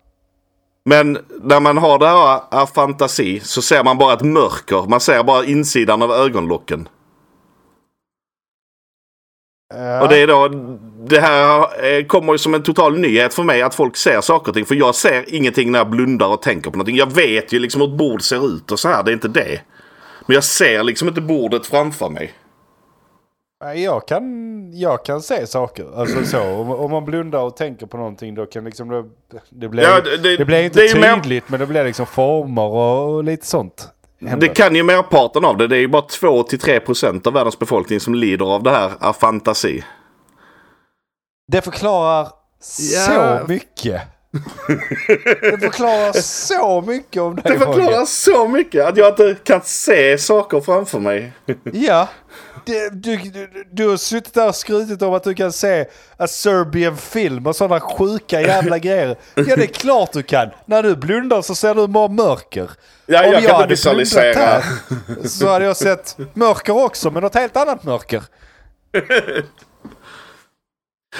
Men 0.84 1.18
när 1.42 1.60
man 1.60 1.78
har 1.78 1.98
det 1.98 2.08
här 2.08 2.40
afantasi 2.50 3.40
så 3.40 3.62
ser 3.62 3.84
man 3.84 3.98
bara 3.98 4.14
ett 4.14 4.22
mörker. 4.22 4.88
Man 4.88 5.00
ser 5.00 5.22
bara 5.22 5.44
insidan 5.44 6.02
av 6.02 6.12
ögonlocken. 6.12 6.88
ja. 9.74 10.02
Och 10.02 10.08
det 10.08 10.22
är 10.22 10.26
då, 10.26 10.48
det 11.08 11.20
här 11.20 11.60
eh, 11.98 12.04
kommer 12.04 12.32
ju 12.32 12.38
som 12.38 12.54
en 12.54 12.62
total 12.62 12.98
nyhet 12.98 13.34
för 13.34 13.42
mig 13.42 13.62
att 13.62 13.74
folk 13.74 13.96
ser 13.96 14.20
saker 14.20 14.48
och 14.50 14.54
ting. 14.54 14.64
För 14.66 14.74
jag 14.74 14.94
ser 14.94 15.34
ingenting 15.34 15.72
när 15.72 15.78
jag 15.78 15.90
blundar 15.90 16.26
och 16.28 16.42
tänker 16.42 16.70
på 16.70 16.76
någonting. 16.76 16.96
Jag 16.96 17.12
vet 17.14 17.52
ju 17.52 17.58
liksom 17.58 17.80
hur 17.80 17.88
ett 17.88 17.98
bord 17.98 18.22
ser 18.22 18.46
ut 18.46 18.72
och 18.72 18.78
så 18.80 18.88
här, 18.88 19.02
det 19.02 19.10
är 19.10 19.12
inte 19.12 19.28
det. 19.28 19.60
Men 20.26 20.34
jag 20.34 20.44
ser 20.44 20.82
liksom 20.82 21.08
inte 21.08 21.20
bordet 21.20 21.66
framför 21.66 22.08
mig. 22.08 22.32
Nej, 23.64 23.82
Jag 23.84 24.08
kan, 24.08 24.22
jag 24.78 25.04
kan 25.04 25.20
se 25.22 25.46
saker. 25.46 26.00
Alltså 26.00 26.24
så. 26.24 26.42
Om, 26.42 26.70
om 26.70 26.90
man 26.90 27.04
blundar 27.04 27.40
och 27.42 27.56
tänker 27.56 27.86
på 27.86 27.96
någonting 27.96 28.34
då 28.34 28.46
kan 28.46 28.64
liksom 28.64 28.88
det, 28.88 29.04
det 29.50 29.68
blir, 29.68 29.82
Ja, 29.82 30.00
det, 30.00 30.36
det- 30.36 30.44
blir 30.44 30.62
inte 30.62 30.80
det 30.80 30.86
ju 30.86 31.00
mer- 31.00 31.14
tydligt 31.16 31.44
men 31.48 31.60
det 31.60 31.66
blir 31.66 31.84
liksom 31.84 32.06
former 32.06 32.62
och, 32.62 33.24
lite 33.24 33.46
sånt. 33.46 33.88
händer. 34.20 34.48
Det 34.48 34.54
kan 34.54 34.74
ju 34.74 34.82
merparten 34.82 35.44
av 35.44 35.56
det. 35.56 35.66
Det 35.66 35.76
är 35.76 35.80
ju 35.80 35.88
bara 35.88 36.02
2-3% 36.02 37.26
av 37.26 37.32
världens 37.32 37.58
befolkning 37.58 38.00
som 38.00 38.14
lider 38.14 38.54
av 38.54 38.62
det 38.62 38.70
här 38.70 38.92
afantasi. 39.00 39.84
Det 41.48 41.62
förklarar 41.62 42.28
Ja. 42.78 43.40
så 43.40 43.46
mycket. 43.52 44.02
det 45.50 45.58
förklarar 45.60 46.12
så 46.20 46.80
mycket 46.80 47.22
om 47.22 47.34
dig 47.36 47.44
Det 47.52 47.58
förklarar 47.58 47.86
Roger. 47.92 48.04
så 48.04 48.48
mycket 48.48 48.84
att 48.86 48.96
jag 48.96 49.08
inte 49.08 49.36
kan 49.44 49.60
se 49.64 50.18
saker 50.18 50.60
framför 50.60 50.98
mig. 50.98 51.32
Ja. 51.72 52.08
Du, 52.64 52.88
du, 52.92 53.18
du 53.72 53.88
har 53.88 53.96
suttit 53.96 54.34
där 54.34 54.48
och 54.48 54.54
skrutit 54.54 55.02
om 55.02 55.14
att 55.14 55.22
du 55.24 55.34
kan 55.34 55.52
se 55.52 55.86
a 56.16 56.26
Serbian 56.26 56.96
film 56.96 57.46
och 57.46 57.56
sådana 57.56 57.80
sjuka 57.80 58.40
jävla 58.40 58.78
grejer. 58.78 59.16
Ja 59.34 59.56
det 59.56 59.62
är 59.62 59.66
klart 59.66 60.12
du 60.12 60.22
kan. 60.22 60.48
När 60.66 60.82
du 60.82 60.96
blundar 60.96 61.42
så 61.42 61.54
ser 61.54 61.74
du 61.74 61.86
bara 61.86 62.08
mörker. 62.08 62.70
Ja, 63.06 63.18
Om 63.18 63.24
jag 63.24 63.32
kan 63.34 63.42
inte 63.42 63.52
hade 63.54 63.66
visualisera. 63.68 64.34
här, 64.34 64.64
Så 65.28 65.48
hade 65.48 65.64
jag 65.64 65.76
sett 65.76 66.16
mörker 66.34 66.84
också, 66.84 67.10
men 67.10 67.22
något 67.22 67.34
helt 67.34 67.56
annat 67.56 67.84
mörker. 67.84 68.22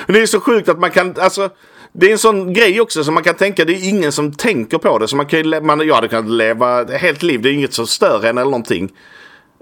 Men 0.07 0.15
det 0.15 0.21
är 0.21 0.27
så 0.27 0.41
sjukt 0.41 0.69
att 0.69 0.79
man 0.79 0.91
kan, 0.91 1.15
alltså. 1.19 1.51
Det 1.93 2.07
är 2.07 2.13
en 2.13 2.19
sån 2.19 2.53
grej 2.53 2.81
också 2.81 3.05
som 3.05 3.15
man 3.15 3.23
kan 3.23 3.35
tänka, 3.35 3.65
det 3.65 3.73
är 3.73 3.89
ingen 3.89 4.13
som 4.13 4.33
tänker 4.33 4.79
på 4.79 4.99
det. 4.99 5.09
Så 5.09 5.17
man 5.17 5.27
kan 5.27 5.39
ju, 5.39 5.61
man, 5.61 5.87
jag 5.87 5.95
hade 5.95 6.09
kunnat 6.09 6.31
leva 6.31 6.81
ett 6.81 7.01
helt 7.01 7.23
liv, 7.23 7.43
det 7.43 7.49
är 7.49 7.53
inget 7.53 7.73
som 7.73 7.87
stör 7.87 8.25
en 8.25 8.39
eller 8.39 8.51
någonting. 8.51 8.93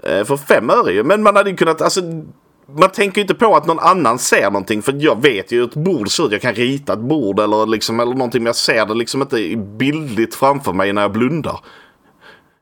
Eh, 0.03 0.23
för 0.23 0.37
fem 0.37 0.69
öre 0.69 0.93
ju. 0.93 1.03
Men 1.03 1.23
man 1.23 1.35
hade 1.35 1.49
ju 1.49 1.55
kunnat, 1.55 1.81
alltså. 1.81 2.01
Man 2.77 2.89
tänker 2.91 3.17
ju 3.17 3.21
inte 3.21 3.35
på 3.35 3.55
att 3.55 3.65
någon 3.65 3.79
annan 3.79 4.19
ser 4.19 4.43
någonting. 4.43 4.81
För 4.81 4.95
jag 4.99 5.21
vet 5.21 5.51
ju 5.51 5.57
hur 5.57 5.67
ett 5.67 5.75
bord 5.75 6.09
ser 6.09 6.25
ut. 6.25 6.31
Jag 6.31 6.41
kan 6.41 6.53
rita 6.53 6.93
ett 6.93 6.99
bord 6.99 7.39
eller, 7.39 7.65
liksom, 7.65 7.99
eller 7.99 8.13
någonting. 8.13 8.43
Men 8.43 8.47
jag 8.47 8.55
ser 8.55 8.85
det 8.85 8.93
liksom 8.93 9.21
inte 9.21 9.55
bildligt 9.55 10.35
framför 10.35 10.73
mig 10.73 10.93
när 10.93 11.01
jag 11.01 11.11
blundar. 11.11 11.59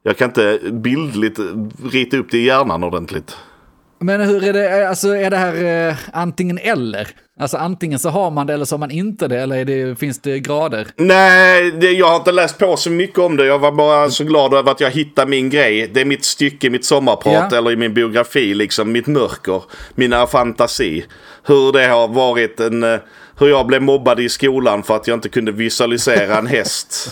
Jag 0.04 0.17
kan 0.17 0.30
inte 0.30 0.60
bildligt 0.71 1.39
rita 1.91 2.17
upp 2.17 2.32
det 2.32 2.38
i 2.38 2.45
hjärnan 2.45 2.84
ordentligt. 2.84 3.38
Men 3.99 4.21
hur 4.21 4.43
är 4.43 4.54
det, 4.54 4.89
alltså 4.89 5.08
är 5.08 5.30
det 5.30 5.38
här 5.38 5.88
eh, 5.89 5.95
antingen 6.13 6.58
eller? 6.58 7.24
Alltså 7.39 7.58
antingen 7.58 8.00
så 8.00 8.10
har 8.10 8.32
man 8.32 8.48
det 8.48 8.54
eller 8.54 8.65
så 8.65 8.76
har 8.76 8.80
man 8.80 8.91
inte 8.91 9.28
det, 9.28 9.39
eller 9.41 9.56
är 9.56 9.65
det, 9.65 10.00
finns 10.00 10.19
det 10.19 10.39
grader? 10.39 10.88
Nej, 10.95 11.71
det, 11.71 11.91
jag 11.91 12.08
har 12.08 12.15
inte 12.15 12.32
läst 12.32 12.58
på 12.58 12.78
så 12.78 12.89
mycket 12.91 13.19
om 13.19 13.38
det. 13.38 13.45
Jag 13.45 13.60
var 13.60 13.71
bara 13.71 14.10
så 14.10 14.24
glad 14.24 14.54
över 14.54 14.71
att 14.71 14.80
jag 14.80 14.91
hittade 14.91 15.30
min 15.32 15.50
grej. 15.50 15.91
Det 15.93 16.02
är 16.02 16.06
mitt 16.06 16.26
stycke, 16.26 16.69
mitt 16.69 16.86
sommarprat 16.86 17.48
Ja. 17.52 17.58
eller 17.58 17.71
i 17.71 17.76
min 17.76 17.93
biografi, 17.93 18.54
liksom 18.54 18.91
mitt 18.91 19.08
mörker, 19.08 19.63
mina 19.95 20.28
fantasi. 20.28 21.06
Hur 21.43 21.71
det 21.71 21.88
har 21.88 22.08
varit 22.08 22.60
en... 22.60 23.00
eh, 23.36 23.39
Hur 23.39 23.48
jag 23.48 23.67
blev 23.67 23.82
mobbad 23.82 24.19
i 24.19 24.30
skolan 24.30 24.84
för 24.84 24.95
att 24.95 25.08
jag 25.08 25.17
inte 25.17 25.30
kunde 25.30 25.52
visualisera 25.52 26.38
en 26.38 26.48
häst. 26.48 27.12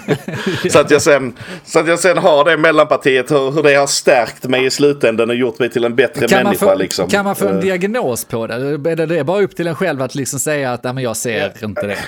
så, 0.70 0.78
att 0.78 0.90
jag 0.90 1.02
sen, 1.02 1.32
så 1.64 1.78
att 1.78 1.88
jag 1.88 1.98
sen 1.98 2.18
har 2.18 2.44
det 2.44 2.56
mellanpartiet, 2.56 3.30
hur, 3.30 3.50
hur 3.50 3.62
det 3.62 3.74
har 3.74 3.86
stärkt 3.86 4.44
mig 4.44 4.64
i 4.64 4.70
slutändan 4.70 5.30
och 5.30 5.36
gjort 5.36 5.58
mig 5.58 5.70
till 5.70 5.84
en 5.84 5.94
bättre 5.94 6.28
Kan 6.28 6.42
människa. 6.42 6.66
få, 6.66 6.74
liksom. 6.74 7.08
kan 7.08 7.24
man 7.24 7.36
få 7.36 7.48
en 7.48 7.56
Eh. 7.56 7.60
diagnos 7.60 8.24
på 8.24 8.46
det? 8.46 8.54
Är 8.54 8.96
det, 8.96 9.06
det 9.06 9.18
är 9.18 9.24
bara 9.24 9.42
upp 9.42 9.56
till 9.56 9.66
en 9.66 9.74
själv 9.74 10.02
att 10.02 10.14
liksom 10.14 10.40
säga 10.40 10.72
att 10.72 10.84
Nej, 10.84 10.92
men 10.94 11.04
jag 11.04 11.16
ser 11.16 11.64
inte 11.64 11.86
det? 11.86 11.98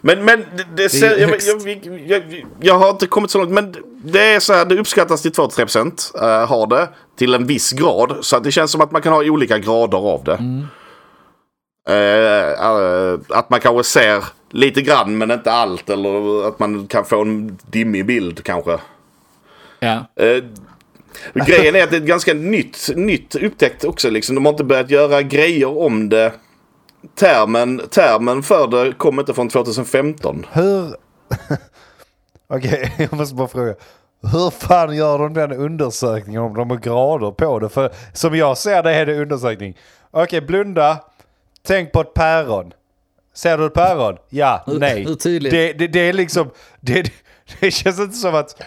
Men, 0.00 0.24
men 0.24 0.44
det, 0.56 0.82
det, 0.82 0.88
ser, 0.88 1.18
jag, 1.18 1.30
jag, 1.30 2.00
jag, 2.06 2.22
jag 2.60 2.78
har 2.78 2.90
inte 2.90 3.06
kommit 3.06 3.30
så 3.30 3.38
långt. 3.38 3.50
Men 3.50 3.74
det 4.04 4.20
är 4.34 4.40
så 4.40 4.52
här, 4.52 4.64
det 4.64 4.78
uppskattas 4.78 5.22
till 5.22 5.32
2-3% 5.32 6.14
uh, 6.42 6.46
har 6.46 6.66
det. 6.66 6.88
Till 7.18 7.34
en 7.34 7.46
viss 7.46 7.72
grad. 7.72 8.16
Så 8.20 8.36
att 8.36 8.44
det 8.44 8.52
känns 8.52 8.70
som 8.70 8.80
att 8.80 8.92
man 8.92 9.02
kan 9.02 9.12
ha 9.12 9.24
olika 9.24 9.58
grader 9.58 9.98
av 9.98 10.24
det. 10.24 10.32
Eh, 10.32 10.38
eh, 10.38 10.64
att 13.28 13.50
man 13.50 13.60
kanske 13.60 13.84
ser 13.84 14.24
lite 14.50 14.82
grann 14.82 15.18
men 15.18 15.30
inte 15.30 15.52
allt. 15.52 15.90
Eller 15.90 16.48
att 16.48 16.58
man 16.58 16.86
kan 16.86 17.04
få 17.04 17.20
en 17.20 17.58
dimmig 17.70 18.06
bild 18.06 18.44
kanske. 18.44 18.78
Ja. 19.80 20.06
Eh, 20.16 20.44
grejen 21.46 21.74
är 21.74 21.82
att 21.82 21.90
det 21.90 21.96
är 21.96 22.00
ett 22.00 22.06
ganska 22.06 22.34
nytt, 22.34 22.90
nytt 22.96 23.34
upptäckt 23.34 23.84
också. 23.84 24.10
Liksom. 24.10 24.34
De 24.34 24.44
har 24.44 24.52
inte 24.52 24.64
börjat 24.64 24.90
göra 24.90 25.22
grejer 25.22 25.78
om 25.78 26.08
det. 26.08 26.32
Termen, 27.14 27.82
termen 27.90 28.42
för 28.42 28.66
det 28.66 28.92
kom 28.92 29.20
inte 29.20 29.34
från 29.34 29.48
2015. 29.48 30.46
Hur... 30.52 30.96
Okej, 32.48 32.94
jag 32.98 33.12
måste 33.12 33.34
bara 33.34 33.48
fråga. 33.48 33.74
Hur 34.32 34.50
fan 34.50 34.96
gör 34.96 35.18
de 35.18 35.34
den 35.34 35.52
undersökningen 35.52 36.42
om 36.42 36.54
de 36.54 36.70
har 36.70 36.76
grader 36.76 37.30
på 37.30 37.58
det? 37.58 37.68
För 37.68 37.92
som 38.12 38.36
jag 38.36 38.58
ser 38.58 38.82
det 38.82 38.94
är 38.94 39.06
det 39.06 39.22
undersökning. 39.22 39.78
Okej, 40.10 40.40
blunda. 40.40 40.98
Tänk 41.66 41.92
på 41.92 42.00
ett 42.00 42.14
päron. 42.14 42.72
Ser 43.34 43.58
du 43.58 43.66
ett 43.66 43.74
päron? 43.74 44.16
Ja, 44.30 44.64
Hur- 44.66 44.78
nej. 44.78 45.04
hur 45.04 45.14
tydligt? 45.14 45.52
Det, 45.52 45.72
det, 45.72 45.86
det 45.86 46.00
är 46.00 46.12
liksom... 46.12 46.50
Det, 46.80 47.12
det 47.60 47.70
känns 47.70 48.00
inte 48.00 48.16
som 48.16 48.34
att... 48.34 48.62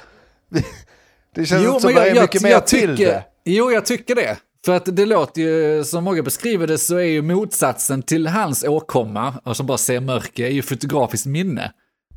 Det 1.36 1.45
känns 1.45 1.67
inte 1.67 1.79
som 1.79 1.89
att 1.89 1.95
det 1.95 2.10
är 2.10 2.21
mycket 2.21 2.41
mer 2.41 2.60
till 2.60 2.97
tycker, 2.97 3.12
det. 3.12 3.23
Jo, 3.45 3.71
jag 3.71 3.86
tycker 3.86 4.15
det. 4.15 4.38
För 4.65 4.75
att 4.75 4.95
det 4.95 5.05
låter 5.05 5.41
ju, 5.41 5.83
som 5.83 6.03
många 6.03 6.23
beskriver 6.23 6.67
det, 6.67 6.77
så 6.77 6.95
är 6.95 7.03
ju 7.03 7.21
motsatsen 7.21 8.01
till 8.03 8.27
hans 8.27 8.63
åkomma, 8.63 9.33
och 9.43 9.57
som 9.57 9.65
bara 9.65 9.77
ser 9.77 9.99
mörker, 9.99 10.45
är 10.45 10.49
ju 10.49 10.62
fotografiskt 10.62 11.25
minne. 11.25 11.71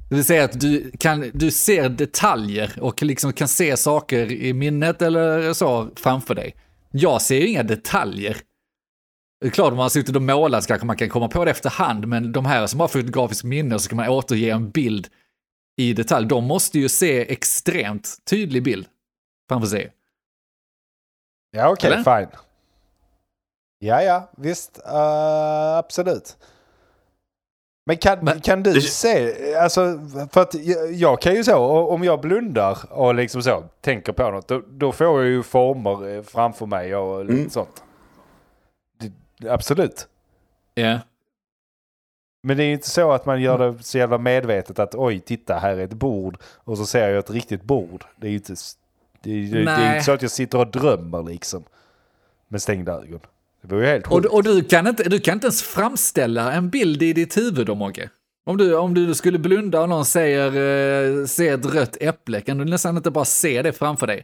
Det 0.08 0.14
vill 0.14 0.24
säga 0.24 0.44
att 0.44 0.60
du, 0.60 0.90
kan, 0.98 1.30
du 1.34 1.50
ser 1.50 1.88
detaljer 1.88 2.72
och 2.80 3.02
liksom 3.02 3.32
kan 3.32 3.48
se 3.48 3.76
saker 3.76 4.32
i 4.32 4.52
minnet 4.52 5.02
eller 5.02 5.52
så 5.52 5.88
framför 5.96 6.34
dig. 6.34 6.54
Jag 6.90 7.22
ser 7.22 7.36
ju 7.36 7.46
inga 7.46 7.62
detaljer. 7.62 8.36
Det 9.40 9.46
är 9.46 9.50
klart, 9.50 9.70
om 9.70 9.76
man 9.76 9.82
har 9.84 9.88
suttit 9.90 10.16
och 10.16 10.22
målat 10.22 10.62
så 10.64 10.68
kanske 10.68 10.86
man 10.86 10.96
kan 10.96 11.08
komma 11.08 11.28
på 11.28 11.44
det 11.44 11.50
efterhand, 11.50 12.06
men 12.06 12.32
de 12.32 12.44
här 12.46 12.66
som 12.66 12.80
har 12.80 12.88
fotografiskt 12.88 13.44
minne 13.44 13.78
så 13.78 13.88
kan 13.88 13.96
man 13.96 14.08
återge 14.08 14.52
en 14.52 14.70
bild 14.70 15.08
i 15.76 15.92
detalj, 15.92 16.26
de 16.28 16.44
måste 16.44 16.78
ju 16.78 16.88
se 16.88 17.32
extremt 17.32 18.16
tydlig 18.30 18.62
bild 18.62 18.86
framför 19.48 19.68
sig. 19.68 19.92
Ja, 21.50 21.68
okej, 21.72 21.92
Eller? 21.92 22.18
fine. 22.20 22.36
Ja, 23.78 24.02
ja, 24.02 24.30
visst. 24.36 24.78
eh, 24.86 25.76
absolut. 25.76 26.36
Men 27.86 27.96
kan, 27.96 28.18
Men- 28.24 28.40
kan 28.40 28.62
du 28.62 28.72
Det- 28.72 28.80
se, 28.80 29.54
alltså, 29.54 30.00
för 30.32 30.40
att 30.42 30.54
jag, 30.54 30.92
jag 30.92 31.20
kan 31.22 31.34
ju 31.34 31.44
så, 31.44 31.56
om 31.88 32.04
jag 32.04 32.20
blundar 32.20 32.78
och 32.92 33.14
liksom 33.14 33.42
så, 33.42 33.64
tänker 33.80 34.12
på 34.12 34.30
något, 34.30 34.48
då, 34.48 34.62
då 34.68 34.92
får 34.92 35.06
jag 35.06 35.24
ju 35.26 35.42
former 35.42 36.08
eh, 36.16 36.22
framför 36.22 36.66
mig 36.66 36.96
och 36.96 37.24
lite 37.24 37.38
Mm. 37.38 37.50
sånt. 37.50 37.82
Absolut. 39.48 40.08
Ja. 40.74 40.98
Men 42.42 42.56
det 42.56 42.62
är 42.62 42.66
ju 42.66 42.72
inte 42.72 42.90
så 42.90 43.12
att 43.12 43.26
man 43.26 43.40
gör 43.40 43.58
det 43.58 43.82
så 43.82 43.98
jävla 43.98 44.18
medvetet 44.18 44.78
att 44.78 44.94
oj, 44.94 45.20
titta 45.20 45.58
här 45.58 45.76
är 45.76 45.84
ett 45.84 45.92
bord 45.92 46.38
och 46.42 46.78
så 46.78 46.86
ser 46.86 47.08
jag 47.08 47.18
ett 47.18 47.30
riktigt 47.30 47.62
bord. 47.62 48.04
Det 48.16 48.26
är 48.26 48.30
ju 48.30 48.36
inte, 48.36 48.54
det 49.22 49.30
är, 49.30 49.64
det, 49.64 49.70
är 49.70 49.92
inte 49.94 50.04
så 50.04 50.12
att 50.12 50.22
jag 50.22 50.30
sitter 50.30 50.58
och 50.58 50.70
drömmer 50.70 51.22
liksom. 51.22 51.64
Med 52.48 52.62
stängda 52.62 52.92
ögon. 52.92 53.20
Det 53.62 53.74
var 53.74 53.82
ju 53.82 53.86
helt 53.86 54.06
Och, 54.06 54.12
sjukt. 54.12 54.32
och 54.32 54.42
du, 54.42 54.64
kan 54.64 54.86
inte, 54.86 55.02
du 55.02 55.20
kan 55.20 55.34
inte 55.34 55.46
ens 55.46 55.62
framställa 55.62 56.52
en 56.52 56.70
bild 56.70 57.02
i 57.02 57.12
ditt 57.12 57.36
huvud 57.36 57.66
då, 57.66 57.74
Mogge. 57.74 58.10
Om 58.44 58.56
du, 58.56 58.76
om 58.76 58.94
du 58.94 59.14
skulle 59.14 59.38
blunda 59.38 59.80
och 59.80 59.88
någon 59.88 60.04
säger 60.04 60.46
eh, 61.20 61.26
se 61.26 61.48
ett 61.48 61.74
rött 61.74 61.96
äpple, 62.00 62.40
kan 62.40 62.58
du 62.58 62.64
nästan 62.64 62.96
inte 62.96 63.10
bara 63.10 63.24
se 63.24 63.62
det 63.62 63.72
framför 63.72 64.06
dig? 64.06 64.22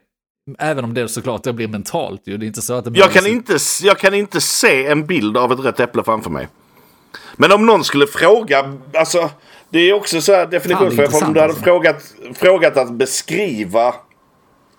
Även 0.58 0.84
om 0.84 0.94
det 0.94 1.08
såklart 1.08 1.42
det 1.44 1.52
blir 1.52 1.68
mentalt 1.68 2.22
ju. 2.24 2.36
Det 2.36 2.44
är 2.44 2.46
inte 2.46 2.62
så 2.62 2.74
att 2.74 2.84
det 2.84 2.90
Jag 2.94 3.12
kan, 3.12 3.24
målas- 3.24 3.28
inte, 3.32 3.56
jag 3.82 3.98
kan 3.98 4.14
inte 4.14 4.40
se 4.40 4.86
en 4.86 5.06
bild 5.06 5.36
av 5.36 5.52
ett 5.52 5.58
rött 5.60 5.80
äpple 5.80 6.02
framför 6.04 6.30
mig. 6.30 6.48
Men 7.36 7.52
om 7.52 7.66
någon 7.66 7.84
skulle 7.84 8.06
fråga, 8.06 8.74
alltså 8.94 9.30
det 9.70 9.78
är 9.78 9.92
också 9.92 10.20
så 10.20 10.32
här 10.32 10.46
definitionsfråga. 10.46 11.10
Fan, 11.10 11.26
Om 11.28 11.34
du 11.34 11.40
hade 11.40 11.52
intressant, 11.52 11.64
frågat, 11.64 12.14
frågat 12.38 12.76
att 12.76 12.92
beskriva 12.92 13.88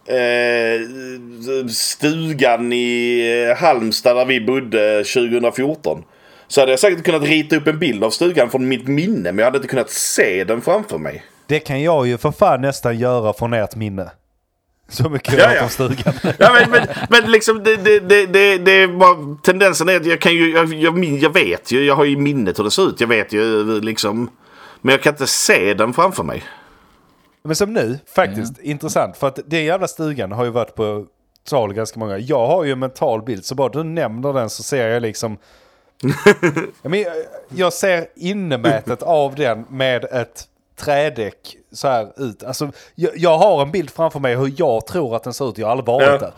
eh, 0.05 1.67
stugan 1.69 2.73
i 2.73 3.19
eh, 3.51 3.57
Halmstad 3.63 4.15
där 4.15 4.25
vi 4.25 4.41
bodde 4.41 5.03
2014. 5.03 6.03
Så 6.47 6.61
hade 6.61 6.71
jag 6.71 6.79
säkert 6.79 7.03
kunnat 7.05 7.23
rita 7.23 7.55
upp 7.55 7.67
en 7.67 7.79
bild 7.79 8.03
av 8.03 8.09
stugan 8.09 8.49
från 8.49 8.67
mitt 8.67 8.87
minne 8.87 9.23
men 9.31 9.37
jag 9.37 9.45
hade 9.45 9.57
inte 9.57 9.67
kunnat 9.67 9.89
se 9.89 10.43
den 10.43 10.61
framför 10.61 10.97
mig. 10.97 11.23
Det 11.47 11.59
kan 11.59 11.81
jag 11.81 12.07
ju 12.07 12.17
för 12.17 12.31
fan 12.31 12.61
nästan 12.61 12.99
göra 12.99 13.33
från 13.33 13.53
ert 13.53 13.75
minne. 13.75 14.09
Så 14.89 15.09
mycket 15.09 15.33
Ja, 15.39 15.53
ja. 15.53 15.63
om 15.63 15.69
stugan. 15.69 16.13
Ja, 16.39 16.53
men, 16.53 16.71
men, 16.71 16.87
men 17.09 17.31
liksom 17.31 17.63
det, 17.63 17.75
det, 17.75 17.99
det, 17.99 18.25
det, 18.25 18.57
det 18.57 18.71
är 18.71 18.87
bara, 18.87 19.37
tendensen 19.43 19.89
är 19.89 19.95
att 19.95 20.05
jag 20.05 20.21
kan 20.21 20.33
ju, 20.33 20.51
jag, 20.51 20.73
jag, 20.73 20.97
min- 20.97 21.19
jag 21.19 21.33
vet 21.33 21.71
ju, 21.71 21.83
jag 21.85 21.95
har 21.95 22.05
ju 22.05 22.17
minnet 22.17 22.59
hur 22.59 22.63
det 22.63 22.71
ser 22.71 22.89
ut. 22.89 23.01
Jag 23.01 23.07
vet 23.07 23.33
ju 23.33 23.81
liksom. 23.81 24.29
Men 24.81 24.91
jag 24.91 25.03
kan 25.03 25.13
inte 25.13 25.27
se 25.27 25.73
den 25.73 25.93
framför 25.93 26.23
mig. 26.23 26.43
Men 27.43 27.55
som 27.55 27.73
nu, 27.73 27.99
faktiskt, 28.15 28.59
intressant. 28.59 29.17
För 29.17 29.27
att 29.27 29.39
den 29.45 29.65
jävla 29.65 29.87
stugan 29.87 30.31
har 30.31 30.43
ju 30.45 30.51
varit 30.51 30.75
på 30.75 31.05
tal 31.49 31.73
ganska 31.73 31.99
många. 31.99 32.17
Jag 32.17 32.47
har 32.47 32.63
ju 32.63 32.71
en 32.71 32.79
mental 32.79 33.21
bild, 33.21 33.45
så 33.45 33.55
bara 33.55 33.69
du 33.69 33.83
nämner 33.83 34.33
den 34.33 34.49
så 34.49 34.63
ser 34.63 34.87
jag 34.87 35.01
liksom... 35.01 35.37
jag, 36.81 36.89
men, 36.91 37.05
jag 37.49 37.73
ser 37.73 38.07
innemätet 38.15 39.03
av 39.03 39.35
den 39.35 39.65
med 39.69 40.03
ett 40.05 40.43
trädäck 40.79 41.55
så 41.77 41.87
här 41.87 42.13
ut. 42.17 42.43
Alltså, 42.43 42.71
jag, 42.95 43.17
jag 43.17 43.37
har 43.37 43.61
en 43.61 43.71
bild 43.71 43.89
framför 43.89 44.19
mig 44.19 44.35
hur 44.35 44.53
jag 44.57 44.87
tror 44.87 45.15
att 45.15 45.23
den 45.23 45.33
ser 45.33 45.49
ut. 45.49 45.57
Jag 45.57 45.67
har 45.67 45.71
aldrig 45.71 45.85
varit 45.87 46.07
Ja. 46.07 46.17
där. 46.17 46.33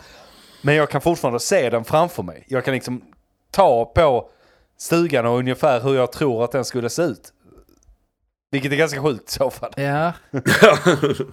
Men 0.62 0.74
jag 0.74 0.90
kan 0.90 1.00
fortfarande 1.00 1.40
se 1.40 1.70
den 1.70 1.84
framför 1.84 2.22
mig. 2.22 2.44
Jag 2.48 2.64
kan 2.64 2.74
liksom 2.74 3.02
ta 3.50 3.84
på 3.84 4.30
stugan 4.78 5.26
och 5.26 5.38
ungefär 5.38 5.80
hur 5.80 5.94
jag 5.96 6.12
tror 6.12 6.44
att 6.44 6.52
den 6.52 6.64
skulle 6.64 6.90
se 6.90 7.02
ut. 7.02 7.32
Vilket 8.52 8.72
är 8.72 8.76
ganska 8.76 9.02
sjukt 9.02 9.28
i 9.28 9.32
så 9.32 9.50
fall. 9.50 9.72
Ja. 9.76 10.12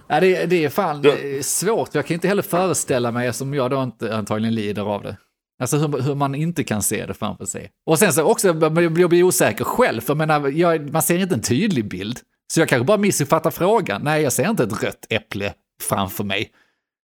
ja 0.08 0.20
det, 0.20 0.46
det 0.46 0.64
är 0.64 0.68
fan 0.68 1.02
det 1.02 1.38
är 1.38 1.42
svårt. 1.42 1.94
Jag 1.94 2.06
kan 2.06 2.14
inte 2.14 2.28
heller 2.28 2.42
föreställa 2.42 3.10
mig, 3.10 3.32
som 3.32 3.54
jag 3.54 3.70
då 3.70 3.82
inte 3.82 4.16
antagligen 4.16 4.54
lider 4.54 4.82
av 4.82 5.02
det. 5.02 5.16
Alltså 5.60 5.76
hur, 5.76 6.02
hur 6.02 6.14
man 6.14 6.34
inte 6.34 6.64
kan 6.64 6.82
se 6.82 7.06
det 7.06 7.14
framför 7.14 7.44
sig. 7.44 7.70
Och 7.86 7.98
sen 7.98 8.12
så 8.12 8.22
också, 8.22 8.48
jag 8.48 8.72
blir 8.72 9.00
jag 9.00 9.10
blir 9.10 9.22
osäker 9.22 9.64
själv, 9.64 10.00
för 10.00 10.10
jag 10.10 10.18
menar, 10.18 10.48
jag, 10.48 10.92
man 10.92 11.02
ser 11.02 11.18
inte 11.18 11.34
en 11.34 11.42
tydlig 11.42 11.88
bild. 11.88 12.18
Så 12.52 12.60
jag 12.60 12.68
kanske 12.68 12.84
bara 12.84 12.98
missuppfattar 12.98 13.50
frågan. 13.50 14.02
Nej, 14.04 14.22
jag 14.22 14.32
ser 14.32 14.50
inte 14.50 14.62
ett 14.64 14.82
rött 14.82 15.06
äpple 15.08 15.54
framför 15.82 16.24
mig. 16.24 16.52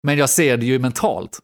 Men 0.03 0.17
jag 0.17 0.29
ser 0.29 0.57
det 0.57 0.65
ju 0.65 0.79
mentalt. 0.79 1.39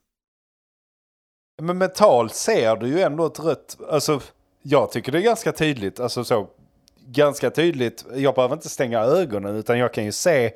Men 1.62 1.78
mentalt 1.78 2.34
ser 2.36 2.76
du 2.76 2.88
ju 2.88 3.02
ändå 3.02 3.26
ett 3.26 3.40
rött... 3.40 3.78
Alltså, 3.90 4.22
jag 4.62 4.92
tycker 4.92 5.12
det 5.12 5.18
är 5.18 5.22
ganska 5.22 5.52
tydligt. 5.52 6.00
Alltså 6.00 6.24
så, 6.24 6.48
ganska 7.08 7.50
tydligt. 7.50 8.06
Jag 8.16 8.36
behöver 8.36 8.56
inte 8.56 8.70
stänga 8.70 9.00
ögonen 9.00 9.56
utan 9.56 9.80
jag 9.80 9.94
kan 9.94 10.06
ju 10.06 10.12
se... 10.12 10.52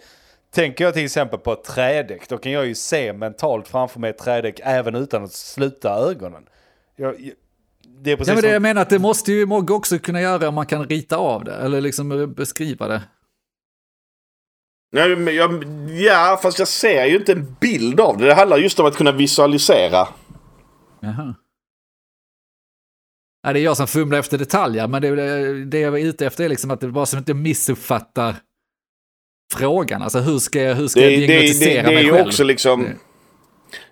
Tänker 0.53 0.84
jag 0.84 0.93
till 0.93 1.05
exempel 1.05 1.39
på 1.39 1.53
ett 1.53 1.63
trädäck, 1.63 2.29
då 2.29 2.38
kan 2.38 2.51
jag 2.51 2.65
ju 2.65 2.75
se 2.75 3.13
mentalt 3.13 3.67
framför 3.67 3.99
mig 3.99 4.09
ett 4.09 4.17
trädäck 4.17 4.59
även 4.63 4.95
utan 4.95 5.23
att 5.23 5.32
sluta 5.34 5.89
ögonen. 5.95 6.43
Jag, 6.95 7.19
jag- 7.21 7.34
det 8.03 8.11
är 8.11 8.15
precis 8.17 8.27
Ja, 8.27 8.34
men 8.34 8.41
det 8.41 8.47
som- 8.47 8.53
jag 8.53 8.61
menar 8.61 8.82
att 8.82 8.89
det 8.89 8.99
måste 8.99 9.32
ju 9.32 9.45
Mogge 9.45 9.73
också 9.73 9.99
kunna 9.99 10.21
göra 10.21 10.47
om 10.49 10.55
man 10.55 10.65
kan 10.65 10.86
rita 10.88 11.17
av 11.17 11.43
det, 11.43 11.53
eller 11.55 11.82
liksom 11.82 12.34
beskriva 12.38 12.88
det. 12.88 13.01
Nej, 14.92 15.16
men 15.16 15.36
jag, 15.36 15.64
ja, 15.89 16.39
fast 16.44 16.60
jag 16.60 16.68
ser 16.68 17.06
ju 17.06 17.16
inte 17.18 17.32
en 17.32 17.56
bild 17.62 18.00
av 18.00 18.18
det. 18.18 18.26
Det 18.26 18.34
handlar 18.34 18.58
just 18.58 18.80
om 18.80 18.86
att 18.86 18.96
kunna 18.96 19.12
visualisera. 19.12 20.08
Jaha. 21.00 21.36
Ja, 23.44 23.54
det 23.54 23.60
är 23.60 23.64
jag 23.64 23.78
som 23.78 23.88
fumlar 23.88 24.20
efter 24.20 24.38
detaljer, 24.38 24.88
men 24.88 25.02
det, 25.02 25.66
det 25.66 25.80
jag 25.80 26.00
är 26.00 26.06
ute 26.06 26.26
efter 26.26 26.44
är 26.44 26.50
liksom 26.50 26.72
att 26.72 26.80
det 26.82 26.88
bara 26.88 27.06
som 27.06 27.20
inte 27.20 27.34
missuppfattar 27.34 28.36
frågan. 29.54 30.02
Alltså 30.02 30.20
hur 30.20 30.39
ska 30.39 30.62
jag, 30.62 30.76
hur 30.76 30.88
ska 30.88 31.00
Det, 31.00 31.12
jag 31.12 31.22
det, 31.22 31.28
diagnostisera 31.28 31.84
det 31.84 31.89
är 31.89 31.96
mig 31.96 32.04
ju 32.04 32.12
själv? 32.12 32.28
också 32.28 32.44
liksom... 32.44 32.88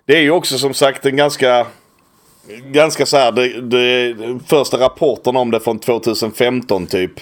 Det- 0.04 0.16
är 0.16 0.20
ju 0.22 0.30
också 0.30 0.58
som 0.58 0.74
sagt 0.74 1.06
en 1.06 1.16
ganska... 1.16 1.66
Ganska 2.64 3.06
så 3.06 3.16
här, 3.16 3.32
det, 3.32 3.60
det, 3.60 4.16
första 4.46 4.78
rapporten 4.80 5.36
om 5.36 5.50
det 5.50 5.60
från 5.60 5.78
2015 5.78 6.86
typ. 6.86 7.12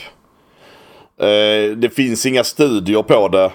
Eh, 1.21 1.77
det 1.77 1.95
finns 1.95 2.27
inga 2.27 2.45
studier 2.45 3.03
på 3.03 3.29
det. 3.29 3.53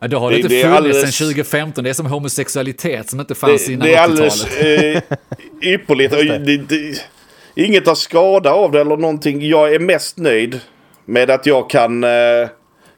Ja, 0.00 0.08
då 0.08 0.18
har 0.18 0.30
det, 0.30 0.36
det- 0.36 0.42
inte 0.42 0.48
funnits 0.48 0.66
alldeles- 0.76 1.00
sedan 1.00 1.12
2015. 1.28 1.84
Det 1.84 1.90
är 1.90 1.94
som 1.94 2.06
homosexualitet 2.06 3.10
som 3.10 3.20
inte 3.20 3.34
fanns 3.34 3.66
Det, 3.66 3.72
innan 3.72 3.86
det 3.88 3.94
är 3.94 4.08
80-talet. 4.08 4.32
alldeles 4.32 4.56
eh, 4.56 5.02
ypperligt. 5.62 6.10
Det, 6.12 6.56
det, 6.58 6.98
inget 7.54 7.86
har 7.86 7.94
skada 7.94 8.50
av 8.52 8.72
det 8.72 8.80
eller 8.80 8.96
någonting. 8.96 9.48
Jag 9.48 9.74
är 9.74 9.78
mest 9.78 10.18
nöjd 10.18 10.60
med 11.04 11.30
att 11.30 11.46
jag 11.46 11.70
kan... 11.70 12.04
Eh, 12.04 12.10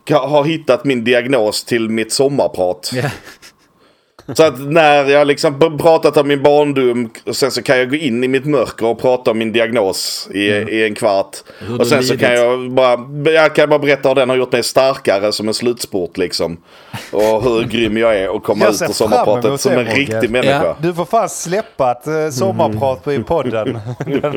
kan- 0.04 0.30
har 0.30 0.44
hittat 0.44 0.84
min 0.84 1.04
diagnos 1.04 1.64
till 1.64 1.88
mitt 1.88 2.12
sommarprat. 2.12 2.90
Ja. 2.94 3.10
Så 4.34 4.42
att 4.42 4.60
när 4.60 5.04
jag 5.04 5.26
liksom 5.26 5.78
pratat 5.78 6.16
om 6.16 6.28
min 6.28 6.42
barndom 6.42 7.10
och 7.26 7.36
sen 7.36 7.50
så 7.50 7.62
kan 7.62 7.78
jag 7.78 7.90
gå 7.90 7.96
in 7.96 8.24
i 8.24 8.28
mitt 8.28 8.44
mörker 8.44 8.86
och 8.86 9.00
prata 9.00 9.30
om 9.30 9.38
min 9.38 9.52
diagnos 9.52 10.28
i, 10.34 10.40
i 10.48 10.84
en 10.84 10.94
kvart. 10.94 11.36
Hur 11.58 11.80
Och 11.80 11.86
sen 11.86 12.04
så 12.04 12.16
kan 12.16 12.32
jag 12.32 12.70
bara, 12.70 12.98
jag 13.32 13.54
kan 13.54 13.68
bara 13.68 13.78
berätta 13.78 14.08
hur 14.08 14.14
den 14.14 14.28
har 14.28 14.36
gjort 14.36 14.52
mig 14.52 14.62
starkare 14.62 15.32
som 15.32 15.48
en 15.48 15.54
slutsport 15.54 16.16
liksom. 16.16 16.56
Och 17.12 17.42
hur 17.42 17.64
grym 17.64 17.96
jag 17.96 18.16
är 18.16 18.28
och 18.28 18.44
komma 18.44 18.68
ut 18.68 18.76
ser 18.76 18.88
ur 18.88 18.92
sommarpratet 18.92 19.60
som 19.60 19.72
en 19.72 19.86
riktig 19.86 20.30
människa. 20.30 20.64
Ja. 20.64 20.76
Du 20.82 20.94
får 20.94 21.04
fan 21.04 21.28
släppa 21.28 21.90
ett 21.90 22.06
eh, 22.06 22.28
sommarprat 22.30 23.04
på 23.04 23.12
i 23.12 23.18
podden. 23.18 23.78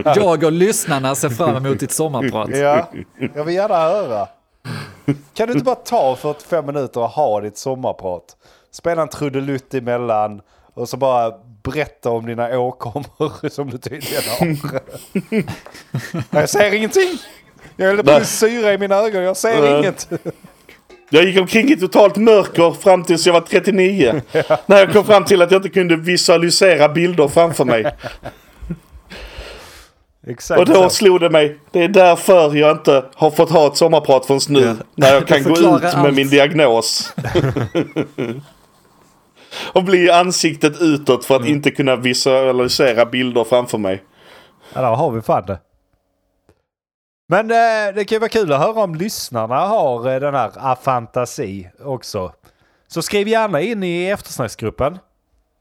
Jag 0.16 0.44
och 0.44 0.52
lyssnarna 0.52 1.16
ser 1.16 1.30
fram 1.30 1.66
emot 1.66 1.80
ditt 1.80 1.92
sommarprat. 1.92 2.50
ja, 2.54 2.90
jag 3.36 3.44
vill 3.44 3.56
gärna 3.56 3.76
höra. 3.76 4.28
Kan 5.34 5.48
du 5.48 5.54
inte 5.54 5.66
bara 5.66 5.76
ta 5.76 6.16
45 6.16 6.66
minuter 6.66 7.02
och 7.02 7.10
ha 7.10 7.42
ditt 7.42 7.58
sommarprat? 7.58 8.36
Spela 8.72 9.02
en 9.02 9.10
trudelutt 9.10 9.74
emellan 9.74 10.42
och 10.74 10.90
så 10.90 10.98
bara 10.98 11.34
berätta 11.64 12.10
om 12.10 12.26
dina 12.26 12.60
åkommor 12.60 13.50
som 13.50 13.70
du 13.70 13.78
tydligen 13.78 14.24
har. 14.40 14.82
jag 16.40 16.50
ser 16.50 16.74
ingenting. 16.74 17.18
Jag 17.76 17.88
håller 17.88 18.20
på 18.20 18.26
syra 18.26 18.74
i 18.74 18.78
mina 18.78 18.96
ögon, 18.96 19.24
jag 19.24 19.38
ser 19.38 19.62
Nej. 19.62 19.80
inget. 19.80 20.10
Jag 21.10 21.24
gick 21.24 21.40
omkring 21.40 21.72
i 21.72 21.76
totalt 21.78 22.16
mörker 22.18 22.72
fram 22.72 23.04
tills 23.04 23.26
jag 23.26 23.34
var 23.34 23.42
39. 23.42 24.22
När 24.66 24.78
jag 24.78 24.94
kom 24.94 25.06
fram 25.06 25.26
till 25.26 25.42
att 25.42 25.52
jag 25.52 25.60
inte 25.60 25.70
kunde 25.70 25.96
visualisera 25.96 26.90
bilder 26.90 27.28
framför 27.28 27.66
mig. 27.66 27.96
Exakt 30.28 30.60
Och 30.60 30.66
då 30.66 30.74
så. 30.74 30.90
slog 30.90 31.20
det 31.20 31.30
mig. 31.30 31.60
Det 31.72 31.84
är 31.84 31.88
därför 31.88 32.56
jag 32.56 32.72
inte 32.72 33.06
har 33.16 33.32
fått 33.32 33.50
ha 33.50 33.68
ett 33.68 33.78
sommarprat 33.78 34.26
förrän 34.26 34.40
nu. 34.50 34.76
När 34.96 35.14
jag 35.14 35.28
kan 35.28 35.44
gå 35.44 35.58
ut 35.58 35.82
med 35.82 35.96
allt. 35.96 36.16
min 36.16 36.30
diagnos. 36.30 37.14
och 39.74 39.84
bli 39.84 40.10
ansiktet 40.12 40.82
utåt 40.82 41.26
för 41.26 41.36
att 41.36 41.42
Mm. 41.42 41.54
inte 41.54 41.72
kunna 41.72 41.96
visualisera 41.96 43.06
bilder 43.06 43.44
framför 43.44 43.78
mig. 43.78 44.04
Ja, 44.74 44.82
där 44.82 44.96
har 44.96 45.12
vi 45.12 45.22
fan 45.22 45.46
det. 45.46 45.60
Men 47.28 47.52
eh, 47.52 47.96
det 47.96 48.06
kan 48.06 48.16
ju 48.16 48.20
vara 48.20 48.30
kul 48.30 48.54
att 48.54 48.60
höra 48.60 48.84
om 48.84 48.96
lyssnarna 48.96 49.56
har 49.60 50.10
eh, 50.14 50.20
den 50.20 50.36
här 50.36 50.52
afantasi 50.56 51.70
också. 51.84 52.34
Så 52.88 53.02
skriv 53.02 53.28
gärna 53.28 53.62
in 53.62 53.84
i 53.84 54.06
eftersnacksgruppen. 54.06 55.00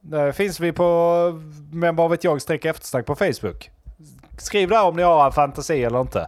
Där 0.01 0.33
finns 0.33 0.61
vi 0.61 0.73
på 0.73 1.41
Men 1.73 1.97
vad 1.97 2.11
vet 2.11 2.25
jag 2.25 2.43
streck 2.43 2.65
eftersnack 2.65 3.07
på 3.07 3.15
Facebook. 3.15 3.71
Skriv 4.39 4.69
där 4.69 4.85
om 4.85 4.97
ni 4.97 5.03
har 5.03 5.31
fantasi 5.31 5.85
eller 5.85 6.01
inte. 6.01 6.21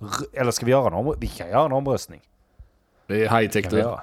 R- 0.00 0.40
eller 0.40 0.50
ska 0.50 0.66
vi 0.66 0.72
göra 0.72 0.86
en 0.86 0.92
omröstning? 0.92 1.20
Vi 1.20 1.26
kan 1.38 1.48
göra 1.48 1.64
en 1.64 1.72
omröstning. 1.72 2.20
Det 3.06 3.24
är 3.24 3.38
high 3.40 3.50
tech 3.50 3.62
Kan 3.64 3.70
vi 3.70 3.76
du. 3.76 3.82
göra. 3.82 4.00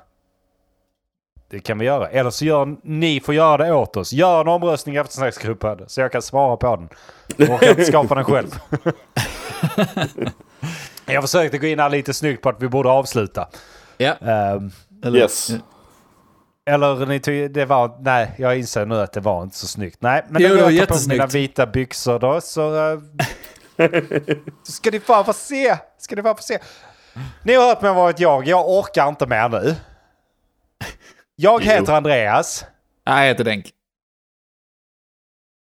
Det 1.56 1.60
kan 1.62 1.78
vi 1.80 1.86
göra. 1.86 2.10
Eller 2.10 2.30
så 2.30 2.46
gör 2.46 2.76
ni 2.84 3.20
får 3.20 3.34
göra 3.36 3.58
det 3.66 3.74
åt 3.74 3.98
oss. 3.98 4.14
Gör 4.14 4.42
en 4.42 4.48
omröstning 4.48 4.96
i 4.96 4.98
eftersnacksgruppen 4.98 5.80
så 5.88 6.02
jag 6.02 6.12
kan 6.12 6.22
svara 6.22 6.58
på 6.58 6.76
den. 6.76 6.90
Jag 7.38 7.50
orkar 7.50 7.70
inte 7.70 7.86
skapa 7.86 8.16
den 8.16 8.24
själv. 8.26 8.60
jag 11.06 11.24
försökte 11.24 11.58
gå 11.58 11.68
in 11.68 11.80
här 11.80 11.90
lite 11.90 12.14
snyggt 12.14 12.42
på 12.44 12.50
att 12.50 12.62
vi 12.62 12.68
borde 12.68 12.90
avsluta. 12.90 13.48
Ja. 13.98 14.14
Ehm, 14.14 14.72
Eller, 15.04 15.20
Yes. 15.20 15.52
eller 16.66 17.06
ni 17.06 17.48
det 17.48 17.66
var... 17.66 17.98
Nej, 18.00 18.32
jag 18.38 18.58
inser 18.58 18.86
nu 18.86 19.02
att 19.02 19.14
det 19.14 19.20
var 19.20 19.44
inte 19.44 19.58
så 19.58 19.68
snyggt. 19.68 19.98
Nej, 20.02 20.26
men 20.30 20.42
Jo, 20.42 20.48
det 20.50 20.56
var 20.56 20.62
tar 20.62 20.68
på 20.68 20.72
jättesnyggt. 20.74 21.18
mina 21.18 21.28
vita 21.28 21.66
byxor 21.66 22.20
då 22.20 22.42
så... 22.42 22.92
Uh, 22.94 23.02
ska 24.64 24.92
ni 24.92 25.00
fan 25.00 25.26
få 25.26 25.34
se! 25.34 25.78
Ska 25.98 26.16
ni 26.16 26.22
fan 26.24 26.36
få 26.36 26.44
se! 26.44 26.60
Ni 27.44 27.54
har 27.54 27.66
hört 27.68 27.82
mig 27.82 27.94
varit 27.94 28.20
jag. 28.20 28.48
Jag 28.48 28.70
orkar 28.70 29.08
inte 29.08 29.28
mer 29.28 29.50
nu. 29.50 29.76
Jag 31.36 31.62
Jo. 31.64 31.72
heter 31.72 31.94
Andreas. 31.94 32.66
Nej, 33.06 33.20
jag 33.28 33.34
heter 33.34 33.44
Denk. 33.44 33.66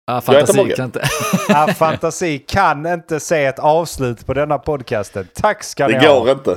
Jag 0.07 0.15
heter 0.15 0.27
fantasi 0.33 0.57
Mogge. 0.57 0.77
kan 0.77 0.85
inte... 0.85 1.03
Ja, 1.49 1.69
fantasi 1.77 2.39
kan 2.39 2.87
inte 2.87 3.21
se 3.21 3.45
ett 3.45 3.59
avslut 3.59 4.27
på 4.27 4.35
denna 4.35 4.59
podcasten. 4.59 5.29
Tack 5.35 5.63
ska 5.65 5.87
ni 5.87 5.93
Det 5.93 6.09
ha. 6.09 6.19
går 6.21 6.31
inte. 6.31 6.57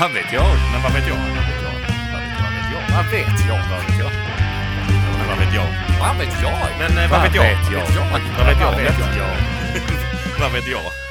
Vad 0.00 0.10
vet 0.12 0.32
jag? 0.32 0.46
Men 0.72 0.82
vad 0.82 0.92
vet 0.92 1.08
jag? 1.08 1.16
Vad 1.16 1.26
vet 1.26 1.62
jag? 1.62 1.72
Vad 2.96 3.06
vet 3.10 3.40
jag? 3.48 3.60
Vad 3.70 3.80
vet 3.80 3.98
jag? 3.98 3.98
Vad 3.98 3.98
vet 3.98 3.98
jag? 3.98 4.10
Men 5.18 5.28
vad 5.28 5.38
vet 5.38 5.54
jag? 5.54 5.66
Vad 6.00 6.16
vet 6.18 6.42
jag? 6.42 6.58
Men 6.78 7.04
eh, 7.04 7.10
vad 7.10 7.22
vet 7.22 7.34
jag? 7.34 7.44
Vad 7.44 7.52
vet 7.52 7.72
jag? 7.72 8.10
Vad 8.10 8.46
vet 8.46 8.60
jag? 8.60 8.66
Vad 8.66 8.76
vet 8.82 8.98
jag? 9.18 9.36
Vad 10.40 10.52
vet 10.52 10.66
jag? 10.68 11.09